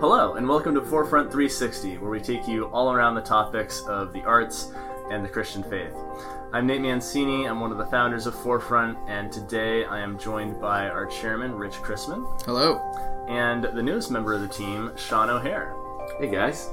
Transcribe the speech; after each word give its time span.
Hello, 0.00 0.34
and 0.34 0.48
welcome 0.48 0.76
to 0.76 0.80
Forefront 0.80 1.28
360, 1.32 1.98
where 1.98 2.10
we 2.10 2.20
take 2.20 2.46
you 2.46 2.66
all 2.66 2.92
around 2.92 3.16
the 3.16 3.20
topics 3.20 3.80
of 3.88 4.12
the 4.12 4.22
arts 4.22 4.70
and 5.10 5.24
the 5.24 5.28
Christian 5.28 5.64
faith. 5.64 5.92
I'm 6.52 6.68
Nate 6.68 6.82
Mancini, 6.82 7.46
I'm 7.48 7.58
one 7.58 7.72
of 7.72 7.78
the 7.78 7.86
founders 7.86 8.26
of 8.26 8.34
Forefront, 8.36 8.96
and 9.08 9.32
today 9.32 9.84
I 9.86 9.98
am 9.98 10.16
joined 10.16 10.60
by 10.60 10.88
our 10.88 11.06
chairman, 11.06 11.52
Rich 11.56 11.74
Chrisman, 11.74 12.40
Hello. 12.44 12.78
and 13.28 13.64
the 13.64 13.82
newest 13.82 14.12
member 14.12 14.34
of 14.34 14.40
the 14.40 14.46
team, 14.46 14.92
Sean 14.96 15.30
O'Hare. 15.30 15.74
Hey 16.20 16.30
guys. 16.30 16.70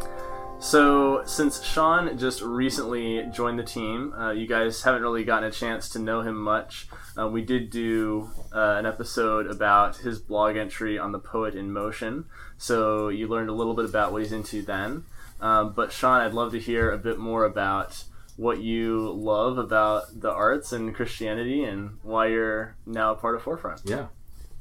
So, 0.60 1.24
since 1.26 1.64
Sean 1.64 2.18
just 2.18 2.42
recently 2.42 3.26
joined 3.32 3.58
the 3.58 3.64
team, 3.64 4.14
uh, 4.14 4.32
you 4.32 4.48
guys 4.48 4.84
haven't 4.84 5.02
really 5.02 5.24
gotten 5.24 5.50
a 5.50 5.52
chance 5.52 5.90
to 5.90 6.00
know 6.00 6.22
him 6.22 6.36
much. 6.36 6.88
Uh, 7.18 7.28
we 7.28 7.42
did 7.42 7.70
do 7.70 8.30
uh, 8.54 8.76
an 8.78 8.86
episode 8.86 9.48
about 9.48 9.98
his 9.98 10.20
blog 10.20 10.58
entry 10.58 11.00
on 11.00 11.12
the 11.12 11.20
Poet 11.20 11.56
in 11.56 11.72
Motion, 11.72 12.26
so 12.58 13.10
you 13.10 13.28
learned 13.28 13.50
a 13.50 13.54
little 13.54 13.74
bit 13.74 13.86
about 13.86 14.12
what 14.12 14.22
he's 14.22 14.34
into 14.34 14.62
then. 14.62 15.06
Um, 15.40 15.74
but, 15.74 15.92
Sean, 15.92 16.22
I'd 16.22 16.34
love 16.34 16.52
to 16.52 16.60
hear 16.60 16.92
a 16.92 16.98
bit 16.98 17.18
more 17.18 17.46
about 17.46 18.04
what 18.38 18.60
you 18.60 19.12
love 19.12 19.58
about 19.58 20.20
the 20.20 20.32
arts 20.32 20.74
and 20.74 20.94
Christianity 20.94 21.64
and 21.64 22.00
why 22.04 22.28
you're 22.28 22.76
now 22.86 23.14
a 23.14 23.16
part 23.16 23.36
of 23.36 23.44
Forefront. 23.44 23.82
Yeah. 23.86 24.08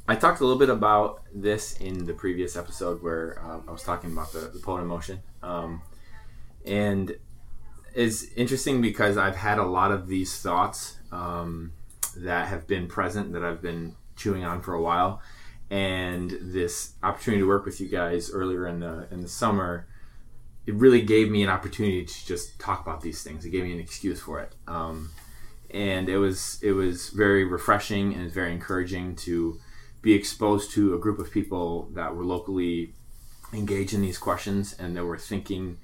I 0.06 0.16
talked 0.16 0.40
a 0.40 0.44
little 0.44 0.58
bit 0.58 0.68
about 0.68 1.22
this 1.34 1.76
in 1.78 2.04
the 2.04 2.12
previous 2.12 2.56
episode 2.56 3.02
where 3.02 3.40
um, 3.42 3.64
I 3.66 3.72
was 3.72 3.82
talking 3.82 4.12
about 4.12 4.32
the, 4.32 4.50
the 4.52 4.60
poet 4.60 4.82
in 4.82 4.86
motion. 4.86 5.22
Um, 5.42 5.82
and 6.64 7.16
it's 7.94 8.24
interesting 8.34 8.82
because 8.82 9.16
I've 9.16 9.36
had 9.36 9.58
a 9.58 9.64
lot 9.64 9.90
of 9.92 10.06
these 10.06 10.38
thoughts 10.38 10.98
um, 11.10 11.72
that 12.16 12.48
have 12.48 12.66
been 12.66 12.86
present 12.86 13.32
that 13.32 13.44
I've 13.44 13.62
been 13.62 13.96
chewing 14.16 14.44
on 14.44 14.62
for 14.62 14.74
a 14.74 14.82
while. 14.82 15.20
And 15.70 16.30
this 16.40 16.92
opportunity 17.02 17.42
to 17.42 17.48
work 17.48 17.64
with 17.64 17.80
you 17.80 17.88
guys 17.88 18.30
earlier 18.30 18.66
in 18.66 18.80
the 18.80 19.08
in 19.10 19.22
the 19.22 19.28
summer, 19.28 19.86
it 20.66 20.74
really 20.74 21.02
gave 21.02 21.30
me 21.30 21.42
an 21.42 21.48
opportunity 21.48 22.04
to 22.04 22.26
just 22.26 22.58
talk 22.58 22.82
about 22.82 23.00
these 23.00 23.22
things. 23.22 23.44
It 23.44 23.50
gave 23.50 23.64
me 23.64 23.72
an 23.72 23.80
excuse 23.80 24.20
for 24.20 24.40
it. 24.40 24.54
Um, 24.66 25.10
and 25.70 26.08
it 26.08 26.18
was 26.18 26.58
it 26.62 26.72
was 26.72 27.08
very 27.10 27.44
refreshing 27.44 28.14
and 28.14 28.30
very 28.30 28.52
encouraging 28.52 29.16
to 29.16 29.58
be 30.02 30.12
exposed 30.12 30.70
to 30.72 30.94
a 30.94 30.98
group 30.98 31.18
of 31.18 31.30
people 31.30 31.88
that 31.94 32.14
were 32.14 32.24
locally 32.24 32.92
engaged 33.52 33.94
in 33.94 34.02
these 34.02 34.18
questions 34.18 34.74
and 34.78 34.96
that 34.96 35.04
were 35.04 35.18
thinking 35.18 35.78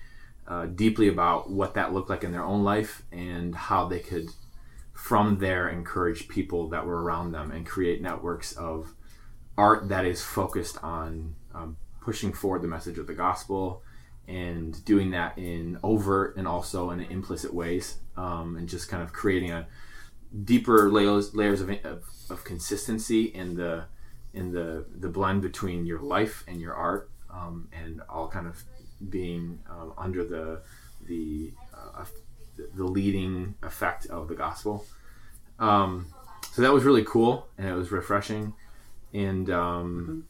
uh, 0.46 0.66
deeply 0.66 1.08
about 1.08 1.50
what 1.50 1.74
that 1.74 1.92
looked 1.92 2.10
like 2.10 2.22
in 2.22 2.32
their 2.32 2.44
own 2.44 2.62
life 2.62 3.02
and 3.10 3.54
how 3.54 3.86
they 3.86 3.98
could 3.98 4.28
from 5.00 5.38
there 5.38 5.66
encourage 5.66 6.28
people 6.28 6.68
that 6.68 6.84
were 6.84 7.02
around 7.02 7.32
them 7.32 7.50
and 7.50 7.66
create 7.66 8.02
networks 8.02 8.52
of 8.52 8.94
art 9.56 9.88
that 9.88 10.04
is 10.04 10.22
focused 10.22 10.76
on 10.84 11.34
um, 11.54 11.78
pushing 12.02 12.34
forward 12.34 12.60
the 12.60 12.68
message 12.68 12.98
of 12.98 13.06
the 13.06 13.14
gospel 13.14 13.82
and 14.28 14.84
doing 14.84 15.10
that 15.10 15.36
in 15.38 15.78
overt 15.82 16.36
and 16.36 16.46
also 16.46 16.90
in 16.90 17.00
implicit 17.00 17.52
ways 17.52 17.96
um, 18.18 18.56
and 18.56 18.68
just 18.68 18.90
kind 18.90 19.02
of 19.02 19.10
creating 19.10 19.50
a 19.50 19.66
deeper 20.44 20.90
layers 20.90 21.34
layers 21.34 21.62
of, 21.62 21.70
of, 21.82 22.04
of 22.28 22.44
consistency 22.44 23.24
in 23.24 23.54
the 23.56 23.84
in 24.34 24.52
the 24.52 24.84
the 24.98 25.08
blend 25.08 25.40
between 25.40 25.86
your 25.86 26.00
life 26.00 26.44
and 26.46 26.60
your 26.60 26.74
art 26.74 27.10
um, 27.32 27.68
and 27.72 28.02
all 28.10 28.28
kind 28.28 28.46
of 28.46 28.62
being 29.08 29.58
uh, 29.68 29.88
under 29.96 30.22
the 30.24 30.60
the 31.06 31.52
uh, 31.74 32.04
the 32.74 32.84
leading 32.84 33.54
effect 33.62 34.06
of 34.06 34.28
the 34.28 34.34
gospel. 34.34 34.84
Um, 35.58 36.06
so 36.52 36.62
that 36.62 36.72
was 36.72 36.84
really 36.84 37.04
cool 37.04 37.48
and 37.58 37.68
it 37.68 37.74
was 37.74 37.92
refreshing. 37.92 38.54
And 39.12 39.50
um, 39.50 40.26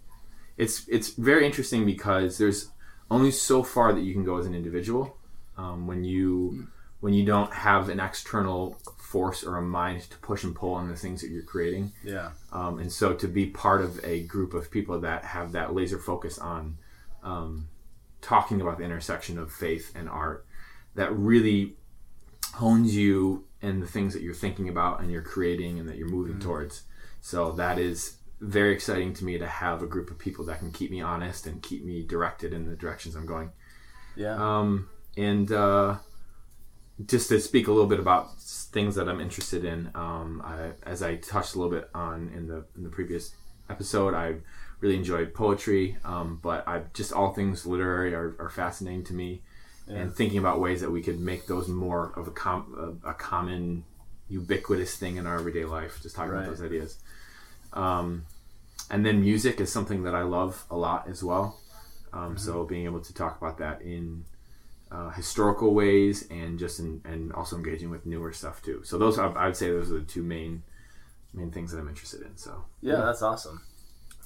it's 0.56 0.86
it's 0.88 1.10
very 1.10 1.46
interesting 1.46 1.86
because 1.86 2.38
there's 2.38 2.70
only 3.10 3.30
so 3.30 3.62
far 3.62 3.92
that 3.92 4.02
you 4.02 4.12
can 4.12 4.24
go 4.24 4.38
as 4.38 4.46
an 4.46 4.54
individual 4.54 5.16
um, 5.56 5.86
when 5.86 6.04
you 6.04 6.68
when 7.00 7.14
you 7.14 7.24
don't 7.24 7.52
have 7.52 7.88
an 7.88 7.98
external 7.98 8.78
force 8.98 9.42
or 9.42 9.56
a 9.56 9.62
mind 9.62 10.02
to 10.02 10.18
push 10.18 10.44
and 10.44 10.54
pull 10.54 10.74
on 10.74 10.88
the 10.88 10.96
things 10.96 11.22
that 11.22 11.30
you're 11.30 11.42
creating. 11.42 11.92
Yeah. 12.04 12.30
um, 12.52 12.78
and 12.78 12.92
so 12.92 13.14
to 13.14 13.26
be 13.26 13.46
part 13.46 13.80
of 13.80 14.02
a 14.04 14.22
group 14.24 14.54
of 14.54 14.70
people 14.70 15.00
that 15.00 15.24
have 15.24 15.52
that 15.52 15.74
laser 15.74 15.98
focus 15.98 16.38
on 16.38 16.76
um, 17.22 17.68
talking 18.20 18.60
about 18.60 18.78
the 18.78 18.84
intersection 18.84 19.38
of 19.38 19.50
faith 19.50 19.92
and 19.94 20.08
art 20.08 20.46
that 20.94 21.12
really 21.16 21.76
hones 22.54 22.96
you 22.96 23.44
in 23.60 23.80
the 23.80 23.86
things 23.86 24.14
that 24.14 24.22
you're 24.22 24.34
thinking 24.34 24.68
about 24.68 25.00
and 25.00 25.10
you're 25.10 25.22
creating 25.22 25.78
and 25.78 25.88
that 25.88 25.96
you're 25.96 26.08
moving 26.08 26.38
towards. 26.38 26.82
So 27.20 27.52
that 27.52 27.78
is 27.78 28.16
very 28.40 28.72
exciting 28.72 29.12
to 29.14 29.24
me 29.24 29.38
to 29.38 29.46
have 29.46 29.82
a 29.82 29.86
group 29.86 30.10
of 30.10 30.18
people 30.18 30.44
that 30.46 30.58
can 30.58 30.72
keep 30.72 30.90
me 30.90 31.00
honest 31.00 31.46
and 31.46 31.62
keep 31.62 31.84
me 31.84 32.02
directed 32.02 32.54
in 32.54 32.64
the 32.64 32.74
directions 32.74 33.14
i'm 33.14 33.26
going. 33.26 33.50
Yeah. 34.16 34.34
um, 34.34 34.88
and 35.16 35.52
uh, 35.52 35.96
just 37.06 37.28
to 37.28 37.40
speak 37.40 37.68
a 37.68 37.72
little 37.72 37.88
bit 37.88 38.00
about 38.00 38.40
things 38.40 38.94
that 38.94 39.08
I'm 39.08 39.20
interested 39.20 39.64
in, 39.64 39.90
um, 39.94 40.42
I, 40.44 40.72
as 40.88 41.02
I 41.02 41.16
touched 41.16 41.54
a 41.54 41.58
little 41.58 41.72
bit 41.72 41.88
on 41.94 42.30
in 42.34 42.46
the 42.46 42.64
in 42.76 42.82
the 42.82 42.88
previous 42.88 43.34
episode, 43.68 44.14
I 44.14 44.36
really 44.80 44.96
enjoyed 44.96 45.34
poetry, 45.34 45.96
um, 46.04 46.40
but 46.42 46.66
I 46.66 46.82
just 46.94 47.12
all 47.12 47.32
things 47.32 47.66
literary 47.66 48.14
are, 48.14 48.36
are 48.38 48.50
fascinating 48.50 49.04
to 49.04 49.14
me, 49.14 49.42
and 49.94 50.14
thinking 50.14 50.38
about 50.38 50.60
ways 50.60 50.80
that 50.80 50.90
we 50.90 51.02
could 51.02 51.20
make 51.20 51.46
those 51.46 51.68
more 51.68 52.12
of 52.16 52.28
a 52.28 52.30
com- 52.30 53.00
a, 53.04 53.10
a 53.10 53.14
common, 53.14 53.84
ubiquitous 54.28 54.96
thing 54.96 55.16
in 55.16 55.26
our 55.26 55.36
everyday 55.38 55.64
life. 55.64 56.00
Just 56.02 56.14
talking 56.16 56.32
Right. 56.32 56.44
about 56.44 56.50
those 56.56 56.62
ideas. 56.64 56.98
Um, 57.72 58.24
and 58.90 59.04
then 59.06 59.20
music 59.20 59.60
is 59.60 59.70
something 59.72 60.02
that 60.04 60.14
I 60.14 60.22
love 60.22 60.64
a 60.70 60.76
lot 60.76 61.08
as 61.08 61.22
well. 61.22 61.58
Um, 62.12 62.36
So 62.38 62.64
being 62.64 62.84
able 62.84 63.00
to 63.00 63.14
talk 63.14 63.40
about 63.40 63.58
that 63.58 63.82
in 63.82 64.24
uh, 64.90 65.10
historical 65.10 65.72
ways 65.74 66.26
and 66.30 66.58
just 66.58 66.80
in, 66.80 67.00
and 67.04 67.32
also 67.32 67.56
engaging 67.56 67.90
with 67.90 68.04
newer 68.06 68.32
stuff 68.32 68.60
too. 68.62 68.82
So 68.84 68.98
those 68.98 69.18
are, 69.18 69.36
I 69.38 69.46
would 69.46 69.56
say 69.56 69.68
those 69.70 69.90
are 69.92 70.00
the 70.00 70.04
two 70.04 70.22
main 70.22 70.62
main 71.32 71.52
things 71.52 71.70
that 71.70 71.78
I'm 71.78 71.88
interested 71.88 72.22
in. 72.22 72.36
So 72.36 72.64
Yeah, 72.82 72.96
that's 72.96 73.22
awesome. 73.22 73.60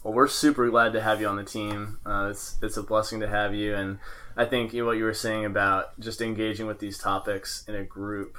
Well, 0.05 0.13
we're 0.13 0.29
super 0.29 0.69
glad 0.69 0.93
to 0.93 1.01
have 1.01 1.23
you 1.23 1.27
on 1.29 1.37
the 1.37 1.45
team. 1.45 1.99
Uh, 2.05 2.29
it's 2.31 2.57
it's 2.63 2.77
a 2.77 2.83
blessing 2.83 3.21
to 3.21 3.29
have 3.29 3.55
you, 3.55 3.75
and 3.75 3.99
I 4.37 4.45
think 4.45 4.75
you 4.75 4.83
know, 4.83 4.87
what 4.87 4.99
you 4.99 5.05
were 5.05 5.15
saying 5.15 5.47
about 5.47 5.99
just 5.99 6.21
engaging 6.21 6.67
with 6.67 6.79
these 6.79 6.99
topics 6.99 7.65
in 7.67 7.75
a 7.75 7.85
group 7.85 8.37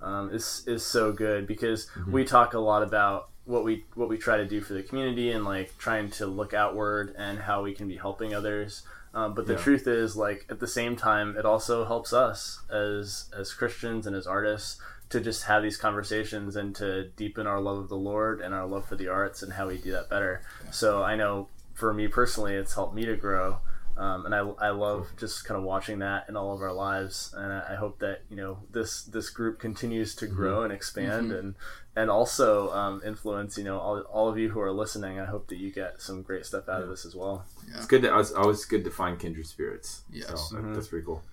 um, 0.00 0.30
is 0.32 0.62
is 0.68 0.86
so 0.86 1.10
good 1.12 1.48
because 1.48 1.88
we 2.06 2.24
talk 2.24 2.54
a 2.54 2.60
lot 2.60 2.84
about 2.84 3.30
what 3.46 3.64
we 3.64 3.84
what 3.96 4.08
we 4.08 4.16
try 4.16 4.36
to 4.36 4.46
do 4.46 4.60
for 4.60 4.74
the 4.74 4.82
community 4.82 5.32
and 5.32 5.44
like 5.44 5.76
trying 5.76 6.08
to 6.10 6.26
look 6.26 6.54
outward 6.54 7.12
and 7.18 7.40
how 7.40 7.64
we 7.64 7.74
can 7.74 7.88
be 7.88 7.96
helping 7.96 8.32
others. 8.32 8.82
Um, 9.12 9.34
but 9.34 9.46
the 9.48 9.54
Yeah. 9.54 9.58
truth 9.58 9.88
is, 9.88 10.16
like 10.16 10.46
at 10.48 10.60
the 10.60 10.66
same 10.68 10.94
time, 10.94 11.36
it 11.36 11.44
also 11.44 11.84
helps 11.84 12.12
us 12.12 12.60
as 12.70 13.28
as 13.36 13.52
Christians 13.52 14.06
and 14.06 14.14
as 14.14 14.26
artists 14.28 14.80
to 15.10 15.20
just 15.20 15.44
have 15.44 15.62
these 15.62 15.76
conversations 15.76 16.54
and 16.56 16.74
to 16.76 17.04
deepen 17.16 17.46
our 17.46 17.60
love 17.60 17.78
of 17.78 17.88
the 17.88 17.96
Lord 17.96 18.40
and 18.40 18.54
our 18.54 18.66
love 18.66 18.86
for 18.86 18.96
the 18.96 19.08
arts 19.08 19.42
and 19.42 19.52
how 19.54 19.68
we 19.68 19.78
do 19.78 19.92
that 19.92 20.08
better. 20.10 20.42
So 20.70 21.02
I 21.02 21.16
know 21.16 21.48
for 21.74 21.94
me 21.94 22.08
personally, 22.08 22.54
it's 22.54 22.74
helped 22.74 22.94
me 22.94 23.04
to 23.06 23.16
grow. 23.16 23.58
Um, 23.96 24.26
and 24.26 24.32
I, 24.34 24.38
I 24.38 24.68
love 24.70 25.08
just 25.16 25.44
kind 25.44 25.58
of 25.58 25.64
watching 25.64 25.98
that 26.00 26.28
in 26.28 26.36
all 26.36 26.54
of 26.54 26.62
our 26.62 26.72
lives, 26.72 27.34
and 27.36 27.52
I 27.52 27.70
I 27.72 27.74
hope 27.74 27.98
that 27.98 28.20
you 28.30 28.36
know 28.36 28.58
this 28.70 29.02
this 29.02 29.28
group 29.28 29.58
continues 29.58 30.14
to 30.16 30.28
grow 30.28 30.62
and 30.62 30.72
expand, 30.72 31.32
and 31.32 31.56
and 31.96 32.08
also 32.08 32.70
um, 32.72 33.02
influence 33.04 33.58
you 33.58 33.64
know 33.64 33.76
all, 33.80 33.98
all 34.02 34.28
of 34.28 34.38
you 34.38 34.50
who 34.50 34.60
are 34.60 34.70
listening. 34.70 35.18
I 35.18 35.24
hope 35.24 35.48
that 35.48 35.58
you 35.58 35.72
get 35.72 36.00
some 36.00 36.22
great 36.22 36.46
stuff 36.46 36.68
out 36.68 36.80
of 36.82 36.88
this 36.88 37.04
as 37.04 37.16
well. 37.16 37.44
it's 37.74 37.86
good. 37.86 38.02
To, 38.02 38.16
it's 38.20 38.30
always 38.30 38.64
good 38.64 38.84
to 38.84 38.90
find 38.92 39.18
kindred 39.18 39.48
spirits. 39.48 40.02
Yes. 40.12 40.48
so 40.48 40.56
that- 40.60 40.74
that's 40.74 40.86
pretty 40.86 41.04
cool. 41.04 41.24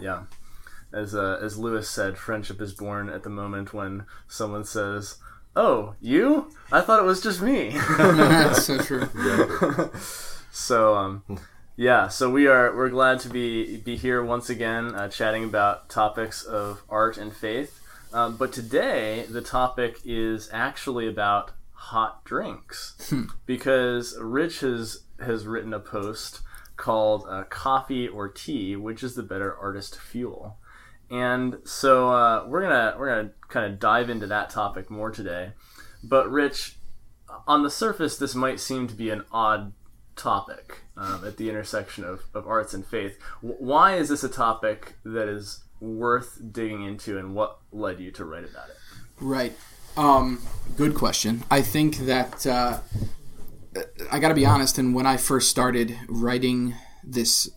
Yeah. 0.00 0.24
As 0.92 1.14
uh, 1.14 1.38
as 1.42 1.58
Lewis 1.58 1.88
said, 1.90 2.16
friendship 2.16 2.60
is 2.60 2.72
born 2.72 3.08
at 3.08 3.22
the 3.22 3.30
moment 3.30 3.74
when 3.74 4.06
someone 4.28 4.64
says, 4.64 5.18
"Oh, 5.54 5.94
you? 6.00 6.50
I 6.70 6.80
thought 6.80 7.00
it 7.00 7.06
was 7.06 7.20
just 7.20 7.42
me." 7.42 7.70
That's 7.98 8.64
so 8.64 8.78
true. 8.78 9.08
so 10.50 10.94
um, 10.94 11.22
yeah, 11.76 12.08
so 12.08 12.30
we 12.30 12.46
are 12.46 12.74
we're 12.74 12.88
glad 12.88 13.20
to 13.20 13.28
be 13.28 13.76
be 13.76 13.96
here 13.96 14.24
once 14.24 14.48
again, 14.48 14.94
uh, 14.94 15.08
chatting 15.08 15.44
about 15.44 15.90
topics 15.90 16.42
of 16.42 16.82
art 16.88 17.18
and 17.18 17.34
faith. 17.34 17.80
Um, 18.12 18.36
but 18.36 18.52
today 18.52 19.26
the 19.28 19.42
topic 19.42 20.00
is 20.04 20.48
actually 20.52 21.06
about 21.08 21.52
hot 21.72 22.24
drinks 22.24 23.12
because 23.44 24.16
Rich 24.18 24.60
has 24.60 25.02
has 25.20 25.46
written 25.46 25.74
a 25.74 25.80
post 25.80 26.40
called 26.76 27.26
uh, 27.28 27.44
"Coffee 27.44 28.08
or 28.08 28.28
Tea, 28.28 28.76
which 28.76 29.02
is 29.02 29.14
the 29.14 29.22
better 29.22 29.54
artist 29.54 29.98
fuel." 29.98 30.56
And 31.10 31.58
so 31.64 32.10
uh, 32.10 32.46
we're 32.48 32.62
gonna 32.62 32.96
we're 32.98 33.08
gonna 33.08 33.30
kind 33.48 33.72
of 33.72 33.78
dive 33.78 34.10
into 34.10 34.26
that 34.26 34.50
topic 34.50 34.90
more 34.90 35.10
today. 35.10 35.52
But 36.02 36.30
Rich, 36.30 36.78
on 37.46 37.62
the 37.62 37.70
surface, 37.70 38.16
this 38.16 38.34
might 38.34 38.60
seem 38.60 38.88
to 38.88 38.94
be 38.94 39.10
an 39.10 39.24
odd 39.30 39.72
topic 40.16 40.78
um, 40.96 41.24
at 41.24 41.36
the 41.36 41.48
intersection 41.48 42.04
of, 42.04 42.22
of 42.34 42.46
arts 42.46 42.74
and 42.74 42.84
faith. 42.84 43.18
W- 43.42 43.56
why 43.58 43.96
is 43.96 44.08
this 44.08 44.24
a 44.24 44.28
topic 44.28 44.96
that 45.04 45.28
is 45.28 45.64
worth 45.80 46.40
digging 46.52 46.82
into, 46.82 47.18
and 47.18 47.34
what 47.34 47.58
led 47.70 48.00
you 48.00 48.10
to 48.12 48.24
write 48.24 48.44
about 48.44 48.68
it? 48.68 48.76
Right. 49.20 49.52
Um, 49.96 50.42
good 50.76 50.94
question. 50.94 51.44
I 51.50 51.62
think 51.62 51.98
that 51.98 52.46
uh, 52.46 52.80
I 54.10 54.18
got 54.18 54.28
to 54.28 54.34
be 54.34 54.46
honest. 54.46 54.78
And 54.78 54.94
when 54.94 55.06
I 55.06 55.16
first 55.16 55.50
started 55.50 55.96
writing 56.08 56.74
this 57.04 57.48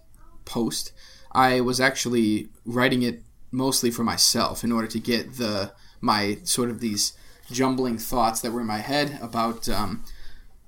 post, 0.45 0.93
I 1.31 1.61
was 1.61 1.79
actually 1.79 2.49
writing 2.65 3.01
it 3.01 3.23
mostly 3.51 3.91
for 3.91 4.03
myself 4.03 4.63
in 4.63 4.71
order 4.71 4.87
to 4.87 4.99
get 4.99 5.37
the 5.37 5.71
my 6.01 6.37
sort 6.43 6.69
of 6.69 6.79
these 6.79 7.13
jumbling 7.51 7.97
thoughts 7.97 8.41
that 8.41 8.51
were 8.51 8.61
in 8.61 8.67
my 8.67 8.77
head 8.77 9.17
about 9.21 9.67
um, 9.67 10.03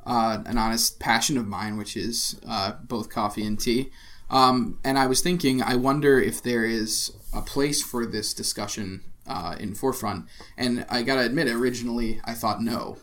uh, 0.06 0.40
an 0.46 0.58
honest 0.58 1.00
passion 1.00 1.38
of 1.38 1.48
mine, 1.48 1.78
which 1.78 1.96
is 1.96 2.40
uh, 2.48 2.74
both 2.84 3.10
coffee 3.10 3.46
and 3.46 3.60
tea. 3.60 3.92
Um, 4.30 4.80
and 4.84 4.98
I 4.98 5.08
was 5.08 5.22
thinking, 5.22 5.62
I 5.62 5.76
wonder 5.76 6.20
if 6.20 6.42
there 6.42 6.66
is 6.66 7.12
a 7.34 7.42
place 7.42 7.84
for 7.84 8.06
this 8.06 8.34
discussion 8.34 9.04
uh, 9.28 9.56
in 9.60 9.76
forefront. 9.76 10.26
And 10.58 10.86
I 10.90 11.04
gotta 11.04 11.22
admit, 11.22 11.48
originally 11.48 12.20
I 12.26 12.34
thought 12.34 12.62
no, 12.62 12.98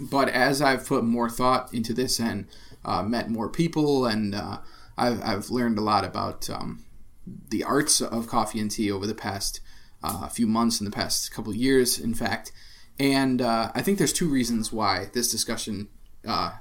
but 0.00 0.28
as 0.28 0.62
I've 0.62 0.86
put 0.86 1.04
more 1.04 1.28
thought 1.28 1.72
into 1.74 1.92
this 1.92 2.18
and 2.18 2.46
uh, 2.84 3.02
met 3.02 3.30
more 3.30 3.48
people, 3.48 4.06
and 4.06 4.34
uh, 4.34 4.58
I've, 4.96 5.22
I've 5.22 5.50
learned 5.50 5.78
a 5.78 5.82
lot 5.82 6.04
about 6.04 6.48
um, 6.48 6.84
the 7.26 7.64
arts 7.64 8.00
of 8.00 8.26
coffee 8.26 8.60
and 8.60 8.70
tea 8.70 8.90
over 8.90 9.06
the 9.06 9.14
past 9.14 9.60
uh, 10.02 10.28
few 10.28 10.46
months, 10.46 10.80
in 10.80 10.84
the 10.84 10.90
past 10.90 11.32
couple 11.32 11.54
years, 11.54 11.98
in 11.98 12.14
fact. 12.14 12.52
And 12.98 13.40
uh, 13.40 13.70
I 13.74 13.82
think 13.82 13.98
there's 13.98 14.12
two 14.12 14.28
reasons 14.28 14.72
why 14.72 15.10
this 15.12 15.30
discussion 15.30 15.88
uh, 16.26 16.52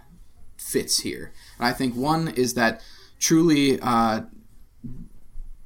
fits 0.58 1.00
here. 1.00 1.34
And 1.58 1.68
I 1.68 1.74
think 1.74 1.96
one 1.96 2.28
is 2.30 2.54
that 2.54 2.82
truly 3.20 3.80
uh, 3.82 4.22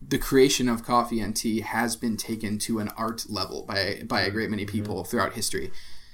the 0.08 0.18
creation 0.18 0.70
of 0.70 0.84
coffee 0.84 1.20
and 1.20 1.36
tea 1.36 1.62
has 1.62 1.96
been 1.96 2.18
taken 2.18 2.58
to 2.60 2.80
an 2.80 2.90
art 2.98 3.26
level 3.30 3.64
by 3.64 4.04
by 4.08 4.22
a 4.22 4.32
great 4.32 4.50
many 4.50 4.66
people 4.66 4.96
mm-hmm. 4.96 5.10
throughout 5.10 5.34
history. 5.34 5.72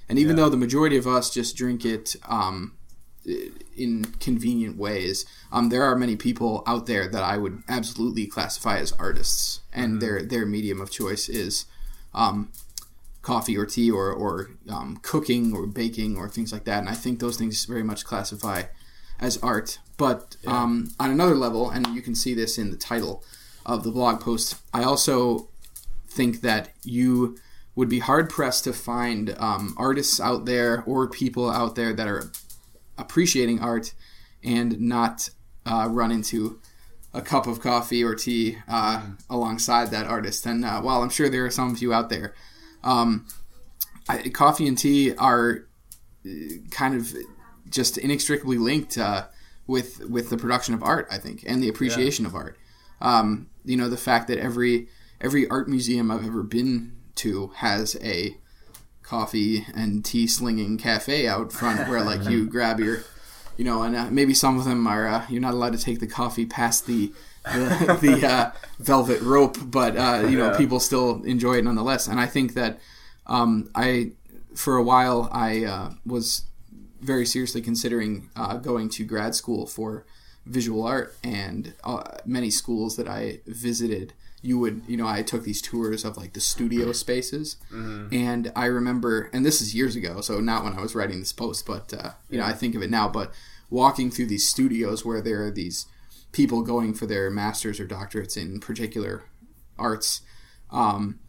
And 0.10 0.20
even 0.20 0.36
yeah. 0.36 0.44
though 0.44 0.50
the 0.50 0.58
majority 0.58 0.98
of 0.98 1.08
us 1.08 1.30
just 1.30 1.56
drink 1.56 1.86
it 1.86 2.16
um, 2.28 2.76
in 3.76 4.06
convenient 4.20 4.78
ways, 4.78 5.26
um, 5.52 5.70
there 5.70 5.84
are 5.84 5.96
many 5.96 6.16
people 6.16 6.64
out 6.66 6.86
there 6.86 7.08
that 7.08 7.24
I 7.24 7.38
would 7.38 7.64
absolutely 7.68 8.26
classify 8.26 8.78
as 8.78 8.92
artists, 8.94 9.62
and 9.72 9.94
mm-hmm. 9.94 10.00
their 10.00 10.24
their 10.24 10.46
medium 10.46 10.82
of 10.82 10.92
choice 10.92 11.30
is 11.30 11.66
um, 12.14 12.52
coffee 13.22 13.58
or 13.58 13.66
tea 13.66 13.92
or 13.92 14.12
or 14.12 14.52
um, 14.70 15.00
cooking 15.02 15.54
or 15.54 15.68
baking 15.68 16.18
or 16.18 16.30
things 16.30 16.52
like 16.52 16.66
that. 16.66 16.80
And 16.80 16.90
I 16.90 16.94
think 16.94 17.20
those 17.20 17.38
things 17.38 17.66
very 17.66 17.84
much 17.84 18.06
classify 18.06 18.64
as 19.20 19.38
art. 19.38 19.80
But 19.98 20.38
yeah. 20.42 20.64
Um, 20.64 20.92
on 21.00 21.12
another 21.12 21.36
level, 21.36 21.70
and 21.70 21.88
you 21.88 22.02
can 22.02 22.16
see 22.16 22.34
this 22.34 22.58
in 22.58 22.72
the 22.72 22.78
title 22.78 23.24
of 23.66 23.84
the 23.84 23.92
blog 23.92 24.20
post, 24.20 24.56
I 24.74 24.84
also 24.84 25.50
think 26.08 26.42
that 26.42 26.70
you 26.84 27.38
would 27.76 27.88
be 27.88 28.00
hard 28.00 28.30
pressed 28.30 28.64
to 28.66 28.74
find 28.74 29.36
um, 29.38 29.76
artists 29.78 30.20
out 30.20 30.46
there 30.46 30.84
or 30.86 31.08
people 31.08 31.50
out 31.50 31.76
there 31.76 31.94
that 31.94 32.08
are 32.08 32.32
appreciating 32.98 33.60
art 33.60 33.94
and 34.44 34.80
not 34.80 35.30
uh, 35.66 35.88
run 35.90 36.12
into 36.12 36.60
a 37.14 37.22
cup 37.22 37.48
of 37.48 37.60
coffee 37.60 38.04
or 38.04 38.16
tea 38.16 38.58
uh, 38.68 39.00
mm. 39.00 39.20
alongside 39.30 39.92
that 39.92 40.08
artist. 40.08 40.46
And 40.46 40.64
uh, 40.64 40.82
while 40.82 41.02
I'm 41.02 41.10
sure 41.10 41.30
there 41.30 41.46
are 41.46 41.52
some 41.52 41.72
of 41.72 41.82
you 41.82 41.94
out 41.94 42.10
there, 42.10 42.34
um, 42.84 43.28
I, 44.08 44.30
coffee 44.30 44.68
and 44.68 44.78
tea 44.78 45.14
are 45.16 45.68
uh, 46.26 46.30
kind 46.72 46.96
of 46.96 47.14
just 47.70 47.98
inextricably 47.98 48.58
linked 48.58 48.98
uh, 48.98 49.28
with 49.68 50.00
with 50.10 50.30
the 50.30 50.38
production 50.38 50.74
of 50.74 50.84
art, 50.84 51.08
I 51.12 51.18
think, 51.18 51.44
and 51.48 51.62
the 51.62 51.70
appreciation 51.70 52.26
yeah. 52.26 52.30
of 52.30 52.36
art. 52.36 52.58
Um, 53.02 53.50
you 53.64 53.78
know, 53.78 53.90
the 53.90 53.98
fact 53.98 54.28
that 54.28 54.40
every 54.40 54.88
every 55.20 55.48
art 55.50 55.68
museum 55.68 56.12
I've 56.12 56.26
ever 56.26 56.44
been 56.44 56.98
to 57.16 57.48
has 57.56 57.96
a 58.02 58.38
coffee 59.12 59.68
and 59.76 60.06
tea 60.06 60.26
slinging 60.26 60.78
cafe 60.78 61.28
out 61.28 61.52
front 61.52 61.90
where 61.90 62.02
like 62.02 62.24
you 62.30 62.46
grab 62.56 62.80
your 62.80 63.04
you 63.58 63.66
know 63.66 63.84
and 63.84 63.94
uh, 63.94 64.10
maybe 64.10 64.34
some 64.34 64.58
of 64.58 64.64
them 64.64 64.88
are 64.88 65.06
uh, 65.06 65.26
you're 65.28 65.42
not 65.42 65.54
allowed 65.54 65.74
to 65.74 65.78
take 65.78 66.00
the 66.00 66.08
coffee 66.08 66.46
past 66.46 66.88
the 66.88 67.12
the, 67.44 67.98
the 68.02 68.26
uh, 68.26 68.52
velvet 68.80 69.22
rope 69.22 69.58
but 69.66 69.98
uh, 69.98 70.26
you 70.30 70.38
know 70.38 70.52
yeah. 70.52 70.58
people 70.58 70.80
still 70.80 71.22
enjoy 71.24 71.56
it 71.56 71.66
nonetheless 71.66 72.08
and 72.08 72.22
i 72.22 72.26
think 72.26 72.54
that 72.54 72.80
um, 73.28 73.70
i 73.76 74.12
for 74.56 74.78
a 74.78 74.84
while 74.84 75.28
i 75.34 75.66
uh, 75.66 75.90
was 76.06 76.44
very 77.02 77.26
seriously 77.26 77.62
considering 77.62 78.30
uh, 78.38 78.56
going 78.56 78.88
to 78.88 79.04
grad 79.04 79.36
school 79.36 79.68
for 79.68 80.06
visual 80.46 80.88
art 80.88 81.18
and 81.22 81.74
many 82.26 82.50
schools 82.50 82.96
that 82.96 83.10
i 83.10 83.42
visited 83.46 84.14
you 84.42 84.58
would 84.58 84.82
you 84.88 84.98
know 84.98 85.08
i 85.08 85.22
took 85.22 85.44
these 85.44 85.62
tours 85.62 86.04
of 86.04 86.18
like 86.18 86.34
the 86.34 86.40
studio 86.40 86.92
spaces 86.92 87.58
mm-hmm. 87.72 88.14
and 88.14 88.52
i 88.56 88.66
remember 88.66 89.30
and 89.34 89.46
this 89.46 89.62
is 89.62 89.76
years 89.76 89.96
ago 89.96 90.22
so 90.22 90.40
not 90.40 90.64
when 90.64 90.74
i 90.74 90.82
was 90.82 90.96
writing 90.96 91.20
this 91.20 91.34
post 91.34 91.66
but 91.66 91.94
uh, 91.94 92.12
you 92.30 92.38
yeah. 92.38 92.42
know 92.42 92.46
i 92.46 92.54
think 92.54 92.76
of 92.76 92.82
it 92.82 92.90
now 92.90 93.08
but 93.08 93.32
walking 93.70 94.10
through 94.12 94.26
these 94.26 94.48
studios 94.48 95.06
where 95.06 95.22
there 95.22 95.44
are 95.46 95.52
these 95.52 95.86
people 96.32 96.62
going 96.62 96.94
for 96.94 97.06
their 97.06 97.30
masters 97.30 97.80
or 97.80 97.88
doctorates 97.88 98.38
in 98.38 98.60
particular 98.60 99.24
arts 99.78 100.22
um, 100.72 101.20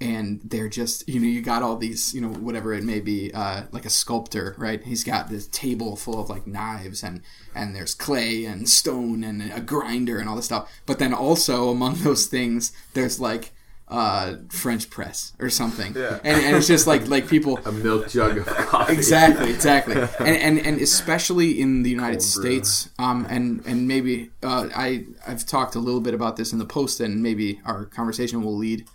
and 0.00 0.40
they're 0.44 0.68
just 0.68 1.06
you 1.08 1.20
know 1.20 1.26
you 1.26 1.42
got 1.42 1.62
all 1.62 1.76
these 1.76 2.14
you 2.14 2.20
know 2.20 2.28
whatever 2.28 2.72
it 2.72 2.82
may 2.82 3.00
be 3.00 3.30
uh, 3.34 3.64
like 3.70 3.84
a 3.84 3.90
sculptor 3.90 4.54
right? 4.58 4.82
He's 4.82 5.04
got 5.04 5.28
this 5.28 5.46
table 5.48 5.96
full 5.96 6.20
of 6.20 6.30
like 6.30 6.46
knives 6.46 7.02
and 7.02 7.22
and 7.54 7.76
there's 7.76 7.94
clay 7.94 8.44
and 8.44 8.68
stone 8.68 9.22
and 9.22 9.52
a 9.52 9.60
grinder 9.60 10.18
and 10.18 10.28
all 10.28 10.36
this 10.36 10.46
stuff. 10.46 10.70
But 10.86 10.98
then 10.98 11.12
also 11.12 11.68
among 11.68 11.94
those 12.02 12.26
things 12.26 12.72
there's 12.94 13.20
like 13.20 13.52
uh, 13.90 14.36
French 14.50 14.88
press 14.88 15.32
or 15.40 15.50
something, 15.50 15.94
yeah. 15.96 16.20
and, 16.22 16.40
and 16.44 16.56
it's 16.56 16.68
just 16.68 16.86
like 16.86 17.08
like 17.08 17.26
people 17.26 17.58
a 17.64 17.72
milk 17.72 18.08
jug 18.08 18.38
of 18.38 18.46
coffee. 18.46 18.92
Exactly, 18.92 19.50
exactly, 19.50 19.96
and, 20.20 20.36
and 20.36 20.58
and 20.60 20.80
especially 20.80 21.60
in 21.60 21.82
the 21.82 21.90
United 21.90 22.18
Cold 22.18 22.22
States, 22.22 22.88
um, 23.00 23.26
and 23.28 23.66
and 23.66 23.88
maybe 23.88 24.30
uh, 24.44 24.68
I 24.76 25.06
I've 25.26 25.44
talked 25.44 25.74
a 25.74 25.80
little 25.80 26.00
bit 26.00 26.14
about 26.14 26.36
this 26.36 26.52
in 26.52 26.60
the 26.60 26.66
post, 26.66 27.00
and 27.00 27.20
maybe 27.20 27.60
our 27.64 27.84
conversation 27.84 28.42
will 28.42 28.56
lead 28.56 28.86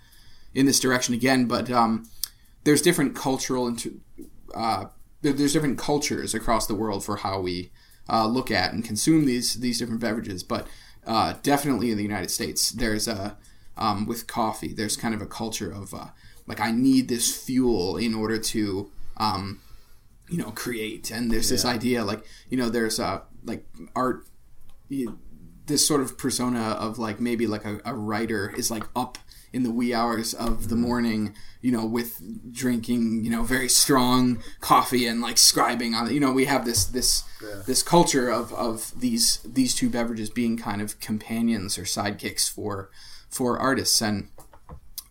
in 0.55 0.65
this 0.65 0.79
direction 0.79 1.13
again. 1.13 1.45
But 1.45 1.69
um, 1.69 2.09
there's 2.63 2.81
different 2.81 3.15
cultural 3.15 3.67
and 3.67 4.01
uh, 4.55 4.85
there's 5.21 5.53
different 5.53 5.77
cultures 5.77 6.33
across 6.33 6.65
the 6.67 6.75
world 6.75 7.03
for 7.03 7.17
how 7.17 7.39
we 7.39 7.71
uh, 8.09 8.27
look 8.27 8.51
at 8.51 8.73
and 8.73 8.83
consume 8.83 9.25
these 9.25 9.55
these 9.55 9.79
different 9.79 10.01
beverages. 10.01 10.43
But 10.43 10.67
uh, 11.05 11.35
definitely 11.43 11.91
in 11.91 11.97
the 11.97 12.03
United 12.03 12.31
States, 12.31 12.71
there's 12.71 13.07
a 13.07 13.37
um, 13.77 14.05
with 14.05 14.27
coffee. 14.27 14.73
There's 14.73 14.97
kind 14.97 15.13
of 15.13 15.21
a 15.21 15.25
culture 15.25 15.71
of 15.71 15.93
uh, 15.93 16.07
like 16.47 16.59
I 16.59 16.71
need 16.71 17.07
this 17.07 17.35
fuel 17.35 17.97
in 17.97 18.13
order 18.13 18.37
to 18.37 18.91
um, 19.17 19.61
you 20.29 20.37
know 20.37 20.51
create. 20.51 21.11
And 21.11 21.31
there's 21.31 21.49
yeah. 21.49 21.55
this 21.55 21.65
idea 21.65 22.03
like 22.03 22.25
you 22.49 22.57
know 22.57 22.69
there's 22.69 22.99
uh, 22.99 23.21
like 23.43 23.65
art. 23.95 24.25
You, 24.87 25.19
this 25.65 25.87
sort 25.87 26.01
of 26.01 26.15
persona 26.15 26.59
of 26.79 26.99
like 26.99 27.19
maybe 27.19 27.47
like 27.47 27.65
a, 27.65 27.81
a 27.85 27.95
writer 27.95 28.53
is 28.55 28.69
like 28.69 28.83
up 28.95 29.17
in 29.55 29.63
the 29.63 29.71
wee 29.71 29.93
hours 29.93 30.33
of 30.33 30.67
the 30.67 30.75
morning, 30.75 31.33
you 31.61 31.71
know, 31.71 31.85
with 31.85 32.21
drinking, 32.51 33.23
you 33.23 33.31
know, 33.31 33.41
very 33.43 33.69
strong 33.69 34.43
coffee 34.59 35.07
and 35.07 35.21
like 35.21 35.37
scribing 35.37 35.95
on 35.95 36.07
it. 36.07 36.11
You 36.11 36.19
know, 36.19 36.33
we 36.33 36.43
have 36.43 36.65
this 36.65 36.83
this 36.83 37.23
yeah. 37.41 37.61
this 37.65 37.81
culture 37.81 38.29
of, 38.29 38.53
of 38.53 38.91
these 38.99 39.39
these 39.45 39.73
two 39.73 39.89
beverages 39.89 40.29
being 40.29 40.57
kind 40.57 40.81
of 40.81 40.99
companions 40.99 41.77
or 41.77 41.83
sidekicks 41.83 42.51
for 42.51 42.89
for 43.29 43.57
artists. 43.57 44.01
And 44.01 44.27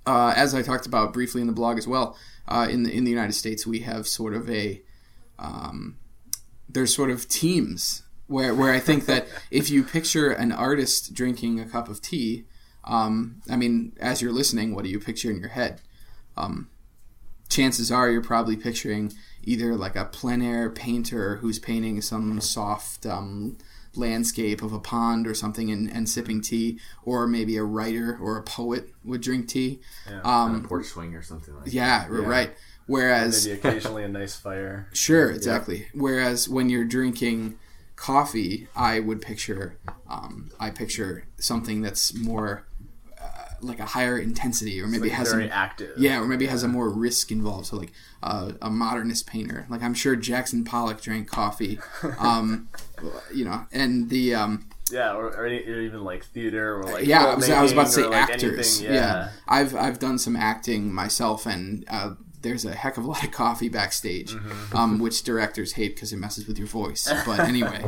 uh, 0.05 0.35
as 0.37 0.55
I 0.55 0.61
talked 0.61 0.85
about 0.85 1.15
briefly 1.15 1.41
in 1.41 1.47
the 1.47 1.55
blog 1.55 1.79
as 1.79 1.89
well, 1.89 2.15
uh, 2.47 2.69
in 2.71 2.83
the 2.83 2.95
in 2.95 3.05
the 3.05 3.11
United 3.11 3.33
States, 3.33 3.67
we 3.67 3.79
have 3.81 4.07
sort 4.07 4.35
of 4.35 4.51
a 4.51 4.83
um, 5.39 5.97
there's 6.69 6.95
sort 6.95 7.09
of 7.09 7.31
teams 7.31 8.03
where 8.27 8.55
where 8.55 8.75
I 8.75 8.79
think 8.79 9.07
that 9.07 9.27
if 9.51 9.71
you 9.71 9.83
picture 9.85 10.31
an 10.31 10.53
artist 10.53 11.15
drinking 11.15 11.61
a 11.61 11.65
cup 11.65 11.89
of 11.89 12.03
tea 12.03 12.45
um, 12.87 13.43
I 13.49 13.57
mean, 13.57 13.93
as 14.01 14.21
you're 14.21 14.33
listening, 14.33 14.75
what 14.75 14.85
do 14.85 14.91
you 14.91 15.01
picture 15.01 15.31
in 15.31 15.39
your 15.39 15.51
head? 15.51 15.81
Um, 16.37 16.69
chances 17.49 17.91
are 17.91 18.11
you're 18.11 18.23
probably 18.23 18.57
picturing 18.57 19.13
either 19.43 19.75
like 19.75 19.97
a 19.97 20.05
plein 20.07 20.43
air 20.43 20.71
painter 20.71 21.37
who's 21.37 21.59
painting 21.59 22.01
some 22.01 22.41
soft 22.41 23.07
um, 23.07 23.57
landscape 23.95 24.63
of 24.63 24.73
a 24.73 24.79
pond 24.79 25.27
or 25.27 25.35
something 25.35 25.71
and, 25.71 25.91
and, 25.91 26.09
sipping 26.09 26.41
tea, 26.41 26.79
or 27.05 27.27
maybe 27.27 27.57
a 27.57 27.63
writer 27.63 28.19
or 28.21 28.37
a 28.37 28.43
poet 28.43 28.89
would 29.05 29.21
drink 29.21 29.49
tea. 29.49 29.81
Yeah, 30.11 30.21
um, 30.25 30.65
porch 30.65 30.87
swing 30.87 31.15
or 31.15 31.23
something 31.23 31.55
like 31.55 31.73
yeah, 31.73 32.09
that. 32.09 32.13
Yeah, 32.13 32.27
right. 32.27 32.55
Whereas 32.87 33.47
maybe 33.47 33.59
occasionally 33.61 34.05
a 34.05 34.09
nice 34.09 34.37
fire. 34.37 34.89
Sure, 34.95 35.31
exactly. 35.31 35.79
Yeah. 35.79 35.87
Whereas 35.95 36.49
when 36.49 36.69
you're 36.69 36.85
drinking 36.85 37.59
coffee, 37.97 38.69
I 38.75 39.01
would 39.01 39.23
picture 39.23 39.79
um, 40.09 40.51
I 40.59 40.71
picture 40.71 41.27
something 41.39 41.81
that's 41.83 42.15
more 42.15 42.67
like 43.67 43.81
a 43.81 43.85
higher 43.87 44.19
intensity, 44.19 44.81
or 44.81 44.87
maybe 44.87 45.09
like 45.09 45.19
has 45.19 45.33
very 45.33 45.49
a, 45.49 45.51
active. 45.51 45.97
Yeah, 45.99 46.21
or 46.21 46.27
maybe 46.27 46.45
yeah. 46.45 46.53
has 46.53 46.63
a 46.63 46.69
more 46.69 46.89
risk 46.89 47.31
involved. 47.31 47.67
So 47.67 47.77
like 47.77 47.93
uh, 48.23 48.53
a 48.63 48.71
modernist 48.71 49.27
painter, 49.27 49.67
like 49.69 49.83
I'm 49.83 49.95
sure 49.95 50.17
Jackson 50.17 50.65
Pollock 50.65 51.01
drank 51.01 51.29
coffee, 51.29 51.79
um, 52.19 52.69
you 53.33 53.45
know, 53.45 53.67
and 53.73 54.11
the 54.11 54.35
um, 54.35 54.69
yeah, 54.91 55.15
or, 55.15 55.29
or, 55.29 55.47
even 55.47 56.05
like 56.05 56.25
theater 56.27 56.79
or 56.79 56.85
like 56.85 57.07
yeah. 57.07 57.25
I 57.25 57.35
was, 57.35 57.51
I 57.51 57.63
was, 57.63 57.73
about 57.73 57.87
to 57.87 57.93
say 57.93 58.11
actors. 58.11 58.83
yeah. 58.83 58.93
yeah. 58.93 59.29
I've 59.49 59.75
I've 59.75 59.99
done 59.99 60.19
some 60.19 60.37
acting 60.37 60.93
myself, 60.93 61.47
and 61.47 61.85
uh, 61.89 62.15
there's 62.45 62.65
a 62.65 62.73
heck 62.75 62.97
of 62.97 63.05
a 63.05 63.09
lot 63.09 63.25
of 63.25 63.33
coffee 63.33 63.69
backstage, 63.69 64.33
Mm-hmm. 64.35 64.77
um, 64.77 64.99
which 65.01 65.25
directors 65.25 65.73
hate 65.73 65.97
because 65.97 66.13
it 66.13 66.19
messes 66.19 66.47
with 66.47 66.57
your 66.59 66.69
voice. 66.69 67.13
But 67.27 67.41
anyway, 67.41 67.83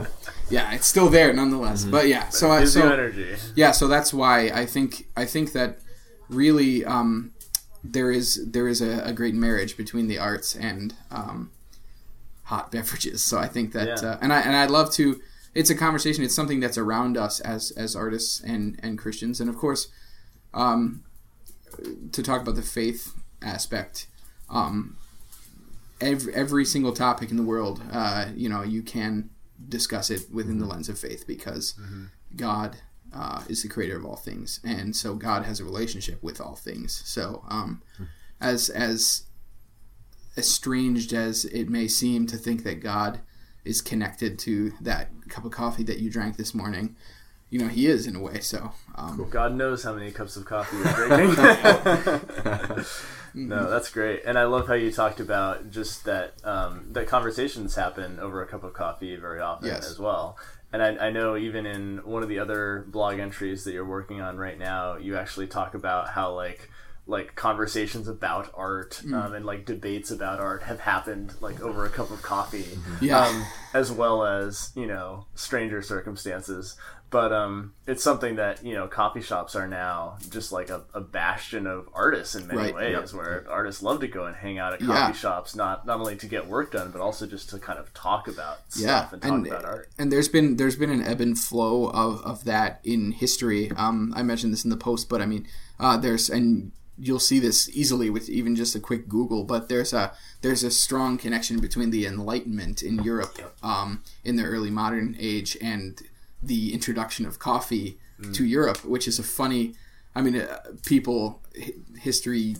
yeah, 0.51 0.73
it's 0.75 0.87
still 0.89 1.09
there 1.09 1.33
nonetheless. 1.33 1.85
But 1.85 2.09
yeah, 2.09 2.29
so 2.31 2.51
I 2.51 2.65
so 2.65 2.91
energy. 2.93 3.37
yeah, 3.55 3.71
so 3.71 3.87
that's 3.87 4.13
why 4.13 4.49
I 4.49 4.67
think 4.67 5.07
I 5.17 5.25
think 5.25 5.53
that 5.53 5.79
really 6.29 6.85
um, 6.85 7.31
there 7.85 8.11
is 8.11 8.45
there 8.51 8.67
is 8.67 8.81
a, 8.83 9.01
a 9.05 9.13
great 9.13 9.35
marriage 9.35 9.77
between 9.77 10.09
the 10.09 10.19
arts 10.19 10.57
and 10.57 10.93
um, 11.13 11.53
hot 12.45 12.73
beverages. 12.73 13.23
So 13.23 13.39
I 13.39 13.47
think 13.49 13.73
that 13.73 14.03
Yeah. 14.03 14.11
uh, 14.11 14.19
and 14.21 14.33
I 14.33 14.41
and 14.41 14.57
I'd 14.57 14.71
love 14.71 14.91
to. 14.95 15.21
It's 15.55 15.71
a 15.71 15.75
conversation. 15.75 16.23
It's 16.25 16.35
something 16.35 16.61
that's 16.61 16.77
around 16.79 17.17
us 17.17 17.41
as 17.41 17.71
as 17.77 17.95
artists 17.97 18.41
and 18.43 18.79
and 18.83 18.99
Christians, 18.99 19.41
and 19.41 19.49
of 19.49 19.57
course, 19.57 19.89
um, 20.53 21.03
to 22.13 22.23
talk 22.23 22.43
about 22.43 22.57
the 22.57 22.63
faith 22.63 23.13
aspect. 23.43 24.07
Um, 24.49 24.97
every 26.01 26.35
every 26.35 26.65
single 26.65 26.93
topic 26.93 27.31
in 27.31 27.37
the 27.37 27.43
world, 27.43 27.83
uh, 27.93 28.27
you 28.35 28.49
know, 28.49 28.63
you 28.63 28.83
can 28.83 29.31
discuss 29.69 30.11
it 30.11 30.31
within 30.33 30.59
the 30.59 30.67
lens 30.67 30.89
of 30.89 30.99
faith 30.99 31.27
because 31.27 31.75
God 32.35 32.77
uh, 33.15 33.43
is 33.49 33.63
the 33.63 33.69
creator 33.69 33.97
of 33.97 34.05
all 34.05 34.17
things, 34.17 34.61
and 34.65 34.95
so 34.95 35.15
God 35.15 35.45
has 35.45 35.61
a 35.61 35.65
relationship 35.65 36.23
with 36.23 36.41
all 36.41 36.57
things. 36.57 37.03
So, 37.05 37.45
um, 37.49 37.83
as 38.41 38.69
as 38.69 39.25
estranged 40.37 41.13
as 41.13 41.47
it 41.47 41.69
may 41.71 41.89
seem 41.89 42.27
to 42.27 42.37
think 42.37 42.63
that 42.65 42.81
God 42.81 43.21
is 43.65 43.81
connected 43.81 44.39
to 44.41 44.73
that 44.81 45.09
cup 45.29 45.45
of 45.45 45.51
coffee 45.51 45.83
that 45.85 45.99
you 45.99 46.11
drank 46.11 46.37
this 46.37 46.55
morning, 46.55 46.95
you 47.49 47.59
know, 47.59 47.69
He 47.69 47.87
is 47.87 48.07
in 48.07 48.17
a 48.17 48.21
way. 48.21 48.41
So, 48.41 48.73
um, 48.97 49.27
God 49.31 49.55
knows 49.55 49.83
how 49.83 49.95
many 49.95 50.11
cups 50.11 50.37
of 50.37 50.45
coffee 50.45 50.77
you're 50.77 51.09
drinking. 51.09 52.85
no, 53.37 53.71
that's 53.71 53.91
great, 53.91 54.23
and 54.25 54.39
I 54.39 54.45
love 54.45 54.67
how 54.67 54.75
you 54.75 54.91
talked 54.91 55.21
about 55.21 55.71
just 55.71 56.05
that 56.05 56.35
um, 56.45 56.87
that 56.93 57.07
conversations 57.07 57.75
happen 57.77 58.19
over 58.19 58.43
a 58.43 58.47
cup 58.47 58.65
of 58.65 58.73
coffee 58.73 59.15
very 59.17 59.41
often 59.41 59.69
Yes. 59.69 59.91
as 59.91 59.99
well. 59.99 60.37
And 60.73 60.83
I, 60.83 61.07
I 61.07 61.11
know 61.11 61.37
even 61.37 61.65
in 61.65 61.99
one 61.99 62.23
of 62.23 62.29
the 62.29 62.39
other 62.41 62.85
blog 62.89 63.19
entries 63.21 63.65
that 63.65 63.73
you're 63.73 63.85
working 63.87 64.21
on 64.21 64.37
right 64.37 64.59
now, 64.59 64.97
you 64.97 65.17
actually 65.17 65.47
talk 65.47 65.75
about 65.75 66.09
how 66.09 66.33
like 66.35 66.71
like 67.09 67.37
conversations 67.37 68.09
about 68.09 68.51
art 68.53 69.01
um, 69.15 69.33
and 69.33 69.47
like 69.47 69.65
debates 69.65 70.11
about 70.11 70.41
art 70.41 70.65
have 70.65 70.81
happened 70.81 71.33
like 71.41 71.61
over 71.61 71.87
a 71.87 71.89
cup 71.89 72.11
of 72.11 72.21
coffee 72.21 72.67
yeah, 73.01 73.25
um, 73.25 73.45
as 73.75 73.93
well 73.93 74.27
as 74.27 74.73
you 74.75 74.87
know 74.87 75.27
stranger 75.37 75.83
circumstances. 75.83 76.77
But 77.09 77.33
um, 77.33 77.73
it's 77.87 78.03
something 78.03 78.35
that 78.37 78.65
you 78.65 78.75
know 78.75 78.89
coffee 78.89 79.23
shops 79.23 79.55
are 79.55 79.69
now 79.69 80.19
just 80.29 80.51
like 80.51 80.71
a, 80.71 80.83
a 80.93 81.01
bastion 81.01 81.67
of 81.67 81.89
artists 81.95 82.35
in 82.35 82.47
many 82.49 82.59
Right. 82.73 82.75
ways, 82.75 83.15
where 83.15 83.47
artists 83.49 83.81
love 83.83 84.01
to 84.01 84.09
go 84.09 84.25
and 84.27 84.35
hang 84.35 84.59
out 84.59 84.73
at 84.73 84.81
coffee 84.81 84.91
Yeah. 84.93 85.13
shops, 85.13 85.55
not 85.55 85.87
not 85.87 86.01
only 86.01 86.17
to 86.17 86.27
get 86.27 86.49
work 86.49 86.73
done, 86.73 86.91
but 86.91 87.01
also 87.01 87.27
just 87.27 87.49
to 87.51 87.59
kind 87.61 87.79
of 87.79 87.95
talk 87.95 88.27
about 88.27 88.59
yeah, 88.75 89.07
stuff 89.07 89.13
and 89.13 89.23
talk 89.23 89.33
and 89.33 89.47
about 89.47 89.65
art. 89.65 89.89
and 89.99 90.11
there's 90.11 90.29
been 90.29 90.57
there's 90.57 90.75
been 90.77 90.91
an 90.91 91.03
ebb 91.03 91.21
and 91.21 91.39
flow 91.39 91.91
of, 91.91 92.21
of 92.23 92.45
that 92.45 92.81
in 92.83 93.13
history. 93.13 93.71
Um, 93.77 94.13
I 94.17 94.23
mentioned 94.25 94.53
this 94.53 94.65
in 94.65 94.71
the 94.71 94.77
post, 94.77 95.09
but 95.09 95.23
I 95.23 95.27
mean, 95.27 95.47
uh, 95.79 95.97
there's 95.97 96.29
and 96.29 96.73
you'll 96.99 97.21
see 97.21 97.39
this 97.39 97.69
easily 97.77 98.11
with 98.11 98.29
even 98.29 98.57
just 98.57 98.75
a 98.75 98.81
quick 98.81 99.07
Google. 99.09 99.45
But 99.45 99.69
there's 99.69 99.93
a 99.93 100.13
there's 100.43 100.65
a 100.65 100.73
strong 100.73 101.19
connection 101.19 101.61
between 101.61 101.91
the 101.91 102.05
Enlightenment 102.05 102.83
in 102.83 103.03
Europe 103.05 103.39
um, 103.63 104.03
in 104.25 104.35
the 104.35 104.43
early 104.45 104.71
modern 104.71 105.15
age 105.21 105.57
and 105.63 106.01
the 106.47 106.73
introduction 106.75 107.27
of 107.27 107.39
coffee 107.39 107.99
to 108.33 108.45
Europe, 108.45 108.85
which 108.85 109.07
is 109.07 109.19
a 109.19 109.23
funny. 109.23 109.75
I 110.15 110.23
mean, 110.23 110.37
uh, 110.37 110.59
people, 110.87 111.43
hi- 111.59 111.75
history 111.99 112.57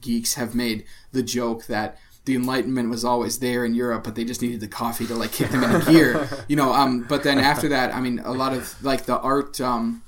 geeks 0.00 0.34
have 0.34 0.54
made 0.54 0.84
the 1.12 1.22
joke 1.22 1.66
that 1.66 1.96
the 2.24 2.34
Enlightenment 2.34 2.90
was 2.90 3.04
always 3.04 3.38
there 3.38 3.64
in 3.64 3.74
Europe, 3.74 4.02
but 4.04 4.14
they 4.16 4.24
just 4.24 4.42
needed 4.42 4.60
the 4.60 4.68
coffee 4.68 5.06
to 5.06 5.14
like 5.14 5.32
kick 5.32 5.50
them 5.50 5.62
into 5.64 5.90
gear, 5.90 6.28
you 6.48 6.56
know. 6.56 6.72
Um, 6.72 7.04
but 7.08 7.22
then 7.22 7.38
after 7.38 7.68
that, 7.76 7.94
I 7.94 8.00
mean, 8.00 8.18
a 8.18 8.32
lot 8.32 8.52
of 8.52 8.74
like 8.84 9.04
the 9.06 9.18
art, 9.20 9.60
um, 9.60 10.02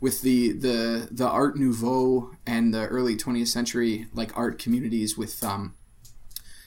with 0.00 0.20
the 0.20 0.52
the 0.52 1.08
the 1.10 1.26
Art 1.26 1.56
Nouveau 1.56 2.30
and 2.46 2.74
the 2.74 2.86
early 2.88 3.16
20th 3.16 3.48
century 3.48 4.06
like 4.12 4.30
art 4.36 4.58
communities 4.58 5.16
with 5.16 5.42
um, 5.42 5.74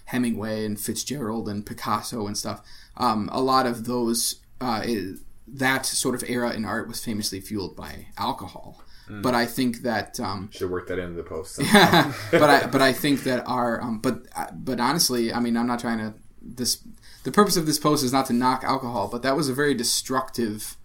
Hemingway 0.06 0.66
and 0.66 0.80
Fitzgerald 0.80 1.48
and 1.48 1.66
Picasso 1.66 2.26
and 2.28 2.38
stuff. 2.38 2.62
Um, 2.98 3.30
a 3.32 3.42
lot 3.42 3.66
of 3.68 3.86
those 3.86 4.38
uh, 4.60 4.82
i- 4.84 5.14
that 5.54 5.86
sort 5.86 6.16
of 6.16 6.30
era 6.30 6.54
in 6.54 6.66
art 6.66 6.88
was 6.88 7.04
famously 7.04 7.40
fueled 7.40 7.76
by 7.76 8.08
alcohol. 8.18 8.82
But 9.12 9.34
I 9.34 9.48
think 9.48 9.82
that 9.82 10.20
um, 10.20 10.52
Should 10.52 10.70
work 10.70 10.88
that 10.88 11.00
into 11.00 11.16
the 11.16 11.24
post. 11.24 11.60
Yeah, 11.60 12.14
but 12.32 12.44
I 12.44 12.68
but 12.68 12.80
I 12.80 12.94
think 12.94 13.24
that 13.24 13.44
our 13.48 13.82
um, 13.82 13.98
but 13.98 14.28
but 14.54 14.80
honestly, 14.80 15.34
I 15.34 15.40
mean, 15.40 15.58
I'm 15.58 15.66
not 15.66 15.80
trying 15.80 15.98
to 15.98 16.14
this. 16.40 16.84
The 17.24 17.32
purpose 17.32 17.58
of 17.58 17.66
this 17.66 17.80
post 17.80 18.04
is 18.04 18.14
not 18.14 18.28
to 18.28 18.34
knock 18.34 18.64
alcohol, 18.64 19.08
but 19.08 19.24
that 19.24 19.36
was 19.36 19.50
a 19.50 19.54
very 19.54 19.74
destructive 19.74 20.78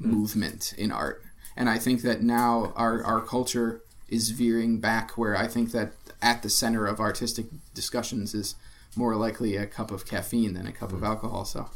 movement 0.00 0.74
in 0.76 0.90
art, 0.90 1.22
and 1.56 1.70
I 1.70 1.78
think 1.78 2.02
that 2.02 2.20
now 2.20 2.72
our 2.74 3.04
our 3.04 3.20
culture 3.20 3.80
is 4.08 4.30
veering 4.30 4.80
back 4.80 5.16
where 5.16 5.36
I 5.36 5.46
think 5.46 5.70
that 5.70 5.92
at 6.20 6.42
the 6.42 6.50
center 6.50 6.86
of 6.86 6.98
artistic 7.00 7.46
discussions 7.74 8.34
is 8.34 8.56
more 8.96 9.16
likely 9.16 9.56
a 9.56 9.66
cup 9.66 9.90
of 9.90 10.04
caffeine 10.04 10.54
than 10.54 10.66
a 10.66 10.72
cup 10.72 10.92
of 10.92 11.02
alcohol. 11.02 11.44
So, 11.44 11.70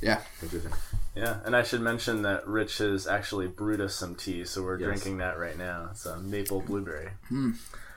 yeah, 0.00 0.20
Interesting. 0.42 0.72
Yeah, 1.14 1.38
and 1.44 1.54
I 1.54 1.62
should 1.62 1.80
mention 1.80 2.22
that 2.22 2.46
Rich 2.48 2.78
has 2.78 3.06
actually 3.06 3.46
brewed 3.46 3.80
us 3.80 3.94
some 3.94 4.14
tea, 4.16 4.44
so 4.44 4.62
we're 4.64 4.78
Yes. 4.80 4.86
drinking 4.86 5.18
that 5.18 5.38
right 5.38 5.56
now. 5.56 5.88
It's 5.92 6.06
a 6.06 6.18
maple 6.18 6.60
blueberry. 6.60 7.10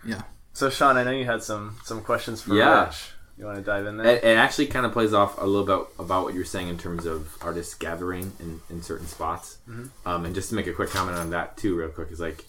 yeah. 0.06 0.22
So 0.54 0.70
Sean, 0.70 0.98
I 0.98 1.04
know 1.04 1.12
you 1.12 1.26
had 1.26 1.42
some 1.44 1.78
some 1.84 2.02
questions 2.02 2.42
for 2.42 2.54
Yeah. 2.54 2.86
Rich. 2.86 3.12
You 3.40 3.46
want 3.46 3.58
to 3.58 3.64
dive 3.64 3.86
in 3.86 3.98
there? 3.98 4.08
It, 4.08 4.24
it 4.24 4.38
actually 4.38 4.66
kind 4.68 4.84
of 4.86 4.92
plays 4.94 5.14
off 5.14 5.40
a 5.40 5.46
little 5.46 5.66
bit 5.66 5.88
about 6.00 6.24
what 6.24 6.34
you're 6.34 6.44
saying 6.46 6.70
in 6.70 6.78
terms 6.80 7.06
of 7.06 7.36
artists 7.42 7.76
gathering 7.76 8.34
in, 8.40 8.62
in 8.70 8.82
certain 8.82 9.06
spots. 9.06 9.60
Um, 10.08 10.26
and 10.26 10.34
just 10.34 10.50
to 10.50 10.56
make 10.56 10.66
a 10.66 10.74
quick 10.74 10.90
comment 10.90 11.18
on 11.18 11.30
that 11.32 11.56
too, 11.58 11.76
real 11.76 11.90
quick, 11.90 12.12
is 12.12 12.20
like 12.20 12.46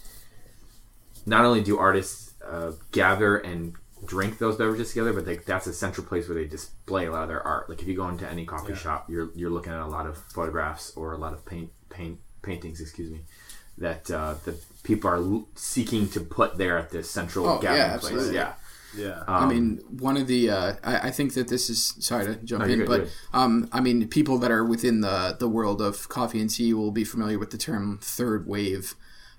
not 1.26 1.44
only 1.44 1.60
do 1.62 1.78
artists 1.78 2.32
uh, 2.42 2.72
gather 2.92 3.36
and 3.36 3.74
drink 4.06 4.38
those 4.38 4.56
beverages 4.56 4.88
together, 4.90 5.12
but 5.12 5.26
like 5.26 5.44
that's 5.44 5.66
a 5.66 5.72
central 5.72 6.06
place 6.06 6.28
where 6.28 6.34
they 6.36 6.46
display 6.46 7.06
a 7.06 7.12
lot 7.12 7.22
of 7.22 7.28
their 7.28 7.42
art. 7.42 7.68
Like 7.68 7.80
if 7.82 7.88
you 7.88 7.96
go 7.96 8.08
into 8.08 8.28
any 8.28 8.44
coffee 8.46 8.74
shop, 8.74 9.06
you're 9.08 9.30
you're 9.34 9.50
looking 9.50 9.72
at 9.72 9.80
a 9.80 9.86
lot 9.86 10.06
of 10.06 10.18
photographs 10.32 10.92
or 10.96 11.12
a 11.12 11.18
lot 11.18 11.32
of 11.32 11.44
paint 11.44 11.70
paint 11.90 12.18
paintings, 12.42 12.80
excuse 12.80 13.10
me, 13.10 13.20
that 13.78 14.10
uh, 14.10 14.34
that 14.44 14.56
people 14.82 15.10
are 15.10 15.16
l- 15.16 15.48
seeking 15.54 16.08
to 16.10 16.20
put 16.20 16.56
there 16.58 16.78
at 16.78 16.90
this 16.90 17.10
central 17.10 17.46
Oh, 17.46 17.54
yeah, 17.62 17.76
gathering 17.76 18.00
place. 18.00 18.12
absolutely. 18.12 18.34
Yeah. 18.36 18.52
yeah. 18.96 19.24
I 19.28 19.46
mean, 19.46 19.80
one 19.98 20.16
of 20.16 20.26
the 20.28 20.50
uh, 20.50 20.74
I, 20.84 21.08
I 21.08 21.10
think 21.10 21.34
that 21.34 21.48
this 21.48 21.68
is 21.68 21.94
sorry 21.98 22.26
to 22.26 22.34
jump 22.36 22.64
No, 22.66 22.72
in, 22.72 22.78
good, 22.80 22.88
but 22.88 23.38
um, 23.38 23.68
I 23.72 23.80
mean, 23.80 24.08
people 24.08 24.38
that 24.38 24.50
are 24.50 24.64
within 24.64 25.00
the 25.02 25.36
the 25.38 25.48
world 25.48 25.82
of 25.82 26.08
coffee 26.08 26.40
and 26.40 26.48
tea 26.48 26.72
will 26.72 26.90
be 26.92 27.04
familiar 27.04 27.38
with 27.38 27.50
the 27.50 27.58
term 27.58 27.98
third 28.02 28.46
wave. 28.46 28.94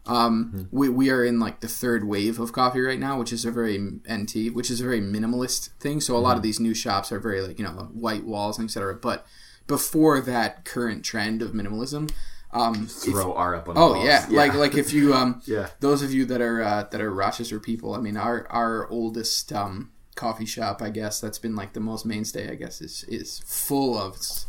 Um, 0.09 0.51
Mm-hmm. 0.55 0.77
we, 0.77 0.89
we 0.89 1.09
are 1.09 1.23
in 1.23 1.39
like 1.39 1.59
the 1.61 1.67
third 1.67 2.03
wave 2.03 2.39
of 2.39 2.51
coffee 2.51 2.81
right 2.81 2.99
now, 2.99 3.17
which 3.19 3.31
is 3.31 3.45
a 3.45 3.51
very 3.51 3.77
NT, 4.11 4.53
which 4.53 4.69
is 4.71 4.81
a 4.81 4.83
very 4.83 4.99
minimalist 5.01 5.69
thing. 5.79 6.01
So 6.01 6.13
a 6.13 6.17
Mm-hmm. 6.17 6.23
lot 6.25 6.37
of 6.37 6.43
these 6.43 6.59
new 6.59 6.73
shops 6.73 7.11
are 7.11 7.19
very 7.19 7.41
like 7.41 7.57
you 7.59 7.65
know 7.65 7.71
white 7.93 8.25
walls, 8.25 8.59
etc. 8.59 8.95
But 8.95 9.25
before 9.67 10.19
that 10.21 10.65
current 10.65 11.03
trend 11.05 11.41
of 11.41 11.51
minimalism, 11.51 12.11
um, 12.51 12.85
if- 12.85 12.91
Throw 13.03 13.33
art 13.33 13.55
up 13.55 13.69
on 13.69 13.75
the 13.75 13.81
Oh 13.81 13.93
walls. 13.93 14.05
yeah. 14.05 14.25
like 14.31 14.53
like 14.55 14.75
if 14.75 14.91
you 14.91 15.13
um 15.13 15.41
Yeah. 15.45 15.67
those 15.79 16.01
of 16.01 16.11
you 16.11 16.25
that 16.25 16.41
are 16.41 16.61
uh, 16.63 16.83
that 16.91 16.99
are 17.01 17.11
Rochester 17.13 17.59
people, 17.59 17.93
I 17.93 17.99
mean 17.99 18.17
our 18.17 18.47
our 18.49 18.89
oldest 18.89 19.53
um 19.53 19.91
coffee 20.25 20.45
shop, 20.55 20.81
I 20.81 20.89
guess 20.99 21.19
that's 21.23 21.39
been 21.45 21.55
like 21.61 21.71
the 21.73 21.79
most 21.91 22.05
mainstay, 22.05 22.45
I 22.51 22.55
guess 22.55 22.81
is 22.81 23.05
is 23.07 23.29
full 23.45 23.97
of 23.97 24.11
s- 24.15 24.45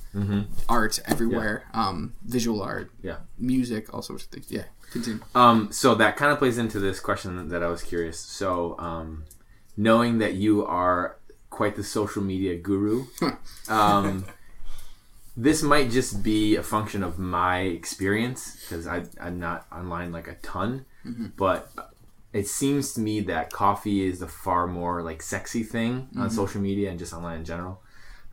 art 0.69 0.95
everywhere, 1.13 1.57
um 1.83 1.97
visual 2.37 2.61
art, 2.63 2.91
Yeah. 3.09 3.19
music, 3.39 3.83
all 3.95 4.03
sorts 4.03 4.25
of 4.25 4.31
things. 4.33 4.47
Yeah, 4.51 4.65
continue. 4.91 5.21
Um, 5.35 5.59
so 5.71 5.95
that 6.03 6.17
kind 6.17 6.33
of 6.33 6.39
plays 6.39 6.59
into 6.59 6.79
this 6.81 6.99
question 7.09 7.49
that 7.53 7.63
I 7.63 7.69
was 7.69 7.83
curious. 7.93 8.19
So, 8.41 8.51
um, 8.91 9.25
knowing 9.77 10.19
that 10.19 10.35
you 10.35 10.65
are 10.67 11.17
quite 11.59 11.75
the 11.77 11.85
social 11.85 12.23
media 12.33 12.55
guru, 12.69 13.07
um, 13.69 14.25
this 15.37 15.63
might 15.63 15.91
just 15.91 16.23
be 16.23 16.57
a 16.57 16.63
function 16.63 17.03
of 17.09 17.19
my 17.19 17.61
experience 17.61 18.41
because 18.61 18.87
I'm 18.87 19.39
not 19.39 19.67
online 19.73 20.11
like 20.13 20.29
a 20.29 20.35
ton, 20.53 20.85
but 21.37 21.71
it 22.33 22.47
seems 22.47 22.93
to 22.95 23.01
me 23.01 23.21
that 23.21 23.51
coffee 23.53 24.07
is 24.07 24.21
the 24.21 24.29
far 24.29 24.67
more 24.67 25.03
like 25.03 25.21
sexy 25.23 25.63
thing 25.63 26.09
on 26.17 26.31
social 26.31 26.61
media 26.61 26.89
and 26.91 26.99
just 26.99 27.13
online 27.13 27.39
in 27.41 27.45
general. 27.45 27.83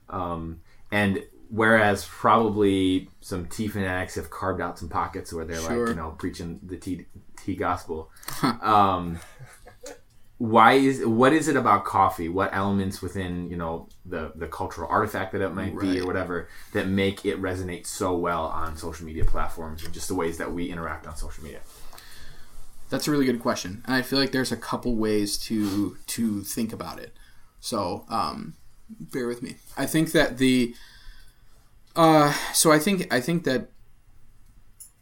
Um, 0.10 0.62
and 0.92 1.24
whereas 1.50 2.06
probably 2.06 3.10
some 3.22 3.46
tea 3.48 3.68
fanatics 3.68 4.16
have 4.16 4.30
carved 4.30 4.62
out 4.62 4.78
some 4.78 4.90
pockets 4.90 5.34
where 5.34 5.46
they're 5.46 5.60
Sure. 5.60 5.80
like, 5.88 5.90
you 5.90 5.96
know, 5.96 6.12
preaching 6.12 6.60
the 6.64 6.78
tea 6.78 7.06
tea 7.44 7.56
gospel. 7.56 8.12
um, 8.62 9.20
why 10.40 10.74
is 10.74 11.04
what 11.04 11.34
is 11.34 11.48
it 11.48 11.56
about 11.56 11.84
coffee? 11.84 12.30
What 12.30 12.54
elements 12.54 13.02
within 13.02 13.50
you 13.50 13.58
know 13.58 13.88
the 14.06 14.32
the 14.36 14.48
cultural 14.48 14.88
artifact 14.88 15.32
that 15.32 15.42
it 15.42 15.50
might 15.56 15.78
be 15.80 16.00
or 16.00 16.06
whatever 16.06 16.48
that 16.74 16.88
make 16.88 17.26
it 17.26 17.42
resonate 17.42 17.88
so 17.88 18.16
well 18.16 18.46
on 18.46 18.78
social 18.78 19.08
media 19.08 19.26
platforms 19.26 19.84
and 19.84 19.92
just 19.94 20.08
the 20.08 20.14
ways 20.16 20.38
that 20.38 20.52
we 20.54 20.70
interact 20.70 21.08
on 21.08 21.16
social 21.18 21.44
media? 21.44 21.62
That's 22.90 23.08
a 23.08 23.12
really 23.12 23.26
good 23.26 23.40
question, 23.40 23.84
and 23.86 23.96
I 23.96 24.02
feel 24.02 24.20
like 24.20 24.32
there's 24.32 24.52
a 24.52 24.58
couple 24.58 24.96
ways 24.96 25.38
to 25.40 25.98
to 26.08 26.42
think 26.44 26.72
about 26.74 27.00
it. 27.00 27.14
So 27.60 28.06
um, 28.10 28.56
bear 28.90 29.28
with 29.28 29.42
me. 29.42 29.56
I 29.78 29.86
think 29.86 30.12
that 30.14 30.38
the 30.38 30.74
uh, 31.96 32.34
so 32.54 32.72
I 32.72 32.80
think 32.80 33.12
I 33.14 33.20
think 33.20 33.44
that 33.44 33.70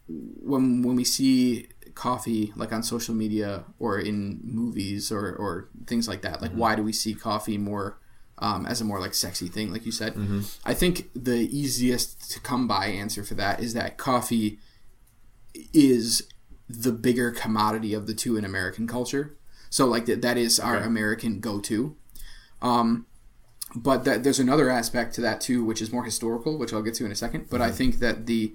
when 0.07 0.81
when 0.81 0.95
we 0.95 1.03
see 1.03 1.67
coffee 1.95 2.51
like 2.55 2.73
on 2.73 2.83
social 2.83 3.15
media 3.15 3.63
or 3.79 3.97
in 3.99 4.39
movies 4.43 5.11
or, 5.11 5.33
or 5.35 5.69
things 5.87 6.09
like 6.09 6.21
that 6.21 6.41
like 6.41 6.51
why 6.51 6.75
do 6.75 6.83
we 6.83 6.91
see 6.91 7.13
coffee 7.15 7.57
more 7.57 7.97
um, 8.39 8.65
as 8.65 8.81
a 8.81 8.83
more 8.83 8.99
like 8.99 9.13
sexy 9.13 9.47
thing 9.47 9.71
like 9.71 9.85
you 9.85 9.93
said 9.93 10.13
i 10.65 10.73
think 10.73 11.09
the 11.15 11.47
easiest 11.57 12.29
to 12.29 12.39
come 12.41 12.67
by 12.67 12.87
answer 12.87 13.23
for 13.23 13.33
that 13.33 13.61
is 13.61 13.73
that 13.73 13.97
coffee 13.97 14.59
is 15.73 16.27
the 16.67 16.91
bigger 16.91 17.31
commodity 17.31 17.93
of 17.93 18.07
the 18.07 18.13
two 18.13 18.37
in 18.37 18.45
american 18.45 18.87
culture. 18.87 19.35
So 19.69 19.85
like 19.85 20.05
that 20.05 20.21
that 20.21 20.37
is 20.37 20.59
our 20.59 20.77
american 20.77 21.39
go-to. 21.39 21.95
Um, 22.61 23.05
but 23.75 24.05
that, 24.05 24.23
there's 24.23 24.39
another 24.39 24.69
aspect 24.69 25.15
to 25.15 25.21
that 25.21 25.41
too 25.41 25.63
which 25.63 25.81
is 25.81 25.91
more 25.91 26.03
historical 26.03 26.57
which 26.57 26.73
i'll 26.73 26.81
get 26.81 26.95
to 26.95 27.05
in 27.05 27.11
a 27.11 27.15
second. 27.15 27.47
But 27.49 27.61
i 27.61 27.71
think 27.71 27.99
that 27.99 28.25
the 28.25 28.53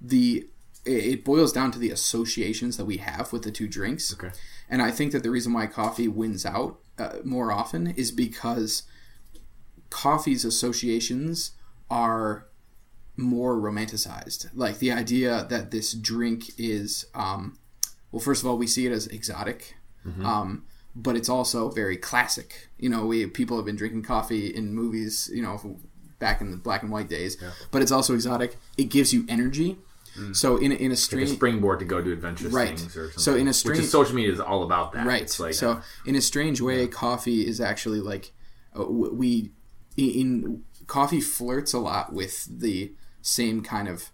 the 0.00 0.46
it 0.84 0.90
it 0.90 1.24
boils 1.24 1.52
down 1.52 1.70
to 1.72 1.78
the 1.78 1.90
associations 1.90 2.76
that 2.76 2.84
we 2.84 2.98
have 2.98 3.32
with 3.32 3.42
the 3.42 3.50
two 3.50 3.68
drinks. 3.68 4.12
Okay. 4.12 4.30
And 4.68 4.82
I 4.82 4.90
think 4.90 5.12
that 5.12 5.22
the 5.22 5.30
reason 5.30 5.52
why 5.52 5.66
coffee 5.66 6.08
wins 6.08 6.44
out 6.44 6.78
uh, 6.98 7.18
more 7.24 7.52
often 7.52 7.88
is 7.88 8.10
because 8.10 8.84
coffee's 9.90 10.44
associations 10.44 11.52
are 11.90 12.46
more 13.16 13.56
romanticized. 13.56 14.48
Like 14.54 14.78
the 14.78 14.92
idea 14.92 15.46
that 15.50 15.70
this 15.70 15.92
drink 15.92 16.50
is, 16.58 17.06
um, 17.14 17.58
well, 18.10 18.20
first 18.20 18.42
of 18.42 18.48
all, 18.48 18.56
we 18.58 18.66
see 18.66 18.86
it 18.86 18.92
as 18.92 19.06
exotic, 19.08 19.74
um, 20.24 20.64
but 20.94 21.16
it's 21.16 21.28
also 21.28 21.70
very 21.70 21.96
classic. 21.96 22.68
You 22.78 22.88
know, 22.88 23.06
we 23.06 23.26
people 23.26 23.56
have 23.56 23.66
been 23.66 23.76
drinking 23.76 24.02
coffee 24.02 24.46
in 24.54 24.74
movies, 24.74 25.30
you 25.32 25.42
know, 25.42 25.78
back 26.18 26.40
in 26.40 26.50
the 26.50 26.56
black 26.56 26.82
and 26.82 26.90
white 26.92 27.08
days, 27.08 27.36
but 27.70 27.82
it's 27.82 27.92
also 27.92 28.14
exotic. 28.14 28.56
It 28.76 28.84
gives 28.84 29.12
you 29.12 29.24
energy. 29.28 29.78
So 30.32 30.58
in 30.58 30.72
a, 30.72 30.74
in 30.74 30.90
a 30.90 30.94
a 30.94 30.96
strange 30.96 31.30
springboard 31.30 31.78
to 31.78 31.86
go 31.86 32.02
do 32.02 32.12
adventurous 32.12 32.52
Right. 32.52 32.78
things 32.78 32.94
or 32.98 33.04
something. 33.12 33.18
So 33.22 33.34
in 33.34 33.46
a 33.46 33.50
which 33.50 33.56
strange- 33.56 33.78
is 33.80 33.90
social 33.90 34.14
media 34.14 34.30
is 34.32 34.40
all 34.40 34.62
about 34.62 34.92
that. 34.92 35.06
right 35.06 35.22
It's 35.22 35.40
like 35.40 35.54
so 35.54 35.80
in 36.04 36.16
a 36.16 36.20
strange 36.20 36.60
way 36.60 36.86
coffee 36.86 37.46
is 37.46 37.62
actually 37.62 38.00
like 38.00 38.32
uh, 38.78 38.84
we 38.84 39.52
in 39.96 40.64
coffee 40.86 41.20
flirts 41.22 41.72
a 41.72 41.78
lot 41.78 42.12
with 42.12 42.46
the 42.60 42.92
same 43.22 43.62
kind 43.62 43.88
of 43.88 44.10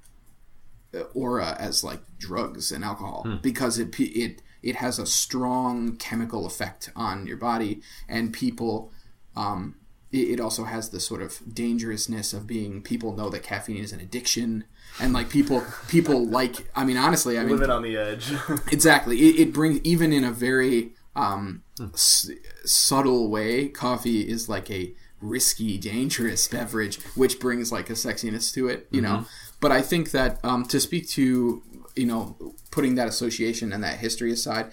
uh, 0.94 1.00
aura 1.14 1.56
as 1.58 1.82
like 1.84 2.00
drugs 2.18 2.70
and 2.72 2.84
alcohol 2.84 3.22
Hmm. 3.26 3.36
because 3.42 3.78
it 3.78 3.98
it 3.98 4.42
it 4.62 4.76
has 4.76 4.98
a 4.98 5.06
strong 5.06 5.96
chemical 5.96 6.46
effect 6.46 6.90
on 6.96 7.26
your 7.26 7.36
body 7.36 7.80
and 8.08 8.32
people 8.32 8.92
um 9.36 9.74
it, 10.10 10.30
it 10.32 10.40
also 10.40 10.64
has 10.64 10.88
the 10.88 11.00
sort 11.00 11.20
of 11.22 11.40
dangerousness 11.54 12.32
of 12.32 12.46
being 12.46 12.82
people 12.82 13.14
know 13.14 13.28
that 13.28 13.42
caffeine 13.42 13.82
is 13.82 13.92
an 13.92 14.00
addiction 14.00 14.64
and 15.00 15.12
like 15.12 15.28
people 15.28 15.62
people 15.88 16.26
like 16.38 16.68
i 16.74 16.84
mean 16.84 16.96
honestly 16.96 17.38
i 17.38 17.42
mean 17.42 17.56
Living 17.56 17.70
on 17.70 17.82
the 17.82 17.96
edge. 17.96 18.32
exactly 18.72 19.18
it, 19.18 19.38
it 19.48 19.52
brings 19.52 19.80
even 19.84 20.12
in 20.12 20.24
a 20.24 20.32
very 20.32 20.92
um, 21.14 21.62
s- 21.94 22.30
subtle 22.64 23.28
way 23.28 23.68
coffee 23.68 24.20
is 24.28 24.48
like 24.48 24.70
a 24.70 24.94
risky 25.20 25.78
dangerous 25.78 26.46
beverage 26.56 27.00
which 27.14 27.40
brings 27.40 27.72
like 27.72 27.90
a 27.90 27.94
sexiness 27.94 28.52
to 28.52 28.68
it 28.68 28.87
you 28.90 29.00
know? 29.00 29.25
But 29.60 29.72
i 29.72 29.82
think 29.82 30.12
that 30.12 30.38
um, 30.44 30.64
to 30.66 30.80
speak 30.80 31.08
to 31.10 31.62
you 31.96 32.06
know 32.06 32.37
putting 32.70 32.94
that 32.94 33.08
association 33.08 33.72
and 33.72 33.82
that 33.82 33.98
history 33.98 34.32
aside 34.32 34.70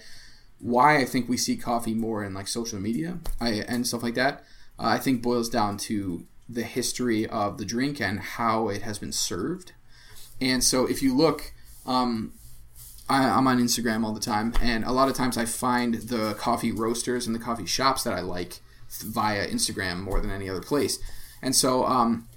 why 0.58 0.98
i 0.98 1.04
think 1.04 1.28
we 1.28 1.36
see 1.36 1.56
coffee 1.56 1.94
more 1.94 2.24
in 2.24 2.34
like 2.34 2.48
social 2.48 2.78
media 2.78 3.18
I, 3.40 3.64
and 3.68 3.86
stuff 3.86 4.02
like 4.02 4.14
that 4.14 4.44
uh, 4.78 4.86
i 4.86 4.98
think 4.98 5.22
boils 5.22 5.48
down 5.48 5.76
to 5.78 6.26
the 6.48 6.62
history 6.62 7.26
of 7.26 7.58
the 7.58 7.64
drink 7.64 8.00
and 8.00 8.20
how 8.20 8.68
it 8.68 8.82
has 8.82 8.98
been 8.98 9.12
served. 9.12 9.72
And 10.40 10.62
so 10.62 10.86
if 10.86 11.02
you 11.02 11.14
look 11.14 11.52
um, 11.86 12.32
I, 13.08 13.28
I'm 13.28 13.46
on 13.46 13.60
Instagram 13.60 14.04
all 14.04 14.12
the 14.12 14.20
time, 14.20 14.52
and 14.60 14.84
a 14.84 14.90
lot 14.90 15.08
of 15.08 15.14
times 15.14 15.38
I 15.38 15.44
find 15.44 15.94
the 15.94 16.34
coffee 16.34 16.72
roasters 16.72 17.26
and 17.26 17.34
the 17.34 17.38
coffee 17.38 17.66
shops 17.66 18.02
that 18.02 18.12
I 18.12 18.20
like 18.20 18.58
via 19.02 19.46
Instagram 19.46 20.00
more 20.00 20.20
than 20.20 20.30
any 20.30 20.48
other 20.48 20.60
place. 20.60 20.98
And 21.42 21.54
so 21.54 21.84
um, 21.84 22.28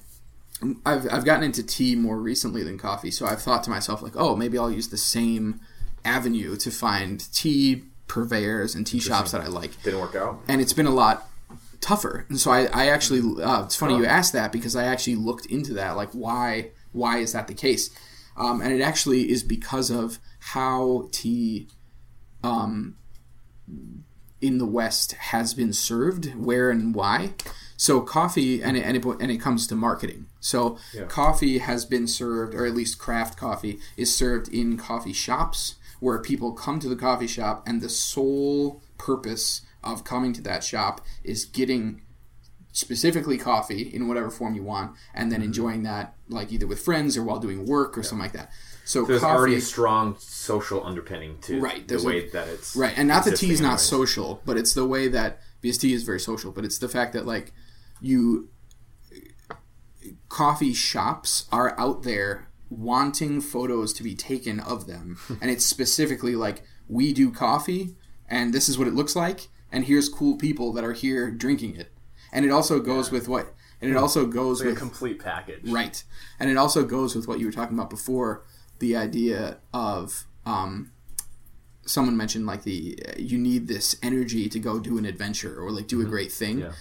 I've, 0.86 1.12
I've 1.12 1.26
gotten 1.26 1.43
into 1.43 1.63
tea 1.63 1.95
more 1.95 2.17
recently 2.17 2.63
than 2.63 2.78
coffee, 2.78 3.12
so 3.12 3.26
I've 3.26 3.41
thought 3.41 3.63
to 3.63 3.69
myself, 3.69 4.02
like, 4.02 4.13
oh, 4.15 4.36
maybe 4.36 4.58
I'll 4.58 4.72
use 4.72 4.89
the 4.89 4.98
same 4.98 5.60
avenue 6.06 6.56
to 6.58 6.72
find 6.72 7.32
tea 7.34 7.84
purveyors 8.08 8.76
and 8.76 8.86
tea 8.86 9.00
shops 9.00 9.32
that 9.32 9.41
I 9.41 9.48
like 9.48 9.82
didn't 9.84 10.00
work 10.00 10.15
out. 10.15 10.41
and 10.48 10.62
it's 10.62 10.74
been 10.74 10.88
a 10.88 10.93
lot 10.93 11.30
tougher. 11.80 12.26
And 12.30 12.39
so 12.39 12.52
I, 12.52 12.65
I 12.65 12.88
actually, 12.88 13.22
uh, 13.41 13.63
it's 13.63 13.76
funny 13.76 13.95
you 13.95 14.06
asked 14.06 14.34
that 14.34 14.52
because 14.52 14.76
I 14.76 14.86
actually 14.86 15.15
looked 15.15 15.45
into 15.45 15.74
that, 15.74 15.95
like 15.95 16.10
why 16.12 16.72
why 16.91 17.19
is 17.19 17.34
that 17.34 17.48
the 17.48 17.54
case? 17.54 17.89
Um, 18.36 18.62
and 18.62 18.74
it 18.74 18.82
actually 18.82 19.30
is 19.30 19.43
because 19.43 19.89
of 19.89 20.19
how 20.39 21.10
tea 21.12 21.67
um, 22.43 22.95
in 24.41 24.58
the 24.58 24.65
West 24.65 25.13
has 25.13 25.54
been 25.54 25.73
served, 25.73 26.34
where 26.36 26.69
and 26.69 26.95
why. 26.95 27.34
So 27.78 28.02
coffee, 28.02 28.62
and 28.62 28.75
it, 28.75 28.82
and 28.82 28.97
it, 28.97 29.06
and 29.06 29.32
it 29.32 29.38
comes 29.38 29.65
to 29.67 29.75
marketing. 29.75 30.28
So 30.39 30.78
coffee 31.08 31.60
has 31.60 31.86
been 31.86 32.08
served, 32.08 32.54
or 32.54 32.65
at 32.65 32.75
least 32.75 32.99
craft 32.99 33.38
coffee 33.38 33.80
is 33.95 34.13
served 34.13 34.49
in 34.49 34.78
coffee 34.78 35.13
shops, 35.13 35.75
where 35.99 36.19
people 36.19 36.52
come 36.54 36.80
to 36.80 36.89
the 36.89 36.95
coffee 36.95 37.28
shop, 37.28 37.63
and 37.67 37.82
the 37.82 37.89
sole 37.89 38.82
purpose 38.97 39.62
of 39.84 40.04
coming 40.04 40.34
to 40.34 40.41
that 40.41 40.63
shop 40.63 41.02
is 41.23 41.45
getting 41.45 42.02
specifically 42.71 43.38
coffee 43.38 43.82
in 43.82 44.08
whatever 44.08 44.29
form 44.29 44.55
you 44.55 44.63
want, 44.63 44.95
and 45.13 45.32
then 45.32 45.39
mm-hmm. 45.39 45.47
enjoying 45.47 45.84
that 45.84 46.13
like 46.27 46.51
either 46.51 46.67
with 46.67 46.79
friends 46.79 47.17
or 47.17 47.23
while 47.23 47.39
doing 47.39 47.65
work 47.65 47.97
or 47.97 48.03
something 48.03 48.23
like 48.23 48.34
that. 48.34 48.51
So 48.86 49.05
There's 49.05 49.21
coffee, 49.21 49.38
already 49.38 49.55
a 49.55 49.62
strong 49.62 50.15
social 50.19 50.86
underpinning 50.86 51.38
to 51.41 51.60
Right, 51.60 51.88
the 51.88 51.93
there's 51.93 52.03
a- 52.03 52.08
way 52.08 52.29
that 52.29 52.47
it's 52.47 52.75
Right, 52.75 52.93
and 52.97 53.08
not 53.08 53.25
that 53.25 53.38
tea 53.38 53.51
is 53.51 53.62
not 53.62 53.67
anyways. 53.67 53.82
social, 53.82 54.41
but 54.45 54.58
it's 54.58 54.73
the 54.73 54.86
way 54.86 55.08
that 55.10 55.41
because 55.62 55.77
tea 55.77 55.93
is 55.93 56.03
very 56.03 56.19
social, 56.19 56.51
but 56.51 56.65
it's 56.65 56.77
the 56.77 56.89
fact 56.89 57.13
that 57.13 57.25
like 57.25 57.51
you 58.01 58.49
coffee 60.29 60.73
shops 60.73 61.45
are 61.51 61.77
out 61.79 62.03
there 62.03 62.47
wanting 62.69 63.41
photos 63.41 63.93
to 63.93 64.03
be 64.03 64.15
taken 64.15 64.60
of 64.60 64.88
them, 64.88 65.17
and 65.41 65.49
it's 65.51 65.65
specifically 65.65 66.36
like 66.36 66.63
we 66.88 67.13
do 67.13 67.32
coffee, 67.32 67.95
and 68.27 68.53
this 68.53 68.69
is 68.69 68.77
what 68.77 68.88
it 68.88 68.93
looks 68.93 69.15
like, 69.15 69.49
and 69.71 69.86
here's 69.86 70.10
cool 70.10 70.38
people 70.38 70.71
that 70.73 70.84
are 70.84 70.93
here 70.93 71.29
drinking 71.29 71.75
it, 71.75 71.91
and 72.32 72.46
it 72.46 72.52
also 72.52 72.80
goes 72.80 73.12
with 73.12 73.28
what, 73.28 73.54
and 73.82 73.89
it 73.89 73.98
also 73.98 74.26
goes 74.26 74.60
like 74.60 74.68
a 74.68 74.70
with 74.72 74.80
complete 74.80 75.20
package. 75.20 75.70
Right. 75.70 76.04
And 76.39 76.50
it 76.50 76.58
also 76.58 76.84
goes 76.84 77.15
with 77.15 77.28
what 77.28 77.39
you 77.39 77.46
were 77.46 77.52
talking 77.52 77.78
about 77.78 77.89
before 77.89 78.44
the 78.80 78.96
idea 78.96 79.60
of 79.74 80.26
um, 80.46 80.92
someone 81.86 82.15
mentioned 82.15 82.46
like 82.46 82.63
the 82.63 82.98
you 83.18 83.38
need 83.38 83.68
this 83.68 83.96
energy 84.02 84.48
to 84.50 84.60
go 84.60 84.80
do 84.80 84.98
an 84.98 85.06
adventure 85.06 85.60
or 85.60 85.72
like 85.72 85.88
do 85.88 86.02
a 86.02 86.06
great 86.06 86.32
thing. 86.32 86.60
Yeah. 86.60 86.72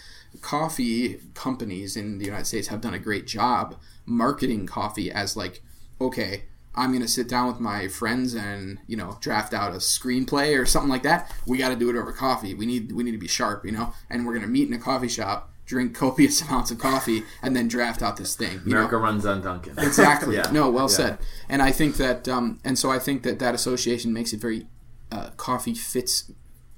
Coffee 0.43 1.21
companies 1.35 1.97
in 1.97 2.19
the 2.19 2.27
United 2.27 2.45
States 2.45 2.69
have 2.69 2.81
done 2.81 2.95
a 2.95 2.99
great 2.99 3.27
job 3.27 3.81
marketing 4.05 4.67
coffee 4.67 5.11
as 5.11 5.37
like 5.37 5.63
okay, 6.01 6.45
I'm 6.75 6.91
going 6.91 7.03
to 7.03 7.09
sit 7.09 7.29
down 7.29 7.49
with 7.49 7.59
my 7.61 7.89
friends 7.89 8.35
and, 8.35 8.79
you 8.87 8.97
know, 8.97 9.19
draft 9.21 9.53
out 9.53 9.73
a 9.73 9.79
screenplay 9.79 10.59
or 10.61 10.65
something 10.65 10.91
like 10.91 11.03
that. 11.03 11.33
We 11.47 11.59
got 11.59 11.71
to 11.71 11.77
do 11.77 11.91
it 11.91 11.97
over 11.97 12.13
coffee. 12.13 12.55
We 12.55 12.67
need 12.67 12.93
we 12.93 13.03
need 13.03 13.13
to 13.13 13.19
be 13.19 13.29
sharp, 13.29 13.65
you 13.65 13.73
know. 13.73 13.93
And 14.09 14.25
we're 14.27 14.33
going 14.35 14.43
to 14.43 14.49
meet 14.49 14.69
in 14.69 14.75
a 14.75 14.79
coffee 14.79 15.09
shop, 15.09 15.51
drink 15.67 15.95
copious 15.95 16.41
amounts 16.49 16.71
of 16.71 16.79
coffee 16.79 17.25
and 17.43 17.57
then 17.57 17.69
draft 17.69 18.03
out 18.03 18.17
this 18.17 18.37
thing. 18.37 18.61
You 18.65 18.73
know? 18.73 18.79
America 18.79 18.97
runs 18.99 19.27
on 19.27 19.43
Dunkin'. 19.43 19.75
Exactly. 19.79 20.37
Yeah. 20.37 20.51
No, 20.53 20.71
well 20.71 20.85
Yeah. 20.85 20.97
said. 20.97 21.19
And 21.49 21.63
I 21.63 21.73
think 21.73 21.97
that, 21.97 22.29
um, 22.29 22.61
and 22.65 22.79
so 22.79 22.91
I 22.91 22.99
think 22.99 23.23
that 23.25 23.39
that 23.41 23.55
association 23.55 24.13
makes 24.13 24.33
it 24.33 24.41
very, 24.41 24.67
uh, 25.11 25.31
coffee 25.37 25.75
fits 25.75 26.31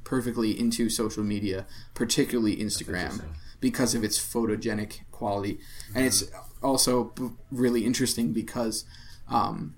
perfectly 0.05 0.59
into 0.59 0.89
social 0.89 1.23
media, 1.23 1.67
particularly 1.95 2.57
Instagram, 2.57 3.23
because 3.61 3.95
of 3.95 4.03
its 4.03 4.19
photogenic 4.19 5.01
quality. 5.13 5.61
And 5.95 6.05
it's 6.05 6.25
also 6.63 7.13
really 7.53 7.85
interesting 7.85 8.33
because 8.33 8.85
um, 9.29 9.75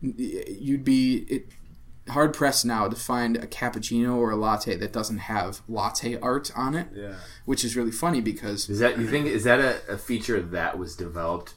you'd 0.00 0.84
be 0.84 1.18
it, 1.28 1.46
hard 2.10 2.32
pressed 2.32 2.64
now 2.64 2.88
to 2.88 2.96
find 2.96 3.36
a 3.36 3.46
cappuccino 3.46 4.16
or 4.16 4.30
a 4.30 4.36
latte 4.36 4.76
that 4.76 4.92
doesn't 4.92 5.18
have 5.18 5.60
latte 5.68 6.18
art 6.20 6.50
on 6.56 6.74
it, 6.74 6.88
Yeah. 6.94 7.14
which 7.44 7.64
is 7.64 7.76
really 7.76 7.90
funny 7.90 8.20
because 8.20 8.68
Is 8.70 8.78
that 8.78 8.98
you 8.98 9.06
think 9.06 9.26
is 9.26 9.44
that 9.44 9.60
a, 9.60 9.92
a 9.94 9.98
feature 9.98 10.40
that 10.40 10.78
was 10.78 10.96
developed 10.96 11.54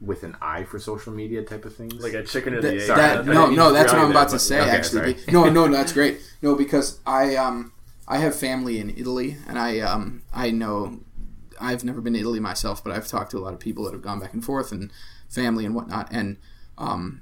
with 0.00 0.22
an 0.22 0.36
eye 0.40 0.62
for 0.64 0.78
social 0.78 1.12
media 1.12 1.42
type 1.42 1.64
of 1.64 1.74
things? 1.74 1.94
Like 2.02 2.14
a 2.14 2.22
chicken 2.22 2.54
or 2.54 2.60
That, 2.62 2.68
the 2.70 2.74
egg. 2.80 2.86
Sorry, 2.86 3.00
that- 3.00 3.16
didn't 3.24 3.34
no, 3.34 3.50
no, 3.50 3.72
that's 3.72 3.92
what 3.92 4.00
I'm 4.02 4.10
about 4.10 4.28
there, 4.30 4.38
to 4.38 4.44
say. 4.44 4.60
okay, 4.60 4.70
actually, 4.70 5.14
sorry. 5.18 5.32
no, 5.32 5.44
no, 5.50 5.66
no, 5.66 5.72
that's 5.76 5.92
great. 5.92 6.20
No, 6.40 6.54
because 6.54 7.00
I 7.06 7.36
um 7.36 7.72
I 8.06 8.18
have 8.18 8.34
family 8.34 8.78
in 8.78 8.88
Italy, 8.90 9.36
and 9.46 9.58
I 9.58 9.80
um 9.80 10.22
I 10.32 10.50
know 10.50 11.00
I've 11.60 11.84
never 11.84 12.00
been 12.00 12.14
to 12.14 12.20
Italy 12.20 12.40
myself, 12.40 12.82
but 12.82 12.92
I've 12.94 13.08
talked 13.08 13.32
to 13.32 13.38
a 13.38 13.40
lot 13.40 13.52
of 13.52 13.58
people 13.60 13.84
that 13.84 13.92
have 13.92 14.00
gone 14.02 14.20
back 14.20 14.32
and 14.32 14.42
forth 14.44 14.70
and 14.72 14.90
family 15.28 15.66
and 15.66 15.74
whatnot, 15.74 16.08
and 16.10 16.38
um. 16.78 17.20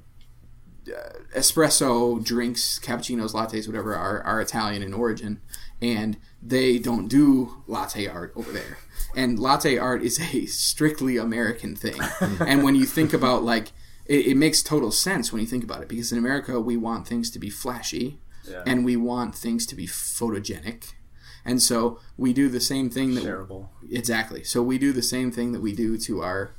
Uh, 0.88 1.38
Espresso 1.38 2.22
drinks, 2.22 2.78
cappuccinos, 2.78 3.32
lattes, 3.32 3.66
whatever, 3.66 3.94
are, 3.94 4.22
are 4.22 4.40
Italian 4.40 4.82
in 4.82 4.92
origin, 4.94 5.40
and 5.80 6.16
they 6.42 6.78
don't 6.78 7.08
do 7.08 7.62
latte 7.66 8.06
art 8.06 8.32
over 8.36 8.52
there. 8.52 8.78
And 9.14 9.38
latte 9.38 9.78
art 9.78 10.02
is 10.02 10.20
a 10.34 10.46
strictly 10.46 11.16
American 11.16 11.74
thing. 11.76 12.00
and 12.40 12.62
when 12.62 12.74
you 12.74 12.84
think 12.84 13.12
about 13.12 13.42
like 13.44 13.72
it, 14.06 14.26
it 14.26 14.36
makes 14.36 14.62
total 14.62 14.90
sense 14.92 15.32
when 15.32 15.40
you 15.40 15.46
think 15.46 15.64
about 15.64 15.82
it 15.82 15.88
because 15.88 16.12
in 16.12 16.18
America 16.18 16.60
we 16.60 16.76
want 16.76 17.08
things 17.08 17.30
to 17.30 17.38
be 17.38 17.50
flashy 17.50 18.18
Yeah. 18.48 18.62
and 18.66 18.84
we 18.84 18.96
want 18.96 19.34
things 19.34 19.66
to 19.66 19.74
be 19.74 19.86
photogenic. 19.86 20.92
And 21.44 21.62
so 21.62 22.00
we 22.16 22.32
do 22.32 22.48
the 22.48 22.60
same 22.60 22.90
thing 22.90 23.14
that 23.14 23.24
Shareable. 23.24 23.68
Exactly. 23.90 24.42
So 24.44 24.62
we 24.62 24.78
do 24.78 24.92
the 24.92 25.02
same 25.02 25.30
thing 25.30 25.52
that 25.52 25.60
we 25.60 25.74
do 25.74 25.96
to 25.98 26.22
our 26.22 26.54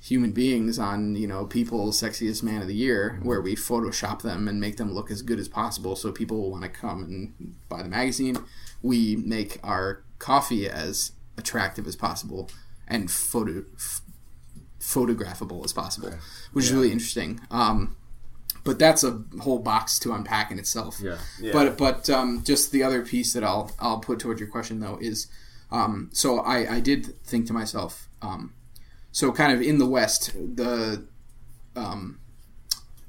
human 0.00 0.32
beings 0.32 0.78
on, 0.78 1.16
you 1.16 1.26
know, 1.26 1.44
People's 1.44 2.00
Sexiest 2.00 2.42
Man 2.42 2.62
of 2.62 2.68
the 2.68 2.74
Year, 2.74 3.18
where 3.22 3.40
we 3.40 3.56
Photoshop 3.56 4.22
them 4.22 4.46
and 4.48 4.60
make 4.60 4.76
them 4.76 4.92
look 4.92 5.10
as 5.10 5.22
good 5.22 5.38
as 5.38 5.48
possible 5.48 5.96
so 5.96 6.12
people 6.12 6.40
will 6.40 6.50
want 6.50 6.62
to 6.62 6.68
come 6.68 7.02
and 7.02 7.54
buy 7.68 7.82
the 7.82 7.88
magazine. 7.88 8.36
We 8.82 9.16
make 9.16 9.58
our 9.62 10.02
coffee 10.18 10.68
as 10.68 11.12
attractive 11.36 11.86
as 11.86 11.96
possible 11.96 12.50
and 12.86 13.10
photo 13.10 13.64
f- 13.76 14.02
photographable 14.80 15.64
as 15.64 15.72
possible, 15.72 16.12
which 16.52 16.66
is 16.66 16.72
really 16.72 16.92
interesting. 16.92 17.40
Um, 17.50 17.96
but 18.64 18.78
that's 18.78 19.02
a 19.04 19.22
whole 19.40 19.58
box 19.58 19.98
to 20.00 20.12
unpack 20.12 20.50
in 20.50 20.58
itself. 20.58 21.00
Yeah. 21.02 21.18
Yeah. 21.40 21.52
But 21.52 21.78
but 21.78 22.10
um, 22.10 22.42
just 22.44 22.72
the 22.72 22.82
other 22.82 23.04
piece 23.04 23.32
that 23.32 23.44
I'll 23.44 23.72
I'll 23.78 24.00
put 24.00 24.18
towards 24.18 24.40
your 24.40 24.48
question 24.48 24.80
though 24.80 24.98
is, 25.00 25.26
um, 25.70 26.10
so 26.12 26.40
I 26.40 26.76
I 26.76 26.80
did 26.80 27.20
think 27.24 27.46
to 27.46 27.52
myself, 27.52 28.08
um, 28.22 28.52
so 29.18 29.32
kind 29.32 29.52
of 29.52 29.60
in 29.60 29.78
the 29.78 29.86
West 29.86 30.32
the, 30.34 31.04
um, 31.74 32.20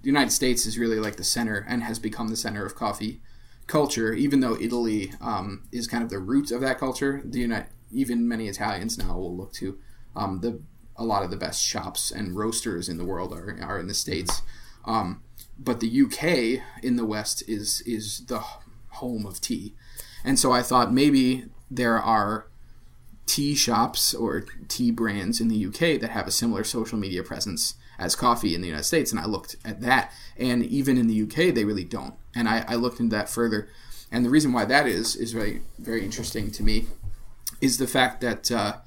the 0.01 0.07
United 0.07 0.31
States 0.31 0.65
is 0.65 0.75
really 0.75 0.99
like 0.99 1.17
the 1.17 1.23
center 1.23 1.63
and 1.69 1.83
has 1.83 1.99
become 1.99 2.29
the 2.29 2.35
center 2.35 2.65
of 2.65 2.73
coffee 2.73 3.21
culture. 3.67 4.11
Even 4.13 4.39
though 4.39 4.57
Italy 4.59 5.13
um, 5.21 5.67
is 5.71 5.85
kind 5.85 6.03
of 6.03 6.09
the 6.09 6.17
root 6.17 6.49
of 6.49 6.61
that 6.61 6.79
culture, 6.79 7.21
the 7.23 7.41
United 7.41 7.67
even 7.91 8.27
many 8.27 8.47
Italians 8.47 8.97
now 8.97 9.19
will 9.19 9.37
look 9.37 9.53
to 9.53 9.77
um, 10.15 10.41
the 10.41 10.59
a 10.95 11.03
lot 11.03 11.21
of 11.21 11.29
the 11.29 11.37
best 11.37 11.63
shops 11.63 12.09
and 12.09 12.35
roasters 12.35 12.89
in 12.89 12.97
the 12.97 13.05
world 13.05 13.31
are, 13.31 13.59
are 13.61 13.79
in 13.79 13.85
the 13.85 13.93
states. 13.93 14.41
Um, 14.85 15.21
but 15.59 15.79
the 15.79 16.01
UK 16.01 16.83
in 16.83 16.95
the 16.95 17.05
West 17.05 17.43
is 17.47 17.81
is 17.81 18.25
the 18.25 18.41
home 18.93 19.27
of 19.27 19.39
tea, 19.41 19.75
and 20.23 20.39
so 20.39 20.51
I 20.51 20.63
thought 20.63 20.91
maybe 20.91 21.45
there 21.69 21.99
are 21.99 22.48
tea 23.29 23.53
shops 23.53 24.15
or 24.15 24.43
tea 24.67 24.89
brands 24.89 25.39
in 25.39 25.49
the 25.49 25.65
UK 25.67 26.01
that 26.01 26.09
have 26.09 26.27
a 26.27 26.31
similar 26.31 26.63
social 26.63 26.97
media 26.97 27.21
presence 27.21 27.75
as 27.99 28.15
coffee 28.15 28.55
in 28.55 28.61
the 28.61 28.67
United 28.67 28.85
States, 28.85 29.11
and 29.11 29.19
I 29.19 29.25
looked 29.25 29.55
at 29.63 29.81
that, 29.81 30.11
and 30.35 30.65
even 30.65 30.97
in 30.97 31.05
the 31.05 31.21
UK 31.21 31.53
they 31.53 31.63
really 31.63 31.83
don't, 31.83 32.15
and 32.33 32.49
I, 32.49 32.65
I 32.67 32.73
looked 32.73 32.99
into 32.99 33.15
that 33.15 33.29
further, 33.29 33.69
and 34.11 34.25
the 34.25 34.31
reason 34.31 34.51
why 34.51 34.65
that 34.65 34.87
is 34.87 35.15
is 35.15 35.31
very 35.31 35.61
very 35.77 36.03
interesting 36.03 36.49
to 36.51 36.63
me, 36.63 36.87
is 37.61 37.77
the 37.77 37.87
fact 37.87 38.21
that. 38.21 38.51
Uh, 38.51 38.77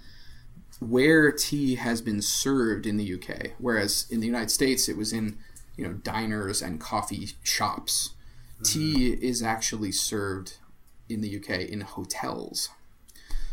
where 0.81 1.31
tea 1.31 1.77
has 1.77 2.03
been 2.03 2.21
served 2.21 2.89
in 2.89 2.97
the 2.97 3.15
UK, 3.15 3.53
whereas 3.59 4.05
in 4.11 4.19
the 4.19 4.27
United 4.27 4.51
States 4.51 4.89
it 4.89 4.97
was 4.97 5.13
in 5.13 5.39
you 5.77 5.87
know 5.87 5.93
diners 5.93 6.61
and 6.61 6.81
coffee 6.81 7.29
shops. 7.45 8.15
Tea 8.65 9.13
is 9.13 9.45
actually 9.45 9.93
served 9.93 10.57
in 11.09 11.21
the 11.21 11.37
UK 11.37 11.61
in 11.61 11.83
hotels. 11.83 12.69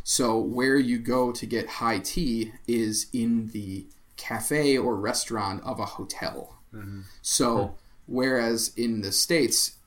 So 0.10 0.40
where 0.40 0.76
you 0.76 0.98
go 0.98 1.32
to 1.32 1.46
get 1.46 1.70
high 1.70 2.00
tea 2.00 2.54
is 2.68 3.06
in 3.14 3.50
the 3.50 3.86
cafe 4.18 4.76
or 4.76 4.96
restaurant 4.96 5.64
of 5.64 5.80
a 5.80 5.86
hotel. 5.86 6.58
So 7.22 7.76
whereas 8.08 8.74
in 8.76 9.02
the 9.02 9.12
states, 9.12 9.78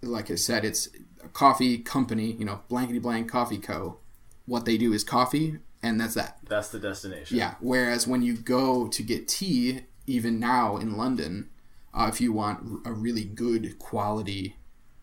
like 0.00 0.30
I 0.30 0.36
said, 0.36 0.64
it's 0.64 0.88
a 1.22 1.28
coffee 1.28 1.76
company, 1.76 2.32
you 2.32 2.46
know, 2.46 2.60
blankety 2.68 2.98
blank 2.98 3.30
coffee 3.30 3.58
co. 3.58 3.98
What 4.46 4.64
they 4.64 4.78
do 4.78 4.94
is 4.94 5.04
coffee, 5.04 5.58
and 5.82 6.00
that's 6.00 6.14
that. 6.14 6.38
That's 6.48 6.70
the 6.70 6.78
destination. 6.78 7.36
Yeah. 7.36 7.56
Whereas 7.60 8.06
when 8.06 8.22
you 8.22 8.38
go 8.38 8.88
to 8.88 9.02
get 9.02 9.28
tea, 9.28 9.82
even 10.06 10.40
now 10.40 10.78
in 10.78 10.96
London, 10.96 11.50
uh, 11.92 12.08
if 12.10 12.22
you 12.22 12.32
want 12.32 12.86
a 12.86 12.92
really 12.94 13.24
good 13.24 13.78
quality 13.78 14.56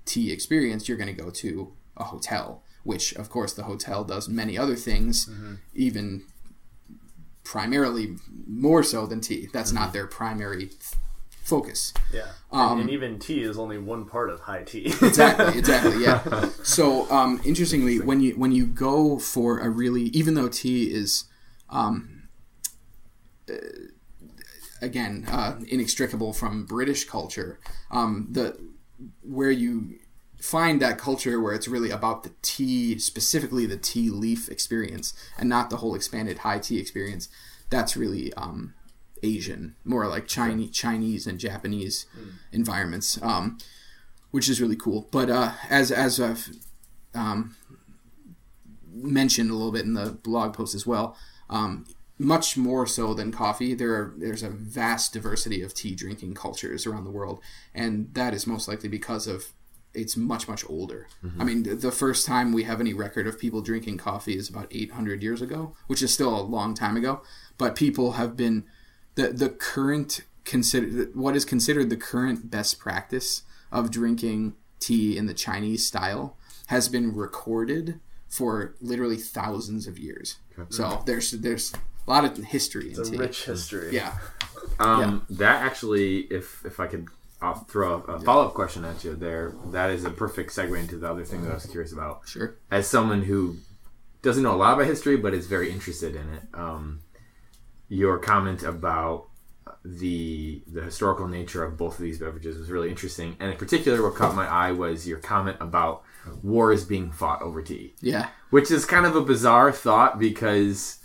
tea 0.05 0.31
experience, 0.31 0.89
you're 0.89 0.97
going 0.97 1.15
to 1.15 1.23
go 1.23 1.29
to 1.29 1.71
a 1.95 2.05
hotel, 2.05 2.63
which, 2.89 3.13
of 3.13 3.29
course, 3.29 3.53
the 3.53 3.63
hotel 3.63 4.03
does 4.03 4.27
many 4.27 4.57
other 4.57 4.75
things, 4.75 5.29
even 5.75 6.23
primarily 7.43 8.15
more 8.47 8.83
so 8.83 9.05
than 9.05 9.21
tea. 9.21 9.47
That's 9.53 9.71
not 9.71 9.93
their 9.93 10.07
primary 10.07 10.71
f- 10.79 10.95
focus. 11.43 11.93
Yeah. 12.13 12.29
Um, 12.51 12.71
and, 12.73 12.81
and 12.81 12.89
even 12.89 13.19
tea 13.19 13.41
is 13.41 13.57
only 13.59 13.77
one 13.77 14.05
part 14.05 14.31
of 14.31 14.39
high 14.39 14.63
tea. 14.63 14.85
exactly 15.01 15.57
exactly 15.57 16.03
yeah 16.03 16.49
so 16.63 17.09
um, 17.11 17.41
interestingly 17.45 17.99
when 17.99 18.21
you 18.21 18.33
when 18.33 18.51
you 18.51 18.65
go 18.65 19.19
for 19.19 19.59
a 19.59 19.69
really 19.69 20.05
even 20.19 20.33
though 20.33 20.49
tea 20.49 20.85
is 20.91 21.25
um, 21.69 22.23
uh, 23.49 23.53
again 24.81 25.25
uh, 25.29 25.59
inextricable 25.67 26.33
from 26.33 26.65
british 26.65 27.05
culture 27.05 27.59
um, 27.91 28.27
the 28.31 28.57
where 29.21 29.51
you 29.51 29.98
find 30.39 30.81
that 30.81 30.97
culture 30.97 31.39
where 31.39 31.53
it's 31.53 31.67
really 31.67 31.89
about 31.89 32.23
the 32.23 32.31
tea 32.41 32.97
specifically 32.97 33.65
the 33.65 33.77
tea 33.77 34.09
leaf 34.09 34.49
experience 34.49 35.13
and 35.37 35.49
not 35.49 35.69
the 35.69 35.77
whole 35.77 35.95
expanded 35.95 36.39
high 36.39 36.59
tea 36.59 36.79
experience. 36.79 37.29
That's 37.69 37.97
really 37.97 38.33
um, 38.33 38.73
asian 39.21 39.75
more 39.83 40.07
like 40.07 40.25
chinese 40.25 40.71
chinese 40.71 41.27
and 41.27 41.41
japanese 41.41 42.05
environments 42.53 43.21
um, 43.21 43.57
which 44.31 44.49
is 44.49 44.61
really 44.61 44.75
cool. 44.75 45.07
But 45.11 45.29
uh, 45.29 45.53
as 45.69 45.91
as 45.91 46.19
I've 46.19 46.49
um, 47.13 47.55
mentioned 48.91 49.49
a 49.49 49.53
little 49.53 49.71
bit 49.71 49.85
in 49.85 49.93
the 49.93 50.11
blog 50.11 50.53
post 50.53 50.75
as 50.75 50.85
well, 50.85 51.17
um, 51.49 51.85
much 52.17 52.57
more 52.57 52.85
so 52.85 53.13
than 53.13 53.31
coffee, 53.31 53.73
there 53.73 53.93
are, 53.93 54.13
there's 54.17 54.43
a 54.43 54.49
vast 54.49 55.13
diversity 55.13 55.61
of 55.61 55.73
tea 55.73 55.95
drinking 55.95 56.33
cultures 56.33 56.85
around 56.85 57.05
the 57.05 57.11
world, 57.11 57.39
and 57.73 58.13
that 58.13 58.33
is 58.33 58.45
most 58.45 58.67
likely 58.67 58.89
because 58.89 59.25
of 59.25 59.47
it's 59.93 60.15
much 60.15 60.47
much 60.47 60.63
older. 60.69 61.07
I 61.39 61.43
mean, 61.43 61.63
th- 61.63 61.79
the 61.81 61.91
first 61.91 62.25
time 62.25 62.53
we 62.53 62.63
have 62.63 62.79
any 62.79 62.93
record 62.93 63.27
of 63.27 63.39
people 63.39 63.61
drinking 63.61 63.97
coffee 63.97 64.37
is 64.37 64.49
about 64.49 64.67
800 64.71 65.23
years 65.23 65.41
ago, 65.41 65.75
which 65.87 66.01
is 66.01 66.13
still 66.13 66.37
a 66.39 66.41
long 66.41 66.73
time 66.73 66.95
ago. 66.97 67.21
But 67.57 67.75
people 67.75 68.13
have 68.13 68.35
been 68.37 68.65
the 69.15 69.29
the 69.29 69.49
current 69.49 70.21
consider 70.45 71.05
what 71.13 71.35
is 71.35 71.45
considered 71.45 71.89
the 71.89 71.97
current 71.97 72.49
best 72.49 72.79
practice 72.79 73.43
of 73.71 73.91
drinking 73.91 74.53
tea 74.79 75.17
in 75.17 75.25
the 75.25 75.33
Chinese 75.33 75.85
style 75.85 76.35
has 76.67 76.87
been 76.89 77.13
recorded 77.15 77.99
for 78.27 78.75
literally 78.81 79.17
thousands 79.17 79.87
of 79.87 79.97
years. 79.99 80.37
So 80.69 81.01
there's 81.05 81.31
there's 81.31 81.73
a 82.07 82.09
lot 82.09 82.25
of 82.25 82.37
history 82.37 82.85
in 82.93 82.99
it's 82.99 83.09
a 83.09 83.11
tea. 83.11 83.17
rich 83.17 83.45
history. 83.45 83.93
Yeah, 83.95 84.17
Um, 84.79 85.25
That 85.29 85.61
actually, 85.63 86.21
if 86.31 86.63
if 86.65 86.79
I 86.79 86.87
could, 86.87 87.07
I'll 87.41 87.55
throw 87.55 88.01
a, 88.01 88.19
follow 88.19 88.47
up 88.47 88.53
question 88.53 88.83
at 88.85 89.03
you 89.03 89.15
there. 89.15 89.53
That 89.67 89.91
is 89.91 90.03
a 90.03 90.09
perfect 90.09 90.51
segue 90.51 90.77
into 90.77 90.97
the 90.97 91.09
other 91.09 91.23
thing 91.23 91.43
that 91.43 91.51
I 91.51 91.55
was 91.55 91.65
curious 91.65 91.93
about. 91.93 92.27
sure. 92.27 92.57
As 92.69 92.87
someone 92.87 93.23
who 93.23 93.57
doesn't 94.21 94.43
know 94.43 94.53
a 94.53 94.57
lot 94.57 94.73
about 94.73 94.87
history 94.87 95.15
but 95.15 95.33
is 95.33 95.47
very 95.47 95.71
interested 95.71 96.15
in 96.15 96.33
it, 96.33 96.43
um, 96.53 97.01
your 97.87 98.17
comment 98.19 98.63
about 98.63 99.27
the 99.85 100.61
the 100.67 100.81
historical 100.81 101.27
nature 101.27 101.63
of 101.63 101.77
both 101.77 101.95
of 101.95 102.01
these 102.01 102.19
beverages 102.19 102.57
was 102.57 102.69
really 102.69 102.89
interesting. 102.89 103.37
And 103.39 103.51
in 103.51 103.57
particular, 103.57 104.03
what 104.03 104.15
caught 104.15 104.35
my 104.35 104.45
eye 104.45 104.71
was 104.71 105.07
your 105.07 105.19
comment 105.19 105.57
about 105.59 106.03
wars 106.43 106.83
being 106.83 107.11
fought 107.11 107.41
over 107.41 107.61
tea 107.61 107.93
Yeah, 108.01 108.27
which 108.49 108.69
is 108.69 108.85
kind 108.85 109.05
of 109.05 109.15
a 109.15 109.21
bizarre 109.21 109.71
thought 109.71 110.19
because 110.19 110.98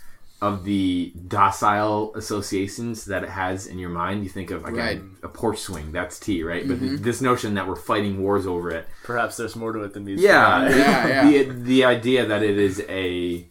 of 0.47 0.63
the 0.63 1.11
docile 1.27 2.13
associations 2.15 3.05
that 3.05 3.23
it 3.23 3.29
has 3.29 3.67
in 3.67 3.77
your 3.83 3.89
mind. 3.89 4.23
You 4.23 4.29
think 4.29 4.49
of 4.51 4.59
again 4.65 4.75
Right. 4.77 4.99
Mm-hmm. 5.01 5.25
a 5.25 5.29
porch 5.29 5.59
swing, 5.59 5.91
that's 5.91 6.19
tea, 6.19 6.43
right? 6.43 6.67
But 6.67 6.77
this 7.07 7.19
notion 7.29 7.55
that 7.55 7.67
we're 7.67 7.75
fighting 7.91 8.21
wars 8.23 8.45
over 8.45 8.69
it, 8.71 8.87
Perhaps 9.03 9.37
there's 9.37 9.55
more 9.55 9.71
to 9.73 9.81
it 9.83 9.93
than 9.93 10.05
these. 10.05 10.21
yeah, 10.21 10.67
the. 10.69 10.77
Yeah, 10.77 11.07
yeah. 11.07 11.23
the 11.29 11.43
the 11.71 11.85
idea 11.85 12.25
that 12.31 12.41
it 12.43 12.57
is 12.69 12.75
a 12.87 13.45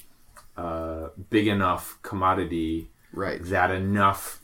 uh, 0.57 1.09
big 1.31 1.47
enough 1.49 1.99
commodity 2.03 2.89
right. 3.13 3.43
that 3.47 3.71
enough 3.71 4.41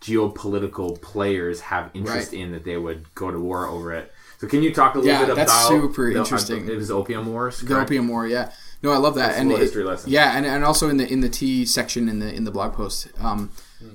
geopolitical 0.00 1.00
players 1.00 1.60
have 1.60 1.90
interest 1.94 2.32
Right. 2.32 2.40
in 2.40 2.52
that 2.52 2.64
they 2.64 2.76
would 2.76 3.12
go 3.14 3.30
to 3.30 3.38
war 3.38 3.66
over 3.66 3.92
it. 3.92 4.12
So 4.38 4.46
can 4.46 4.62
you 4.62 4.72
talk 4.72 4.94
a 4.94 4.98
little 4.98 5.12
Yeah, 5.12 5.26
bit 5.26 5.36
that's 5.36 5.52
about 5.52 5.68
super 5.68 6.12
the- 6.12 6.18
uh, 6.18 6.22
interesting. 6.22 6.68
It 6.68 6.76
was 6.76 6.90
opium 6.90 7.26
wars. 7.32 7.60
The 7.60 7.78
opium 7.80 8.08
war, 8.08 8.26
yeah. 8.26 8.52
No, 8.82 8.90
I 8.92 8.96
love 8.96 9.16
that. 9.16 9.28
That's 9.28 9.40
and 9.40 9.52
it- 9.52 9.58
history 9.58 9.84
lesson. 9.84 10.10
Yeah, 10.10 10.36
and, 10.36 10.46
and 10.46 10.64
also 10.64 10.88
in 10.88 10.98
the 10.98 11.10
in 11.10 11.20
the 11.20 11.28
tea 11.28 11.64
section 11.64 12.08
in 12.08 12.20
the 12.20 12.32
in 12.32 12.44
the 12.44 12.50
blog 12.50 12.74
post, 12.74 13.08
um, 13.18 13.50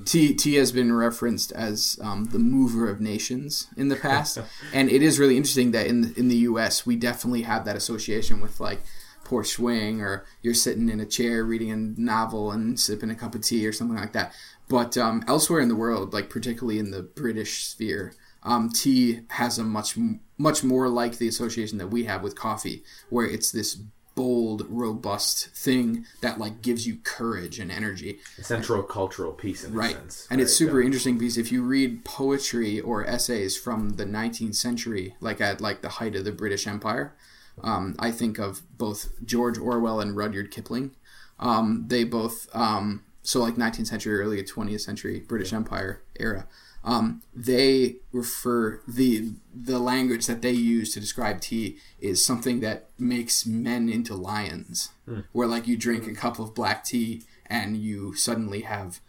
tea 0.06 0.34
tea 0.34 0.56
has 0.56 0.72
been 0.72 0.94
referenced 0.94 1.52
as 1.54 1.98
um, 2.02 2.26
the 2.26 2.40
mover 2.40 2.90
of 2.90 3.00
nations 3.00 3.68
in 3.78 3.88
the 3.88 3.96
past, 3.96 4.40
and 4.74 4.90
it 4.90 5.02
is 5.02 5.20
really 5.20 5.38
interesting 5.38 5.72
that 5.72 5.88
in 5.88 6.14
in 6.18 6.28
the 6.28 6.38
U.S. 6.38 6.86
we 6.86 6.96
definitely 6.96 7.44
have 7.44 7.66
that 7.66 7.76
association 7.76 8.42
with 8.42 8.60
like 8.60 8.82
poor 9.24 9.44
swing 9.44 10.02
or 10.02 10.26
you're 10.42 10.54
sitting 10.54 10.90
in 10.90 11.00
a 11.00 11.06
chair 11.06 11.46
reading 11.46 11.72
a 11.72 11.78
novel 11.78 12.52
and 12.52 12.78
sipping 12.80 13.10
a 13.10 13.16
cup 13.16 13.34
of 13.34 13.42
tea 13.42 13.66
or 13.66 13.72
something 13.72 13.98
like 13.98 14.12
that. 14.14 14.34
But 14.68 14.98
um, 14.98 15.24
elsewhere 15.28 15.62
in 15.62 15.70
the 15.70 15.76
world, 15.76 16.14
like 16.14 16.30
particularly 16.30 16.78
in 16.78 16.92
the 16.92 17.04
British 17.04 17.64
sphere, 17.66 18.14
um, 18.44 18.70
tea 18.70 19.22
has 19.30 19.58
a 19.58 19.64
much 19.64 19.98
much 20.38 20.64
more 20.64 20.90
like 20.90 21.18
the 21.18 21.28
association 21.28 21.78
that 21.78 21.88
we 21.88 22.04
have 22.04 22.22
with 22.22 22.36
coffee, 22.36 22.84
where 23.10 23.26
it's 23.26 23.52
this 23.52 23.82
bold, 24.16 24.66
robust 24.70 25.48
thing 25.50 26.06
that 26.22 26.38
like 26.40 26.62
gives 26.62 26.86
you 26.86 26.98
courage 27.04 27.60
and 27.60 27.72
energy. 27.72 28.20
A 28.38 28.44
central 28.44 28.84
cultural 28.84 29.32
piece 29.32 29.64
in 29.64 29.74
Right. 29.74 29.96
a 29.96 30.00
sense. 30.00 30.28
And 30.30 30.40
it's 30.42 30.52
right? 30.52 30.68
super 30.68 30.82
interesting 30.82 31.18
because 31.18 31.38
if 31.38 31.52
you 31.52 31.64
read 31.64 32.06
poetry 32.06 32.80
or 32.80 33.06
essays 33.06 33.58
from 33.58 33.92
the 33.92 34.06
19th 34.06 34.56
century, 34.56 35.16
like 35.20 35.42
at 35.42 35.62
like 35.62 35.82
the 35.82 35.90
height 35.90 36.16
of 36.16 36.26
the 36.26 36.32
British 36.32 36.68
Empire, 36.68 37.14
um, 37.64 37.96
I 38.00 38.12
think 38.12 38.40
of 38.40 38.62
both 38.78 39.12
George 39.26 39.58
Orwell 39.58 40.00
and 40.00 40.16
Rudyard 40.16 40.52
Kipling. 40.52 40.92
Um, 41.40 41.86
they 41.88 42.04
both, 42.04 42.48
um, 42.54 43.04
so 43.22 43.40
like 43.42 43.56
19th 43.56 43.88
century, 43.88 44.20
early 44.20 44.42
20th 44.44 44.82
century 44.82 45.20
British 45.20 45.54
Empire 45.54 46.02
era. 46.20 46.48
Um, 46.86 47.22
they 47.34 47.98
refer 48.12 48.82
the 48.88 49.32
the 49.54 49.80
language 49.80 50.26
that 50.28 50.42
they 50.42 50.52
use 50.52 50.94
to 50.94 51.00
describe 51.00 51.40
tea 51.40 51.78
is 52.00 52.24
something 52.24 52.60
that 52.60 52.90
makes 53.00 53.46
men 53.46 53.88
into 53.90 54.16
lions, 54.16 54.90
where 55.32 55.48
like 55.48 55.68
you 55.68 55.78
drink 55.78 56.08
a 56.08 56.14
cup 56.14 56.40
of 56.40 56.54
black 56.54 56.84
tea 56.84 57.24
and 57.46 57.78
you 57.78 58.14
suddenly 58.16 58.62
have 58.62 59.00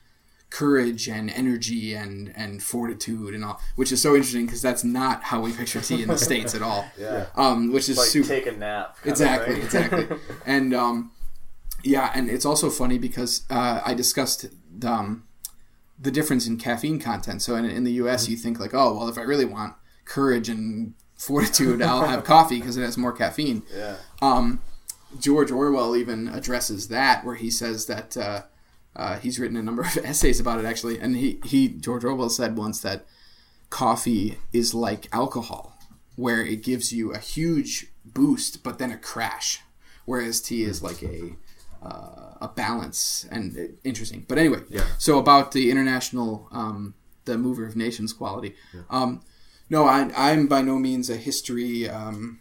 courage 0.51 1.09
and 1.09 1.31
energy 1.31 1.95
and 1.95 2.33
and 2.37 2.63
fortitude 2.63 3.35
and 3.35 3.45
all, 3.45 3.61
which 3.75 3.91
is 3.91 4.01
so 4.01 4.15
interesting 4.15 4.47
because 4.47 4.63
that's 4.63 4.85
not 4.85 5.25
how 5.25 5.41
we 5.41 5.53
picture 5.53 5.81
tea 5.81 6.03
in 6.03 6.09
the 6.09 6.19
states 6.31 6.55
at 6.55 6.63
all. 6.63 6.85
Yeah. 6.97 7.27
Um, 7.35 7.73
which 7.73 7.89
is 7.89 7.97
Like 7.99 8.07
super 8.07 8.29
take 8.29 8.47
a 8.47 8.53
nap. 8.53 8.97
kind 8.99 9.07
of 9.07 9.11
exactly 9.11 9.61
exactly 9.61 10.17
and 10.47 10.73
um 10.75 11.11
yeah 11.83 12.13
and 12.15 12.31
it's 12.31 12.45
also 12.47 12.71
funny 12.71 12.99
because 12.99 13.45
uh, 13.51 13.81
i 13.85 13.93
discussed 13.95 14.47
the, 14.79 14.89
um, 14.91 15.25
the 16.05 16.11
difference 16.11 16.47
in 16.47 16.57
caffeine 16.57 17.01
content. 17.01 17.43
So 17.43 17.57
in, 17.57 17.65
in 17.65 17.85
the 17.85 17.93
us 17.93 18.29
you 18.29 18.37
think 18.37 18.61
like 18.61 18.73
oh 18.73 18.97
well 18.97 19.09
if 19.09 19.19
i 19.19 19.23
really 19.23 19.45
want 19.45 19.75
courage 20.05 20.49
and 20.49 20.95
fortitude 21.17 21.81
i'll 21.81 22.05
have 22.05 22.25
coffee 22.25 22.59
because 22.59 22.77
it 22.77 22.83
has 22.83 22.97
more 22.97 23.13
caffeine. 23.13 23.63
Yeah. 23.75 23.97
um, 24.23 24.61
George 25.19 25.51
Orwell 25.51 25.97
even 25.97 26.29
addresses 26.29 26.89
that, 26.89 27.25
where 27.25 27.37
he 27.37 27.51
says 27.51 27.87
that 27.87 28.17
uh, 28.17 28.43
uh, 28.97 29.19
he's 29.19 29.39
written 29.39 29.57
a 29.57 29.63
number 29.63 29.83
of 29.83 29.97
essays 30.05 30.41
about 30.41 30.59
it 30.59 30.65
actually, 30.65 30.99
and 30.99 31.17
he, 31.17 31.41
he 31.45 31.69
George 31.69 32.05
Orwell 32.05 32.31
said 32.31 32.57
once 32.57 32.81
that 32.81 33.07
coffee 33.71 34.39
is 34.53 34.75
like 34.75 35.09
alcohol, 35.13 35.79
where 36.17 36.45
it 36.45 36.63
gives 36.63 36.93
you 36.93 37.13
a 37.13 37.19
huge 37.19 37.89
boost 38.05 38.63
but 38.63 38.79
then 38.79 38.91
a 38.91 38.99
crash, 38.99 39.61
whereas 40.05 40.41
tea 40.41 40.65
is 40.65 40.83
like 40.83 41.03
a 41.03 41.37
uh, 41.85 42.35
a 42.41 42.49
balance 42.55 43.27
and 43.31 43.57
uh, 43.57 43.61
interesting. 43.85 44.25
But 44.29 44.39
anyway, 44.39 44.61
Yeah. 44.71 44.87
so 44.99 45.19
about 45.19 45.53
the 45.53 45.71
international, 45.71 46.49
um, 46.53 46.95
the 47.25 47.37
mover 47.39 47.67
of 47.67 47.77
nations 47.77 48.13
quality. 48.13 48.55
Um, 48.91 49.21
no, 49.71 49.85
I, 49.87 50.11
I'm 50.17 50.47
by 50.47 50.63
no 50.63 50.79
means 50.79 51.11
a 51.11 51.17
history. 51.17 51.89
Um, 51.89 52.41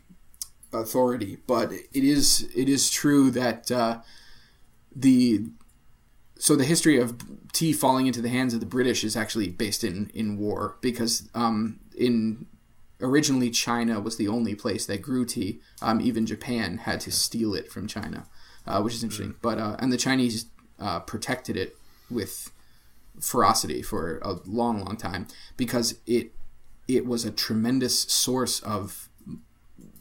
authority, 0.75 1.37
but 1.45 1.71
it 1.71 2.03
is 2.03 2.49
it 2.55 2.67
is 2.67 2.89
true 2.89 3.29
that 3.29 3.69
uh, 3.71 3.99
the 4.95 5.45
so 6.39 6.55
the 6.55 6.63
history 6.65 6.97
of 6.99 7.15
tea 7.53 7.71
falling 7.73 8.07
into 8.07 8.21
the 8.23 8.29
hands 8.29 8.55
of 8.55 8.59
the 8.59 8.65
British 8.65 9.03
is 9.03 9.15
actually 9.15 9.49
based 9.49 9.83
in 9.83 10.09
in 10.15 10.35
war 10.37 10.77
because 10.81 11.29
um, 11.35 11.79
in 11.95 12.47
originally 13.01 13.51
China 13.51 13.99
was 13.99 14.17
the 14.17 14.27
only 14.27 14.55
place 14.55 14.85
that 14.87 15.01
grew 15.03 15.25
tea. 15.25 15.59
Um, 15.81 16.01
even 16.01 16.25
Japan 16.25 16.77
had 16.79 16.99
to 17.01 17.11
steal 17.11 17.53
it 17.53 17.71
from 17.71 17.85
China, 17.87 18.25
uh, 18.67 18.81
which 18.81 18.93
is 18.93 19.03
interesting. 19.03 19.35
But 19.41 19.57
uh, 19.57 19.75
and 19.79 19.91
the 19.91 19.97
Chinese 19.97 20.45
uh, 20.79 20.99
protected 20.99 21.57
it 21.57 21.77
with 22.09 22.51
ferocity 23.19 23.81
for 23.81 24.19
a 24.23 24.33
long, 24.45 24.83
long 24.83 24.97
time 24.97 25.27
because 25.57 25.99
it 26.05 26.31
it 26.87 27.05
was 27.05 27.25
a 27.25 27.31
tremendous 27.31 28.01
source 28.01 28.59
of 28.61 29.09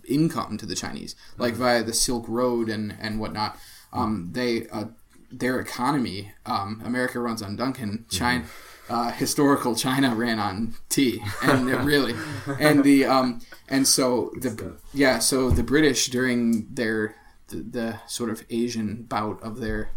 income 0.08 0.58
to 0.58 0.66
the 0.66 0.74
Chinese, 0.74 1.14
like 1.38 1.54
via 1.54 1.82
the 1.82 1.92
Silk 1.92 2.24
Road 2.28 2.68
and 2.68 2.96
and 3.00 3.20
whatnot. 3.20 3.56
Um, 3.92 4.30
they 4.32 4.68
uh, 4.68 4.86
their 5.30 5.58
economy, 5.60 6.32
um, 6.44 6.82
America 6.84 7.18
runs 7.20 7.42
on 7.42 7.56
Dunkin'. 7.56 8.04
China, 8.10 8.44
uh, 8.88 9.10
historical 9.12 9.74
China 9.74 10.14
ran 10.14 10.38
on 10.38 10.74
tea, 10.88 11.22
and 11.42 11.68
it 11.68 11.76
really, 11.82 12.14
and 12.58 12.84
the 12.84 13.04
um, 13.04 13.40
and 13.68 13.86
so 13.86 14.32
the 14.36 14.76
yeah, 14.92 15.18
so 15.18 15.50
the 15.50 15.62
British 15.62 16.08
during 16.08 16.66
their 16.74 17.16
the, 17.52 17.62
the 17.62 18.00
sort 18.06 18.30
of 18.30 18.44
Asian 18.50 19.04
bout 19.04 19.42
of 19.42 19.60
their 19.60 19.90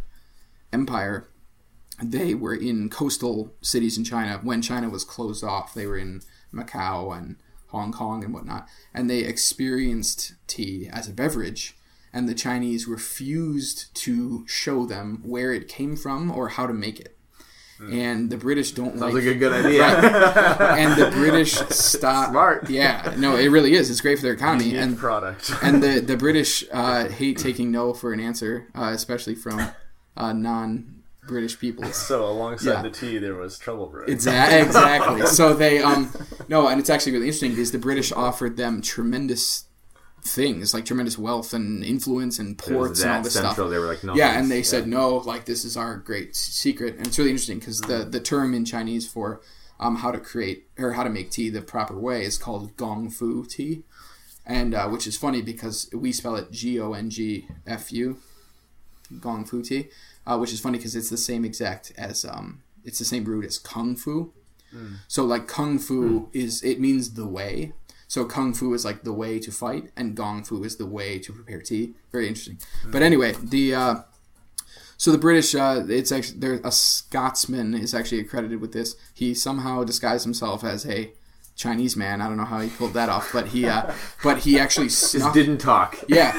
empire, 0.72 1.30
they 2.04 2.34
were 2.34 2.54
in 2.54 2.90
coastal 2.90 3.56
cities 3.62 3.98
in 3.98 4.04
China 4.04 4.40
when 4.44 4.62
China 4.62 4.90
was 4.90 5.04
closed 5.04 5.44
off. 5.44 5.74
They 5.74 5.88
were 5.88 5.98
in 5.98 6.22
Macau 6.54 7.18
and 7.18 7.38
Hong 7.68 7.92
Kong 7.92 8.24
and 8.24 8.34
whatnot, 8.34 8.68
and 8.94 9.10
they 9.10 9.20
experienced 9.20 10.34
tea 10.48 10.90
as 10.92 11.08
a 11.08 11.14
beverage. 11.14 11.78
And 12.14 12.30
the 12.30 12.34
Chinese 12.34 12.88
refused 12.88 13.94
to 13.96 14.46
show 14.48 14.86
them 14.86 15.22
where 15.26 15.52
it 15.52 15.68
came 15.68 15.98
from 15.98 16.32
or 16.32 16.50
how 16.50 16.66
to 16.66 16.74
make 16.74 17.00
it. 17.00 17.15
And 17.80 18.30
the 18.30 18.38
British 18.38 18.72
don't. 18.72 18.98
Sounds 18.98 19.02
like, 19.02 19.26
like 19.26 19.36
a 19.36 19.36
good 19.36 19.52
idea. 19.66 19.84
and 19.86 21.00
the 21.02 21.12
British 21.12 21.54
stop. 21.70 22.30
Smart. 22.32 22.70
Yeah, 22.70 23.14
no, 23.18 23.36
it 23.36 23.48
really 23.50 23.74
is. 23.74 23.90
It's 23.92 24.00
great 24.02 24.18
for 24.18 24.24
their 24.24 24.34
economy. 24.34 24.66
Unique 24.66 24.82
And 24.82 24.98
product. 24.98 25.52
and 25.62 25.84
the 25.84 26.00
the 26.00 26.16
British 26.18 26.64
uh, 26.72 27.10
hate 27.10 27.38
taking 27.38 27.72
no 27.72 27.94
for 27.94 28.14
an 28.14 28.20
answer, 28.20 28.68
uh, 28.76 28.92
especially 28.94 29.36
from 29.36 29.60
uh, 30.16 30.32
non-British 30.34 31.60
people. 31.60 31.84
so 31.92 32.26
alongside 32.26 32.72
Yeah. 32.72 32.82
the 32.82 32.90
tea, 32.92 33.18
there 33.18 33.36
was 33.36 33.58
trouble 33.60 33.88
brewing. 33.88 34.10
Exactly. 34.10 34.60
Exactly. 34.60 35.26
So 35.28 35.54
they 35.54 35.82
um 35.82 36.12
no, 36.48 36.68
and 36.68 36.80
it's 36.80 36.90
actually 36.90 37.12
really 37.14 37.26
interesting 37.28 37.52
because 37.52 37.72
the 37.72 37.78
British 37.80 38.12
offered 38.12 38.56
them 38.58 38.82
tremendous 38.82 39.66
things 40.26 40.74
like 40.74 40.86
tremendous 40.86 41.20
wealth 41.20 41.54
and 41.54 41.84
influence 41.84 42.40
and 42.40 42.58
ports 42.58 43.02
and 43.02 43.12
all 43.12 43.22
this 43.22 43.34
central. 43.34 43.54
stuff. 43.54 43.70
They 43.70 43.78
were 43.78 43.86
like, 43.86 44.04
no. 44.04 44.16
Yeah, 44.16 44.40
and 44.40 44.50
they 44.50 44.64
said 44.64 44.88
no, 44.88 45.18
like 45.18 45.46
this 45.46 45.64
is 45.64 45.78
our 45.78 45.98
great 45.98 46.36
secret, 46.36 46.98
and 46.98 47.06
it's 47.06 47.18
really 47.20 47.30
interesting 47.30 47.60
because 47.60 47.80
the 47.82 48.00
the 48.06 48.20
term 48.20 48.54
in 48.54 48.66
Chinese 48.66 49.08
for 49.08 49.42
um, 49.80 49.98
how 49.98 50.12
to 50.12 50.20
create 50.20 50.68
or 50.80 50.94
how 50.94 51.04
to 51.04 51.10
make 51.10 51.30
tea 51.30 51.50
the 51.50 51.62
proper 51.62 51.98
way 51.98 52.24
is 52.24 52.38
called 52.38 52.76
gong 52.76 53.10
fu 53.10 53.46
tea, 53.46 53.84
and 54.46 54.74
uh, 54.74 54.90
which 54.90 55.06
is 55.06 55.16
funny 55.16 55.42
because 55.42 55.90
we 55.94 56.12
spell 56.12 56.36
it 56.36 56.52
G 56.52 56.80
O 56.80 56.94
N 56.94 57.10
G 57.10 57.48
F 57.68 57.94
U, 57.94 58.18
gong 59.20 59.46
fu 59.46 59.62
tea, 59.62 59.90
uh, 60.26 60.38
which 60.38 60.52
is 60.52 60.60
funny 60.60 60.80
because 60.80 60.96
it's 60.96 61.12
the 61.12 61.18
same 61.18 61.46
exact 61.46 61.94
as 61.98 62.26
um, 62.26 62.64
it's 62.84 62.98
the 62.98 63.06
same 63.06 63.26
root 63.26 63.46
as 63.46 63.60
kung 63.60 63.96
fu. 63.96 64.34
So 65.08 65.24
like 65.24 65.48
kung 65.48 65.80
fu 65.80 66.30
is 66.34 66.62
it 66.64 66.80
means 66.82 67.14
the 67.14 67.28
way. 67.28 67.72
So 68.16 68.24
kung 68.24 68.54
fu 68.54 68.74
is 68.74 68.86
like 68.86 69.04
the 69.04 69.12
way 69.12 69.40
to 69.40 69.52
fight, 69.52 69.92
and 69.98 70.16
gong 70.16 70.46
fu 70.46 70.64
is 70.64 70.78
the 70.78 70.86
way 70.86 71.20
to 71.20 71.34
prepare 71.34 71.62
tea. 71.62 71.96
Very 72.14 72.30
interesting. 72.30 72.60
But 72.90 73.02
anyway, 73.02 73.36
the 73.44 73.76
uh, 73.76 73.96
so 74.96 75.12
the 75.12 75.18
British, 75.18 75.54
uh, 75.54 75.84
it's 75.90 76.14
actually 76.14 76.40
there. 76.40 76.62
A 76.64 76.72
Scotsman 76.72 77.74
is 77.74 77.94
actually 77.94 78.22
accredited 78.22 78.62
with 78.62 78.72
this. 78.72 78.96
He 79.14 79.34
somehow 79.34 79.84
disguised 79.84 80.24
himself 80.24 80.64
as 80.64 80.86
a 80.86 81.12
Chinese 81.58 81.98
man. 81.98 82.22
I 82.22 82.30
don't 82.30 82.38
know 82.38 82.46
how 82.46 82.62
he 82.62 82.70
pulled 82.70 82.94
that 82.94 83.10
off, 83.10 83.34
but 83.34 83.48
he, 83.48 83.68
uh, 83.68 83.92
but 84.24 84.38
he 84.38 84.58
actually 84.58 84.88
snuck. 84.88 85.34
didn't 85.34 85.58
talk. 85.58 86.02
Yeah, 86.08 86.32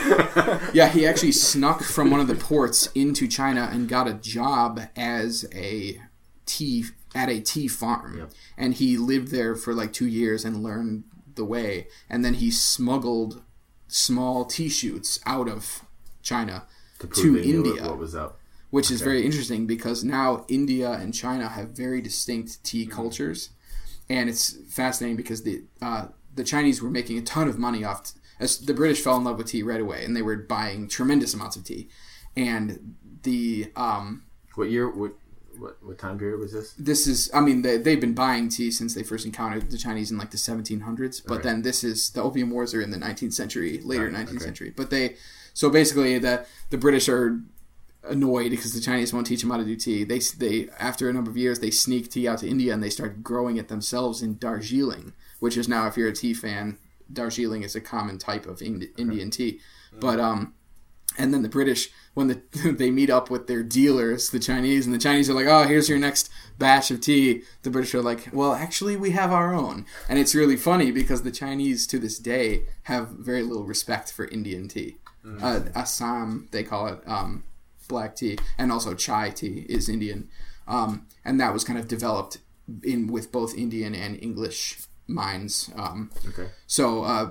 yeah. 0.73 0.89
He 0.89 1.07
actually 1.07 1.33
snuck 1.33 1.83
from 1.83 2.11
one 2.11 2.21
of 2.21 2.27
the 2.27 2.37
ports 2.37 2.89
into 2.95 3.29
China 3.29 3.69
and 3.71 3.87
got 3.87 4.09
a 4.09 4.15
job 4.15 4.81
as 4.97 5.45
a 5.55 6.01
tea 6.47 6.87
at 7.15 7.29
a 7.29 7.43
tea 7.43 7.69
farm, 7.69 8.31
and 8.57 8.73
he 8.73 8.97
lived 8.97 9.29
there 9.29 9.55
for 9.55 9.75
like 9.75 9.93
two 9.93 10.07
years 10.07 10.43
and 10.43 10.63
learned 10.63 11.05
the 11.37 11.45
way. 11.45 11.89
And 12.11 12.25
then 12.25 12.35
he 12.35 12.51
smuggled 12.51 13.43
small 13.89 14.45
tea 14.45 14.69
shoots 14.69 15.21
out 15.27 15.49
of 15.49 15.83
China 16.23 16.65
To, 16.99 17.07
to 17.07 17.13
prove 17.13 17.35
they 17.37 17.47
knew 17.47 17.65
India 17.65 17.83
what 17.89 17.99
was 17.99 18.15
up. 18.15 18.39
which 18.71 18.91
is 18.91 19.01
very 19.01 19.25
interesting 19.25 19.67
because 19.67 20.03
now 20.03 20.45
India 20.49 20.91
and 20.93 21.15
China 21.15 21.49
have 21.49 21.69
very 21.71 22.01
distinct 22.01 22.63
tea 22.65 22.85
cultures, 22.87 23.51
and 24.09 24.29
it's 24.29 24.57
fascinating 24.69 25.17
because 25.17 25.43
the 25.45 25.63
uh, 25.81 26.07
the 26.35 26.45
Chinese 26.45 26.83
were 26.83 26.91
making 26.91 27.17
a 27.19 27.23
ton 27.23 27.49
of 27.49 27.59
money 27.59 27.85
off. 27.85 28.03
T- 28.03 28.21
as 28.39 28.59
the 28.59 28.75
British 28.75 29.01
fell 29.01 29.17
in 29.17 29.25
love 29.25 29.39
with 29.39 29.47
tea 29.47 29.63
right 29.63 29.81
away, 29.81 30.05
and 30.05 30.15
they 30.15 30.21
were 30.23 30.37
buying 30.37 30.89
tremendous 30.89 31.33
amounts 31.33 31.57
of 31.57 31.65
tea, 31.65 31.89
and 32.37 32.97
the 33.23 33.71
um, 33.77 34.25
What 34.57 34.69
year? 34.71 34.91
What 34.91 35.13
what, 35.59 35.77
what 35.83 35.99
time 35.99 36.19
period 36.19 36.39
was 36.41 36.53
this? 36.53 36.73
this 36.79 37.07
is 37.07 37.31
I 37.35 37.41
mean 37.41 37.63
they, 37.63 37.77
they've 37.79 38.01
been 38.01 38.15
buying 38.15 38.49
tea 38.49 38.71
since 38.71 38.95
they 38.95 39.03
first 39.03 39.25
encountered 39.27 39.71
the 39.71 39.79
Chinese 39.79 40.11
in 40.11 40.19
like 40.19 40.31
the 40.31 40.37
1700s 40.37 41.23
but 41.27 41.35
Right. 41.35 41.43
then 41.43 41.63
this 41.63 41.83
is 41.85 42.11
the 42.11 42.23
opium 42.23 42.51
wars 42.51 42.75
are 42.75 42.81
in 42.83 42.91
the 42.91 42.99
19th 42.99 43.33
century 43.35 43.81
later 43.83 44.05
Right, 44.11 44.27
19th 44.27 44.29
okay. 44.37 44.39
century 44.45 44.73
but 44.77 44.91
they 44.91 45.17
so 45.55 45.71
basically 45.71 46.19
the 46.19 46.45
the 46.71 46.79
British 46.79 47.09
are 47.09 47.41
annoyed 48.05 48.51
because 48.51 48.73
the 48.73 48.81
Chinese 48.81 49.13
won't 49.13 49.27
teach 49.27 49.41
them 49.41 49.51
how 49.51 49.57
to 49.57 49.65
do 49.65 49.75
tea 49.77 50.05
they 50.05 50.21
they 50.39 50.69
after 50.79 51.09
a 51.09 51.13
number 51.13 51.31
of 51.31 51.37
years 51.37 51.59
they 51.59 51.71
sneak 51.71 52.09
tea 52.11 52.29
out 52.29 52.39
to 52.39 52.49
India 52.49 52.73
and 52.73 52.83
they 52.83 52.91
start 52.91 53.23
growing 53.25 53.57
it 53.57 53.69
themselves 53.69 54.23
in 54.23 54.39
Darjeeling 54.39 55.13
which 55.41 55.57
is 55.57 55.69
now 55.69 55.87
if 55.87 55.97
you're 55.97 56.09
a 56.09 56.13
tea 56.13 56.33
fan 56.35 56.79
Darjeeling 57.13 57.63
is 57.63 57.75
a 57.77 57.81
common 57.81 58.19
type 58.19 58.47
of 58.47 58.61
Indi- 58.63 58.91
Indian 58.97 59.31
tea 59.31 59.61
but 59.99 60.21
um 60.21 60.55
and 61.19 61.33
then 61.33 61.43
the 61.43 61.49
British 61.49 61.91
when 62.15 62.29
the, 62.29 62.41
they 62.79 62.91
meet 62.91 63.11
up 63.11 63.31
with 63.31 63.47
their 63.47 63.63
dealers, 63.63 64.31
the 64.31 64.39
Chinese, 64.41 64.87
and 64.87 64.95
the 64.95 64.99
Chinese 64.99 65.29
are 65.31 65.35
like, 65.35 65.47
"Oh, 65.47 65.65
here's 65.65 65.89
your 65.89 65.99
next 65.99 66.31
batch 66.59 66.91
of 66.91 67.01
tea." 67.01 67.43
The 67.63 67.71
British 67.71 67.95
are 67.95 68.03
like, 68.03 68.29
"Well, 68.33 68.53
actually, 68.55 68.97
we 68.97 69.11
have 69.11 69.33
our 69.33 69.55
own," 69.55 69.87
and 70.09 70.19
it's 70.19 70.35
really 70.35 70.57
funny 70.57 70.91
because 70.91 71.23
the 71.23 71.31
Chinese 71.31 71.87
to 71.89 71.99
this 71.99 72.19
day 72.19 72.65
have 72.85 73.09
very 73.11 73.43
little 73.43 73.65
respect 73.65 74.13
for 74.13 74.27
Indian 74.29 74.69
tea. 74.69 74.97
Uh, 75.43 75.61
Assam, 75.75 76.47
they 76.53 76.63
call 76.63 76.87
it 76.87 77.01
um, 77.07 77.43
black 77.89 78.15
tea, 78.15 78.39
and 78.59 78.71
also 78.71 78.95
chai 78.95 79.31
tea 79.31 79.67
is 79.69 79.89
Indian, 79.89 80.29
um, 80.69 81.07
and 81.25 81.41
that 81.41 81.53
was 81.53 81.65
kind 81.65 81.79
of 81.81 81.89
developed 81.89 82.39
in 82.85 83.09
with 83.09 83.33
both 83.33 83.53
Indian 83.57 83.93
and 83.95 84.23
English 84.23 84.79
minds. 85.09 85.71
Um, 85.77 86.11
Okay. 86.29 86.49
so 86.69 87.03
uh, 87.03 87.31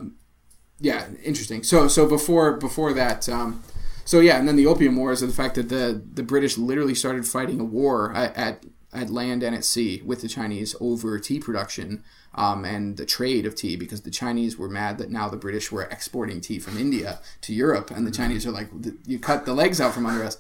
yeah, 0.80 1.08
interesting. 1.24 1.64
So 1.64 1.88
so 1.88 2.08
before 2.08 2.54
before 2.54 2.94
that, 2.94 3.28
um, 3.30 3.64
so 4.04 4.20
yeah, 4.20 4.38
and 4.38 4.48
then 4.48 4.56
the 4.56 4.66
Opium 4.66 4.96
Wars 4.96 5.24
are 5.24 5.28
the 5.28 5.34
fact 5.34 5.56
that 5.56 5.70
the 5.70 6.02
the 6.14 6.24
British 6.24 6.58
literally 6.58 6.96
started 6.96 7.26
fighting 7.26 7.60
a 7.60 7.64
war 7.64 8.14
at 8.14 8.36
at, 8.36 8.66
at 8.94 9.10
land 9.10 9.44
and 9.44 9.56
at 9.56 9.64
sea 9.64 10.02
with 10.06 10.22
the 10.22 10.28
Chinese 10.28 10.76
over 10.80 11.20
tea 11.20 11.40
production. 11.40 12.04
Um, 12.38 12.66
and 12.66 12.98
the 12.98 13.06
trade 13.06 13.46
of 13.46 13.56
tea 13.56 13.78
because 13.78 14.02
the 14.02 14.12
Chinese 14.12 14.58
were 14.58 14.68
mad 14.68 14.98
that 14.98 15.10
now 15.10 15.30
the 15.30 15.38
British 15.38 15.72
were 15.72 15.84
exporting 15.84 16.42
tea 16.42 16.60
from 16.60 16.78
India 16.78 17.22
to 17.40 17.54
Europe, 17.54 17.92
and 17.92 18.06
the 18.06 18.12
Chinese 18.12 18.46
are 18.46 18.52
like, 18.52 18.68
"You 19.06 19.20
cut 19.20 19.46
the 19.46 19.54
legs 19.54 19.80
out 19.80 19.94
from 19.94 20.06
under 20.06 20.22
us." 20.22 20.38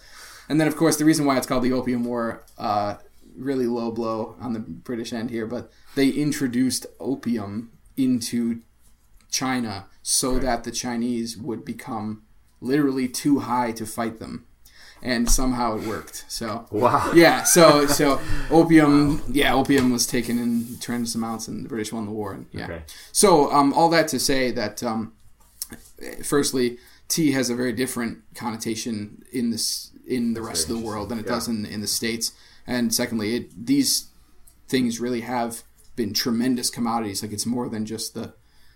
And 0.49 0.59
then, 0.59 0.67
of 0.67 0.75
course, 0.75 0.97
the 0.97 1.05
reason 1.05 1.25
why 1.25 1.37
it's 1.37 1.47
called 1.47 1.63
the 1.63 1.71
Opium 1.71 2.03
War, 2.03 2.43
uh, 2.57 2.95
really 3.37 3.65
low 3.65 3.91
blow 3.91 4.35
on 4.39 4.51
the 4.53 4.59
British 4.59 5.13
end 5.13 5.29
here, 5.29 5.45
but 5.45 5.71
they 5.95 6.09
introduced 6.09 6.85
opium 6.99 7.71
into 7.97 8.61
China 9.29 9.87
so 10.01 10.39
that 10.39 10.63
the 10.63 10.71
Chinese 10.71 11.37
would 11.37 11.65
become 11.65 12.23
literally 12.61 13.07
too 13.07 13.39
high 13.39 13.71
to 13.73 13.85
fight 13.85 14.19
them. 14.19 14.45
And 15.01 15.29
somehow 15.29 15.77
it 15.77 15.87
worked. 15.87 16.25
So 16.27 16.65
Wow. 16.71 17.11
yeah, 17.15 17.43
so 17.43 17.85
so 17.99 18.19
opium, 18.49 19.21
yeah, 19.27 19.53
opium 19.53 19.91
was 19.91 20.07
taken 20.07 20.39
in 20.39 20.77
tremendous 20.79 21.13
amounts, 21.13 21.47
and 21.47 21.63
the 21.63 21.69
British 21.69 21.93
won 21.93 22.05
the 22.05 22.11
war. 22.11 22.33
And, 22.33 22.47
yeah. 22.51 22.65
Okay. 22.65 22.81
So 23.11 23.51
um, 23.51 23.73
all 23.73 23.89
that 23.89 24.07
to 24.09 24.19
say 24.19 24.51
that, 24.51 24.81
um, 24.81 25.13
firstly, 26.23 26.77
tea 27.07 27.33
has 27.33 27.49
a 27.49 27.55
very 27.55 27.73
different 27.73 28.23
connotation 28.33 29.23
in 29.31 29.51
this 29.51 29.91
in 30.07 30.33
the 30.33 30.41
rest 30.41 30.69
of 30.69 30.75
the 30.75 30.83
world 30.83 31.09
than 31.09 31.19
it 31.19 31.27
does 31.27 31.47
in 31.47 31.65
in 31.65 31.81
the 31.81 31.87
states. 31.87 32.31
And 32.65 32.93
secondly, 32.93 33.35
it, 33.35 33.65
these 33.65 34.07
things 34.67 34.99
really 34.99 35.21
have 35.21 35.63
been 35.95 36.13
tremendous 36.13 36.69
commodities. 36.69 37.21
Like 37.21 37.31
it's 37.31 37.45
more 37.45 37.69
than 37.69 37.85
just 37.85 38.13
the 38.13 38.33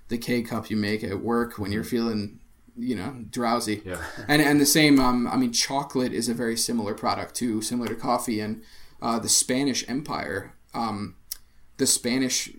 the 0.09 0.17
K 0.17 0.41
cup 0.41 0.69
you 0.69 0.77
make 0.77 1.03
at 1.03 1.21
work 1.21 1.57
when 1.57 1.71
you're 1.71 1.83
feeling 1.83 2.39
you 2.75 2.95
know 2.95 3.15
drowsy. 3.29 3.81
Yeah. 3.85 4.03
And 4.27 4.41
and 4.41 4.59
the 4.59 4.65
same. 4.65 4.99
Um, 4.99 5.27
I 5.27 5.37
mean, 5.37 5.53
chocolate 5.53 6.13
is 6.13 6.29
a 6.29 6.33
very 6.33 6.57
similar 6.57 6.93
product 6.93 7.35
too, 7.35 7.61
similar 7.61 7.87
to 7.89 7.95
coffee. 7.95 8.39
And 8.39 8.63
uh, 9.01 9.19
the 9.19 9.29
Spanish 9.29 9.87
Empire, 9.87 10.53
um, 10.73 11.15
the 11.77 11.87
Spanish. 11.87 12.51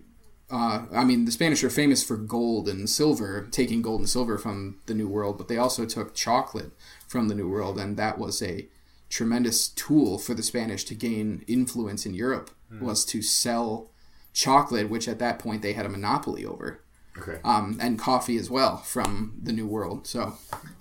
Uh, 0.52 0.86
I 0.92 1.04
mean, 1.04 1.26
the 1.26 1.30
Spanish 1.30 1.62
are 1.62 1.70
famous 1.70 2.02
for 2.02 2.16
gold 2.16 2.68
and 2.68 2.90
silver, 2.90 3.46
taking 3.52 3.82
gold 3.82 4.00
and 4.00 4.08
silver 4.08 4.36
from 4.36 4.80
the 4.86 4.94
New 4.94 5.06
World, 5.06 5.38
but 5.38 5.46
they 5.46 5.56
also 5.56 5.86
took 5.86 6.12
chocolate 6.12 6.72
from 7.06 7.28
the 7.28 7.36
New 7.36 7.48
World, 7.48 7.78
and 7.78 7.96
that 7.96 8.18
was 8.18 8.42
a 8.42 8.66
tremendous 9.08 9.68
tool 9.68 10.18
for 10.18 10.34
the 10.34 10.42
Spanish 10.42 10.82
to 10.86 10.96
gain 10.96 11.44
influence 11.46 12.04
in 12.04 12.14
Europe. 12.14 12.50
Was 12.80 13.04
to 13.06 13.22
sell 13.22 13.90
chocolate, 14.32 14.90
which 14.90 15.06
at 15.06 15.20
that 15.20 15.38
point 15.38 15.62
they 15.62 15.72
had 15.72 15.86
a 15.86 15.88
monopoly 15.88 16.44
over, 16.44 16.80
Okay. 17.18 17.38
um, 17.44 17.77
and 17.81 17.99
coffee 17.99 18.37
as 18.38 18.49
well 18.49 18.79
from 18.79 19.35
the 19.42 19.53
New 19.53 19.66
World. 19.66 20.07
So. 20.07 20.35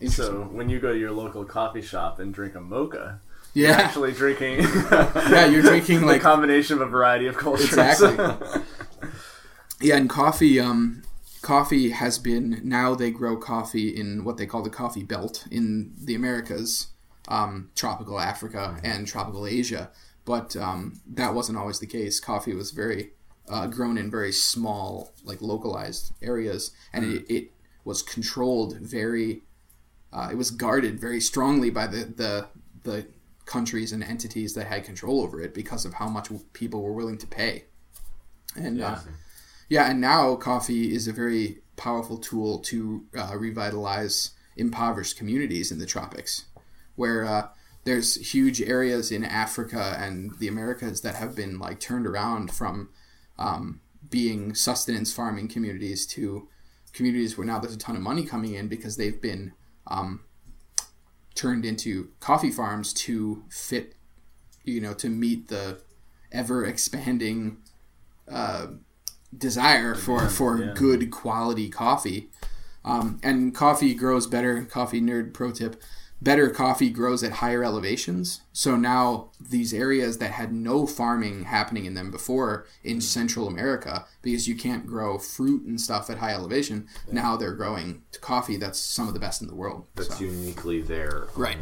So 0.08 0.44
when 0.52 0.70
you 0.70 0.80
go 0.80 0.94
to 0.94 1.00
your 1.00 1.12
local 1.12 1.44
coffee 1.44 1.82
shop 1.82 2.20
and 2.20 2.34
drink 2.34 2.56
a 2.56 2.62
mocha, 2.62 3.20
you're 3.54 3.72
actually 3.72 4.12
drinking 4.12 4.60
yeah, 4.92 5.46
you're 5.46 5.62
drinking 5.62 6.04
like 6.04 6.22
a 6.22 6.24
combination 6.24 6.76
of 6.76 6.82
a 6.82 6.86
variety 6.86 7.28
of 7.28 7.38
cultures. 7.38 7.68
Exactly. 7.68 8.18
Yeah, 9.82 9.96
and 9.96 10.10
coffee. 10.10 10.60
Um, 10.60 11.04
coffee 11.42 11.92
has 11.92 12.20
been 12.20 12.60
now 12.66 12.96
they 12.96 13.12
grow 13.12 13.38
coffee 13.38 13.88
in 13.88 14.26
what 14.26 14.36
they 14.36 14.46
call 14.46 14.62
the 14.62 14.70
coffee 14.70 15.04
belt 15.04 15.48
in 15.50 15.94
the 15.98 16.16
Americas, 16.16 16.88
um, 17.30 17.72
tropical 17.76 18.20
Africa 18.20 18.78
and 18.84 19.08
tropical 19.08 19.48
Asia. 19.48 19.90
But 20.26 20.56
um, 20.58 21.00
that 21.08 21.34
wasn't 21.34 21.58
always 21.58 21.80
the 21.80 21.88
case. 21.88 22.20
Coffee 22.20 22.54
was 22.54 22.72
very 22.72 23.12
uh, 23.50 23.68
grown 23.68 23.98
in 23.98 24.12
very 24.12 24.32
small, 24.32 25.12
like 25.24 25.42
localized 25.42 26.14
areas, 26.22 26.72
and 26.94 27.06
it, 27.06 27.26
it 27.30 27.52
was 27.84 28.02
controlled 28.02 28.78
very. 28.80 29.42
Uh, 30.12 30.30
it 30.32 30.36
was 30.36 30.50
guarded 30.50 31.00
very 31.00 31.22
strongly 31.22 31.70
by 31.70 31.88
the, 31.88 32.06
the 32.16 32.48
the 32.84 33.08
countries 33.46 33.92
and 33.92 34.04
entities 34.04 34.54
that 34.54 34.68
had 34.68 34.84
control 34.84 35.22
over 35.22 35.42
it 35.42 35.54
because 35.54 35.86
of 35.86 35.96
how 35.96 36.08
much 36.08 36.30
people 36.54 36.82
were 36.82 36.94
willing 36.94 37.18
to 37.18 37.28
pay. 37.28 37.66
And 38.56 38.82
uh, 38.82 38.98
yeah, 39.68 39.90
and 39.90 40.00
now 40.00 40.36
coffee 40.36 40.94
is 40.94 41.08
a 41.08 41.14
very 41.14 41.62
powerful 41.76 42.18
tool 42.18 42.60
to 42.60 43.06
uh, 43.18 43.36
revitalize 43.38 44.32
impoverished 44.56 45.18
communities 45.18 45.72
in 45.72 45.80
the 45.80 45.86
tropics, 45.86 46.46
where 46.96 47.26
uh, 47.26 47.48
there's 47.86 48.34
huge 48.34 48.62
areas 48.62 49.12
in 49.12 49.24
Africa 49.24 49.96
and 50.00 50.38
the 50.40 50.48
Americas 50.48 51.02
that 51.02 51.16
have 51.16 51.36
been 51.36 51.58
like 51.58 51.80
turned 51.80 52.06
around 52.06 52.52
from 52.52 52.90
um, 53.40 53.82
being 54.08 54.54
sustenance 54.54 55.12
farming 55.12 55.48
communities 55.48 56.06
to 56.06 56.48
communities 56.94 57.38
where 57.38 57.48
now 57.48 57.58
there's 57.58 57.74
a 57.74 57.78
ton 57.78 57.96
of 57.96 58.02
money 58.02 58.24
coming 58.24 58.54
in 58.54 58.68
because 58.68 58.98
they've 58.98 59.22
been 59.22 59.54
um, 59.88 60.22
turned 61.34 61.66
into 61.66 62.10
coffee 62.20 62.52
farms 62.52 62.94
to 62.94 63.44
fit, 63.50 63.96
you 64.64 64.82
know, 64.82 64.94
to 64.94 65.10
meet 65.10 65.48
the 65.48 65.82
ever 66.32 66.66
expanding 66.66 67.58
uh, 68.30 68.68
desire 69.36 69.96
for 69.96 70.28
for 70.28 70.60
yeah. 70.60 70.74
good 70.76 71.10
quality 71.12 71.70
coffee. 71.70 72.30
Um, 72.84 73.20
and 73.24 73.54
coffee 73.54 73.94
grows 73.94 74.28
better. 74.28 74.64
Coffee 74.64 75.02
nerd 75.02 75.34
pro 75.34 75.52
tip: 75.52 75.82
better 76.22 76.50
coffee 76.50 76.90
grows 76.90 77.24
at 77.24 77.34
higher 77.34 77.64
elevations. 77.64 78.42
So 78.52 78.76
now 78.76 79.30
these 79.40 79.74
areas 79.74 80.18
that 80.18 80.32
had 80.32 80.52
no 80.52 80.86
farming 80.86 81.46
happening 81.46 81.86
in 81.86 81.94
them 81.94 82.12
before 82.12 82.66
in 82.84 82.98
mm. 82.98 83.02
Central 83.02 83.48
America, 83.48 84.06
because 84.22 84.48
you 84.48 84.56
can't 84.56 84.86
grow 84.86 85.18
fruit 85.18 85.64
and 85.66 85.80
stuff 85.80 86.10
at 86.10 86.18
high 86.18 86.34
elevation, 86.34 86.88
now 87.12 87.38
they're 87.38 87.54
growing 87.54 88.04
coffee 88.22 88.58
that's 88.58 88.80
some 88.80 89.08
of 89.08 89.14
the 89.14 89.20
best 89.20 89.42
in 89.42 89.48
the 89.48 89.56
world. 89.56 89.86
That's 89.96 90.18
So- 90.18 90.26
uniquely 90.26 90.82
their 90.82 91.28
Right. 91.36 91.58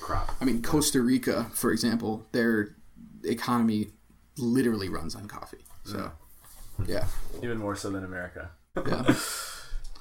crop. 0.00 0.34
I 0.40 0.44
mean, 0.44 0.62
Costa 0.62 1.00
Rica, 1.00 1.50
for 1.54 1.72
example, 1.72 2.26
their 2.32 2.76
economy 3.24 3.92
literally 4.36 4.88
runs 4.88 5.14
on 5.14 5.28
coffee. 5.28 5.64
So, 5.84 6.12
mm. 6.78 6.88
yeah, 6.88 7.06
Even 7.42 7.58
more 7.58 7.74
so 7.76 7.90
than 7.90 8.04
America. 8.04 8.50
yeah. 8.86 9.14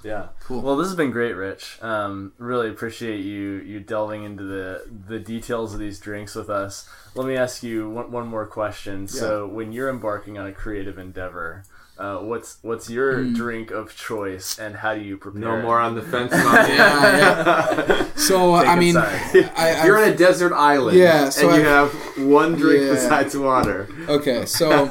Yeah. 0.04 0.28
Cool. 0.44 0.62
Well, 0.62 0.76
this 0.76 0.88
has 0.88 0.96
been 0.96 1.12
great, 1.12 1.34
Rich. 1.34 1.80
Um, 1.82 2.34
really 2.38 2.70
appreciate 2.70 3.22
you 3.22 3.62
you 3.66 3.80
delving 3.80 4.24
into 4.24 4.44
the 4.44 4.84
the 5.08 5.20
details 5.20 5.74
of 5.74 5.80
these 5.80 6.00
drinks 6.00 6.36
with 6.36 6.50
us. 6.50 6.90
Let 7.16 7.28
me 7.28 7.36
ask 7.38 7.64
you 7.64 7.90
one, 7.90 8.12
one 8.12 8.28
more 8.28 8.46
question. 8.46 9.08
So, 9.08 9.48
when 9.48 9.72
you're 9.72 9.90
embarking 9.90 10.38
on 10.40 10.48
a 10.48 10.52
creative 10.52 10.98
endeavor, 10.98 11.64
uh, 11.98 12.18
what's 12.18 12.58
what's 12.64 12.90
your 12.90 13.24
Hmm. 13.24 13.34
drink 13.34 13.72
of 13.72 13.96
choice, 13.96 14.58
and 14.60 14.76
how 14.78 14.96
do 14.96 15.02
you 15.02 15.16
prepare? 15.18 15.40
No 15.42 15.58
it? 15.60 15.62
more 15.62 15.80
on 15.80 15.94
the 15.96 16.02
fence, 16.02 16.32
my 16.46 16.54
man. 16.68 16.68
yeah, 16.78 18.06
So, 18.16 18.56
I 18.56 18.76
mean, 18.78 18.96
it 18.98 19.52
I, 19.56 19.86
You're 19.86 20.00
I, 20.00 20.04
on 20.08 20.10
a 20.10 20.16
desert 20.18 20.54
island, 20.54 20.98
Yeah, 20.98 21.30
so 21.30 21.50
and 21.50 21.58
you 21.62 21.68
have 21.68 21.94
one 22.18 22.56
drink 22.56 22.84
Yeah. 22.86 22.94
besides 22.94 23.38
water. 23.38 23.88
okay, 24.10 24.46
so, 24.48 24.90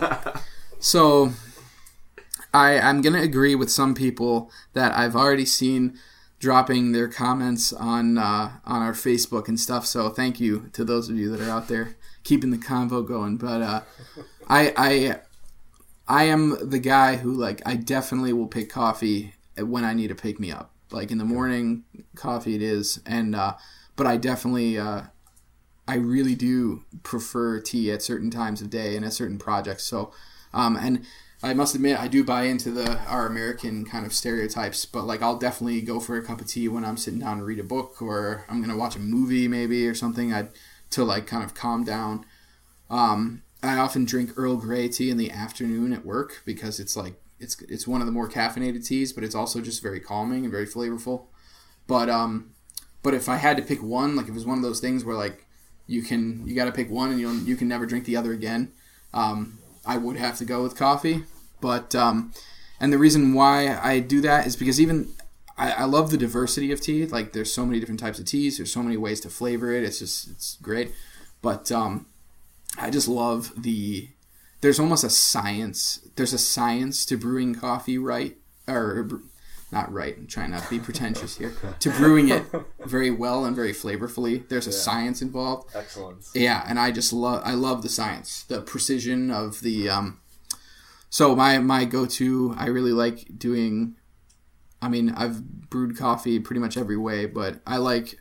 so 0.78 1.32
I 2.54 2.78
I'm 2.78 3.00
gonna 3.00 3.22
agree 3.22 3.54
with 3.54 3.70
some 3.70 3.94
people 3.94 4.50
that 4.72 4.96
I've 4.96 5.16
already 5.16 5.46
seen 5.46 5.98
dropping 6.38 6.90
their 6.90 7.08
comments 7.08 7.72
on 7.72 8.18
uh, 8.18 8.52
on 8.64 8.82
our 8.82 8.92
Facebook 8.92 9.48
and 9.48 9.58
stuff. 9.58 9.86
So 9.86 10.08
thank 10.08 10.40
you 10.40 10.68
to 10.72 10.84
those 10.84 11.08
of 11.08 11.16
you 11.16 11.30
that 11.30 11.40
are 11.40 11.50
out 11.50 11.68
there 11.68 11.96
keeping 12.24 12.50
the 12.50 12.58
convo 12.58 13.06
going. 13.06 13.36
But 13.36 13.62
uh, 13.62 13.80
I 14.48 14.72
I 14.76 15.20
I 16.08 16.24
am 16.24 16.68
the 16.68 16.78
guy 16.78 17.16
who 17.16 17.32
like 17.32 17.62
I 17.64 17.76
definitely 17.76 18.32
will 18.32 18.48
pick 18.48 18.70
coffee 18.70 19.34
when 19.56 19.84
I 19.84 19.94
need 19.94 20.08
to 20.08 20.14
pick 20.14 20.38
me 20.40 20.50
up. 20.50 20.70
Like 20.90 21.10
in 21.10 21.18
the 21.18 21.24
morning, 21.24 21.84
coffee 22.16 22.54
it 22.54 22.62
is, 22.62 23.00
and 23.06 23.34
uh, 23.34 23.54
but 23.96 24.06
I 24.06 24.16
definitely 24.16 24.78
uh, 24.78 25.02
I 25.88 25.94
really 25.94 26.34
do 26.34 26.84
prefer 27.02 27.60
tea 27.60 27.90
at 27.90 28.02
certain 28.02 28.30
times 28.30 28.60
of 28.60 28.68
day 28.68 28.96
and 28.96 29.04
at 29.04 29.12
certain 29.12 29.38
projects. 29.38 29.84
So, 29.84 30.12
um, 30.52 30.76
and 30.76 31.04
I 31.44 31.54
must 31.54 31.74
admit, 31.74 31.98
I 31.98 32.06
do 32.06 32.22
buy 32.22 32.44
into 32.44 32.70
the 32.70 32.98
our 33.00 33.26
American 33.26 33.84
kind 33.84 34.06
of 34.06 34.12
stereotypes. 34.12 34.84
But 34.84 35.04
like, 35.04 35.22
I'll 35.22 35.38
definitely 35.38 35.80
go 35.80 35.98
for 35.98 36.16
a 36.16 36.22
cup 36.22 36.40
of 36.40 36.46
tea 36.46 36.68
when 36.68 36.84
I'm 36.84 36.96
sitting 36.96 37.20
down 37.20 37.38
to 37.38 37.44
read 37.44 37.58
a 37.58 37.64
book, 37.64 38.00
or 38.00 38.44
I'm 38.48 38.60
gonna 38.60 38.76
watch 38.76 38.96
a 38.96 39.00
movie 39.00 39.48
maybe 39.48 39.86
or 39.88 39.94
something. 39.94 40.32
I 40.32 40.48
to 40.90 41.04
like 41.04 41.26
kind 41.26 41.42
of 41.42 41.54
calm 41.54 41.84
down. 41.84 42.24
Um, 42.90 43.42
I 43.62 43.78
often 43.78 44.04
drink 44.04 44.32
Earl 44.36 44.56
Grey 44.56 44.88
tea 44.88 45.10
in 45.10 45.16
the 45.16 45.30
afternoon 45.30 45.92
at 45.92 46.04
work 46.04 46.42
because 46.44 46.78
it's 46.78 46.96
like 46.96 47.14
it's 47.40 47.60
it's 47.62 47.88
one 47.88 48.00
of 48.00 48.06
the 48.06 48.12
more 48.12 48.28
caffeinated 48.28 48.86
teas, 48.86 49.12
but 49.12 49.24
it's 49.24 49.34
also 49.34 49.60
just 49.60 49.82
very 49.82 50.00
calming 50.00 50.44
and 50.44 50.52
very 50.52 50.66
flavorful. 50.66 51.26
But 51.86 52.08
um, 52.08 52.54
but 53.02 53.14
if 53.14 53.28
I 53.28 53.36
had 53.36 53.56
to 53.56 53.62
pick 53.62 53.82
one, 53.82 54.14
like 54.14 54.26
if 54.26 54.30
it 54.30 54.34
was 54.34 54.46
one 54.46 54.58
of 54.58 54.64
those 54.64 54.80
things 54.80 55.04
where 55.04 55.16
like 55.16 55.46
you 55.86 56.02
can 56.02 56.46
you 56.46 56.54
got 56.54 56.66
to 56.66 56.72
pick 56.72 56.90
one 56.90 57.10
and 57.10 57.20
you 57.20 57.30
you 57.32 57.56
can 57.56 57.68
never 57.68 57.86
drink 57.86 58.04
the 58.04 58.16
other 58.16 58.32
again, 58.32 58.72
um, 59.12 59.58
I 59.84 59.96
would 59.96 60.16
have 60.16 60.38
to 60.38 60.44
go 60.44 60.62
with 60.62 60.76
coffee. 60.76 61.24
But 61.62 61.94
um, 61.94 62.32
and 62.78 62.92
the 62.92 62.98
reason 62.98 63.32
why 63.32 63.78
I 63.82 64.00
do 64.00 64.20
that 64.20 64.46
is 64.46 64.56
because 64.56 64.78
even 64.78 65.08
I, 65.56 65.70
I 65.70 65.84
love 65.84 66.10
the 66.10 66.18
diversity 66.18 66.72
of 66.72 66.80
tea. 66.80 67.06
Like 67.06 67.32
there's 67.32 67.52
so 67.52 67.64
many 67.64 67.80
different 67.80 68.00
types 68.00 68.18
of 68.18 68.26
teas. 68.26 68.58
There's 68.58 68.72
so 68.72 68.82
many 68.82 68.98
ways 68.98 69.20
to 69.20 69.30
flavor 69.30 69.72
it. 69.72 69.84
It's 69.84 70.00
just 70.00 70.28
it's 70.28 70.58
great. 70.60 70.92
But 71.40 71.72
um, 71.72 72.06
I 72.78 72.90
just 72.90 73.08
love 73.08 73.52
the. 73.56 74.08
There's 74.60 74.80
almost 74.80 75.04
a 75.04 75.10
science. 75.10 76.06
There's 76.16 76.32
a 76.32 76.38
science 76.38 77.06
to 77.06 77.16
brewing 77.16 77.54
coffee 77.54 77.98
right 77.98 78.36
or 78.68 79.08
not 79.70 79.92
right. 79.92 80.16
I'm 80.16 80.26
trying 80.26 80.50
not 80.50 80.64
to 80.64 80.70
be 80.70 80.78
pretentious 80.88 81.36
here. 81.36 81.54
to 81.80 81.90
brewing 81.90 82.28
it 82.28 82.44
very 82.84 83.10
well 83.10 83.44
and 83.44 83.54
very 83.54 83.72
flavorfully. 83.72 84.48
There's 84.48 84.66
a 84.66 84.70
yeah. 84.70 84.76
science 84.76 85.22
involved. 85.22 85.74
Excellence. 85.74 86.32
Yeah, 86.34 86.64
and 86.66 86.78
I 86.78 86.90
just 86.90 87.12
love. 87.12 87.42
I 87.44 87.54
love 87.54 87.82
the 87.82 87.88
science, 87.88 88.42
the 88.44 88.60
precision 88.60 89.30
of 89.30 89.60
the. 89.60 89.88
Um, 89.88 90.18
so 91.12 91.36
my 91.36 91.58
my 91.58 91.84
go 91.84 92.06
to. 92.06 92.54
I 92.56 92.68
really 92.68 92.92
like 92.92 93.38
doing 93.38 93.96
I 94.80 94.88
mean, 94.88 95.10
I've 95.10 95.70
brewed 95.70 95.96
coffee 95.96 96.40
pretty 96.40 96.58
much 96.58 96.78
every 96.78 96.96
way, 96.96 97.26
but 97.26 97.60
I 97.66 97.76
like 97.76 98.16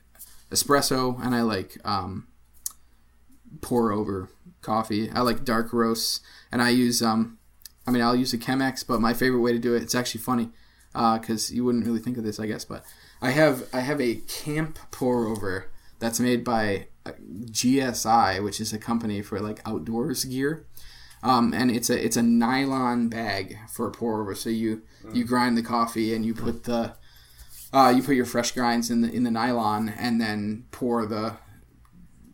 espresso 0.51 1.19
and 1.25 1.33
I 1.33 1.41
like 1.41 1.77
um, 1.85 2.27
pour 3.61 3.93
over 3.93 4.29
coffee. 4.61 5.09
I 5.09 5.21
like 5.21 5.45
dark 5.45 5.71
roasts, 5.71 6.19
and 6.51 6.61
I 6.61 6.69
use 6.69 7.01
um, 7.01 7.37
I 7.87 7.91
mean, 7.91 8.03
I'll 8.03 8.15
use 8.15 8.33
a 8.33 8.37
Chemex, 8.37 8.85
but 8.85 8.99
my 8.99 9.13
favorite 9.13 9.39
way 9.39 9.53
to 9.53 9.57
do 9.57 9.73
it. 9.73 9.83
It's 9.83 9.95
actually 9.95 10.21
funny 10.21 10.49
because 10.91 11.49
uh, 11.49 11.55
you 11.55 11.63
wouldn't 11.63 11.85
really 11.85 12.01
think 12.01 12.17
of 12.17 12.25
this, 12.25 12.41
I 12.41 12.45
guess, 12.45 12.65
but 12.65 12.83
I 13.21 13.31
have 13.31 13.69
I 13.71 13.79
have 13.79 14.01
a 14.01 14.15
camp 14.27 14.79
pour 14.91 15.27
over 15.27 15.71
that's 15.99 16.19
made 16.19 16.43
by 16.43 16.87
uh, 17.05 17.13
GSI, 17.45 18.43
which 18.43 18.59
is 18.59 18.73
a 18.73 18.77
company 18.77 19.21
for 19.21 19.39
like 19.39 19.61
outdoors 19.65 20.25
gear. 20.25 20.65
Um, 21.23 21.53
and 21.53 21.69
it's 21.69 21.89
a 21.89 22.03
it's 22.03 22.17
a 22.17 22.23
nylon 22.23 23.07
bag 23.07 23.57
for 23.69 23.87
a 23.87 23.91
pour 23.91 24.21
over. 24.21 24.33
So 24.35 24.49
you 24.49 24.81
mm. 25.03 25.15
you 25.15 25.23
grind 25.23 25.57
the 25.57 25.63
coffee 25.63 26.15
and 26.15 26.25
you 26.25 26.33
put 26.33 26.63
the 26.63 26.93
uh, 27.73 27.93
you 27.95 28.03
put 28.03 28.15
your 28.15 28.25
fresh 28.25 28.51
grinds 28.51 28.89
in 28.89 29.01
the 29.01 29.11
in 29.11 29.23
the 29.23 29.31
nylon 29.31 29.89
and 29.89 30.19
then 30.19 30.65
pour 30.71 31.05
the 31.05 31.37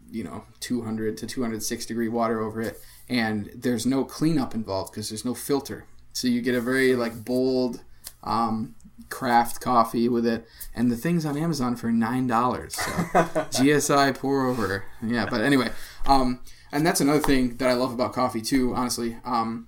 you 0.09 0.23
know 0.23 0.45
200 0.61 1.17
to 1.17 1.27
206 1.27 1.85
degree 1.85 2.07
water 2.07 2.41
over 2.41 2.61
it. 2.61 2.79
And 3.09 3.49
there's 3.55 3.85
no 3.85 4.03
cleanup 4.03 4.53
involved 4.53 4.91
because 4.91 5.09
there's 5.09 5.25
no 5.25 5.33
filter. 5.33 5.85
So 6.13 6.27
you 6.27 6.41
get 6.41 6.55
a 6.55 6.61
very 6.61 6.95
like 6.95 7.23
bold 7.23 7.83
um, 8.23 8.75
craft 9.09 9.61
coffee 9.61 10.09
with 10.09 10.25
it. 10.25 10.47
And 10.73 10.91
the 10.91 10.95
thing's 10.95 11.25
on 11.25 11.37
amazon 11.37 11.75
for 11.75 11.91
nine 11.91 12.27
dollars. 12.27 12.75
So 12.75 12.91
gsi 13.51 14.17
pour 14.17 14.47
over. 14.47 14.85
Yeah 15.05 15.27
but 15.29 15.41
anyway 15.41 15.71
um, 16.05 16.39
and 16.71 16.85
that's 16.85 17.01
another 17.01 17.19
thing 17.19 17.57
that 17.57 17.69
I 17.69 17.73
love 17.73 17.93
about 17.93 18.13
coffee 18.13 18.41
too. 18.41 18.73
Honestly, 18.73 19.17
um, 19.23 19.67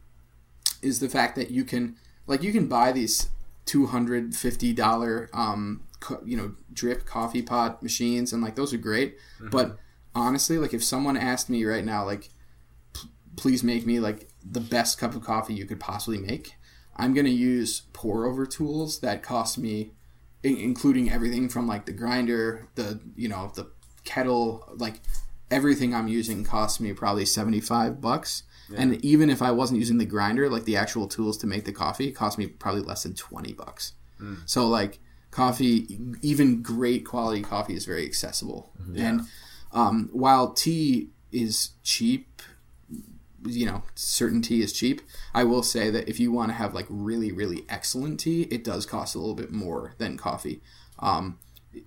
is 0.82 1.00
the 1.00 1.10
fact 1.10 1.36
that 1.36 1.52
you 1.52 1.64
can 1.64 1.96
like 2.28 2.44
you 2.44 2.52
can 2.52 2.68
buy 2.68 2.92
these 2.92 3.30
two 3.66 3.88
hundred 3.88 4.36
fifty 4.36 4.74
dollar 4.74 5.30
um, 5.34 5.84
co- 6.00 6.22
you 6.26 6.38
know 6.38 6.56
drip 6.74 7.06
coffee 7.06 7.42
pot 7.42 7.82
machines, 7.84 8.34
and 8.34 8.42
like 8.42 8.56
those 8.56 8.74
are 8.74 8.78
great. 8.78 9.18
Mm-hmm. 9.38 9.50
But 9.50 9.78
honestly, 10.16 10.58
like 10.58 10.74
if 10.74 10.84
someone 10.84 11.18
asked 11.18 11.50
me 11.50 11.64
right 11.66 11.86
now, 11.86 12.06
like, 12.06 12.30
p- 12.94 13.10
please 13.36 13.64
make 13.64 13.86
me 13.86 14.00
like 14.00 14.30
the 14.44 14.62
best 14.62 14.98
cup 14.98 15.16
of 15.16 15.24
coffee 15.24 15.54
you 15.54 15.66
could 15.66 15.80
possibly 15.80 16.18
make, 16.18 16.56
I'm 16.96 17.14
gonna 17.14 17.30
use 17.30 17.84
pour 17.94 18.26
over 18.26 18.46
tools 18.46 19.00
that 19.00 19.24
cost 19.24 19.58
me, 19.58 19.92
including 20.44 21.12
everything 21.12 21.50
from 21.50 21.68
like 21.68 21.86
the 21.86 21.94
grinder, 21.94 22.68
the 22.76 23.00
you 23.16 23.28
know 23.28 23.52
the 23.56 23.72
kettle, 24.04 24.68
like 24.78 25.02
everything 25.52 25.94
I'm 25.94 26.08
using 26.08 26.44
costs 26.44 26.80
me 26.80 26.94
probably 26.94 27.26
75 27.26 28.02
bucks. 28.02 28.44
Yeah. 28.70 28.82
And 28.82 29.04
even 29.04 29.30
if 29.30 29.42
I 29.42 29.52
wasn't 29.52 29.80
using 29.80 29.98
the 29.98 30.06
grinder, 30.06 30.50
like 30.50 30.66
the 30.66 30.78
actual 30.78 31.08
tools 31.08 31.38
to 31.40 31.48
make 31.48 31.66
the 31.66 31.72
coffee, 31.72 32.12
cost 32.12 32.38
me 32.38 32.48
probably 32.48 32.82
less 32.82 33.04
than 33.04 33.16
20 33.16 33.54
bucks. 33.54 33.94
Mm. 34.22 34.38
So 34.46 34.68
like 34.68 35.00
coffee, 35.32 36.00
even 36.22 36.62
great 36.62 37.06
quality 37.06 37.42
coffee 37.42 37.76
is 37.76 37.86
very 37.86 38.06
accessible. 38.06 38.72
Mm-hmm. 38.80 38.96
Yeah. 38.96 39.08
And 39.08 39.22
um, 39.72 40.10
while 40.12 40.54
tea 40.54 41.10
is 41.32 41.72
cheap, 41.84 42.42
you 43.46 43.66
know, 43.66 43.84
certain 43.96 44.42
tea 44.42 44.62
is 44.62 44.74
cheap. 44.74 45.02
I 45.34 45.46
will 45.46 45.64
say 45.64 45.90
that 45.90 46.10
if 46.10 46.20
you 46.20 46.32
want 46.32 46.50
to 46.50 46.56
have 46.56 46.74
like 46.74 46.88
really, 46.90 47.32
really 47.32 47.66
excellent 47.70 48.20
tea, 48.20 48.44
it 48.44 48.64
does 48.64 48.86
cost 48.86 49.16
a 49.16 49.20
little 49.20 49.36
bit 49.36 49.52
more 49.52 49.94
than 49.98 50.18
coffee. 50.18 50.62
Um, 51.00 51.40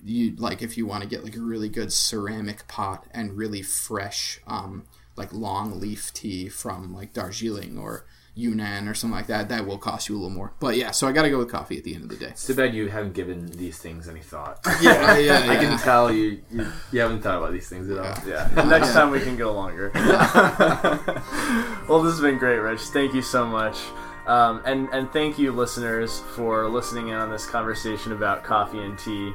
you 0.05 0.35
like 0.37 0.63
if 0.63 0.77
you 0.77 0.87
want 0.87 1.03
to 1.03 1.09
get 1.09 1.25
like 1.25 1.37
a 1.37 1.41
really 1.41 1.69
good 1.69 1.93
ceramic 1.93 2.67
pot 2.69 3.07
and 3.13 3.37
really 3.37 3.63
fresh 3.63 4.41
um, 4.47 4.85
like 5.17 5.33
long 5.33 5.81
leaf 5.81 6.13
tea 6.13 6.49
from 6.49 6.95
like 6.95 7.13
Darjeeling 7.13 7.79
or 7.79 8.07
Yunnan 8.35 8.89
or 8.89 8.95
something 8.95 9.15
like 9.15 9.27
that, 9.27 9.51
that 9.51 9.67
will 9.67 9.77
cost 9.77 10.09
you 10.09 10.15
a 10.15 10.17
little 10.17 10.31
more. 10.31 10.55
But 10.59 10.77
yeah, 10.77 10.91
so 10.91 11.07
I 11.07 11.13
got 11.13 11.23
to 11.23 11.31
go 11.31 11.39
with 11.39 11.51
coffee 11.51 11.77
at 11.77 11.85
the 11.85 11.95
end 11.95 12.05
of 12.05 12.09
the 12.09 12.17
day. 12.17 12.29
It's 12.29 12.47
too 12.47 12.55
bad 12.55 12.75
you 12.75 12.89
haven't 12.89 13.13
given 13.13 13.47
these 13.47 13.79
things 13.79 14.09
any 14.09 14.21
thought. 14.21 14.61
yeah, 14.81 15.19
yeah, 15.19 15.41
I 15.49 15.57
can 15.57 15.79
tell 15.79 16.11
you, 16.11 16.43
you, 16.51 16.67
you 16.93 17.01
haven't 17.01 17.21
thought 17.23 17.39
about 17.39 17.53
these 17.53 17.69
things 17.69 17.91
at 17.91 17.99
all. 17.99 18.17
Yeah, 18.27 18.49
yeah. 18.57 18.65
next 18.65 18.95
time 18.95 19.11
we 19.11 19.21
can 19.21 19.37
go 19.37 19.53
longer. 19.53 19.91
well, 21.89 22.03
this 22.03 22.13
has 22.13 22.21
been 22.21 22.39
great, 22.39 22.59
Rich. 22.59 22.81
Thank 22.81 23.13
you 23.13 23.23
so 23.23 23.45
much. 23.45 23.79
Um, 24.27 24.63
and 24.65 24.89
and 24.93 25.13
thank 25.13 25.39
you, 25.39 25.53
listeners, 25.53 26.21
for 26.35 26.69
listening 26.69 27.09
in 27.09 27.15
on 27.15 27.29
this 27.29 27.45
conversation 27.45 28.13
about 28.13 28.45
coffee 28.45 28.79
and 28.79 28.99
tea 28.99 29.33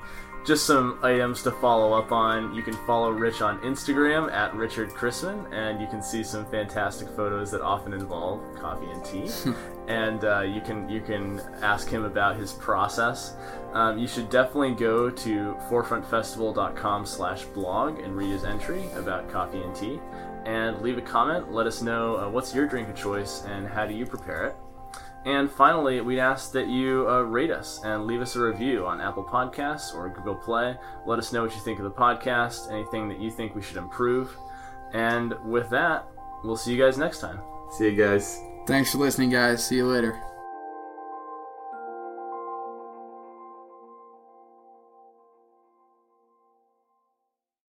just 0.47 0.65
some 0.65 0.97
items 1.03 1.43
to 1.43 1.51
follow 1.51 1.91
up 1.91 2.13
on. 2.13 2.55
You 2.55 2.63
can 2.63 2.75
follow 2.87 3.11
Rich 3.11 3.41
on 3.41 3.59
Instagram 3.59 4.31
at 4.31 4.55
Richard 4.55 4.91
Chrisman, 4.91 5.51
and 5.51 5.81
you 5.81 5.87
can 5.87 6.01
see 6.01 6.23
some 6.23 6.45
fantastic 6.45 7.09
photos 7.09 7.51
that 7.51 7.59
often 7.61 7.91
involve 7.91 8.39
coffee 8.55 8.89
and 8.89 9.03
tea. 9.03 9.29
and 9.89 10.23
uh, 10.23 10.39
you 10.39 10.61
can 10.61 10.87
you 10.87 11.01
can 11.01 11.41
ask 11.61 11.89
him 11.89 12.05
about 12.05 12.37
his 12.37 12.53
process. 12.53 13.35
Um, 13.73 13.97
you 13.97 14.07
should 14.07 14.29
definitely 14.29 14.73
go 14.73 15.09
to 15.09 15.57
forefrontfestival.com/blog 15.69 17.99
and 17.99 18.15
read 18.15 18.29
his 18.29 18.45
entry 18.45 18.87
about 18.95 19.29
coffee 19.29 19.61
and 19.61 19.75
tea, 19.75 19.99
and 20.45 20.81
leave 20.81 20.97
a 20.97 21.01
comment. 21.01 21.51
Let 21.51 21.67
us 21.67 21.81
know 21.81 22.15
uh, 22.15 22.29
what's 22.29 22.55
your 22.55 22.67
drink 22.67 22.87
of 22.87 22.95
choice 22.95 23.43
and 23.47 23.67
how 23.67 23.85
do 23.85 23.93
you 23.93 24.05
prepare 24.05 24.47
it. 24.47 24.55
And 25.27 25.51
finally, 25.51 25.99
we'd 25.99 26.19
ask 26.19 26.53
that 26.53 26.69
you 26.69 27.05
uh, 27.09 27.19
rate 27.19 27.51
us 27.51 27.81
and 27.83 28.07
leave 28.07 28.21
us 28.21 28.37
a 28.37 28.39
review 28.39 28.85
on 28.85 29.01
Apple 29.01 29.25
Podcasts 29.25 29.93
or 29.93 30.07
Google 30.07 30.35
Play. 30.35 30.77
Let 31.05 31.19
us 31.19 31.33
know 31.33 31.43
what 31.43 31.53
you 31.53 31.59
think 31.59 31.79
of 31.79 31.83
the 31.83 31.91
podcast, 31.91 32.71
anything 32.71 33.09
that 33.09 33.19
you 33.19 33.29
think 33.29 33.53
we 33.53 33.61
should 33.61 33.75
improve. 33.75 34.33
And 34.93 35.33
with 35.43 35.69
that, 35.71 36.07
we'll 36.45 36.55
see 36.55 36.73
you 36.73 36.81
guys 36.81 36.97
next 36.97 37.19
time. 37.19 37.41
See 37.71 37.89
you 37.89 38.01
guys. 38.01 38.39
Thanks 38.67 38.93
for 38.93 38.99
listening, 38.99 39.29
guys. 39.29 39.65
See 39.65 39.75
you 39.75 39.87
later. 39.87 40.17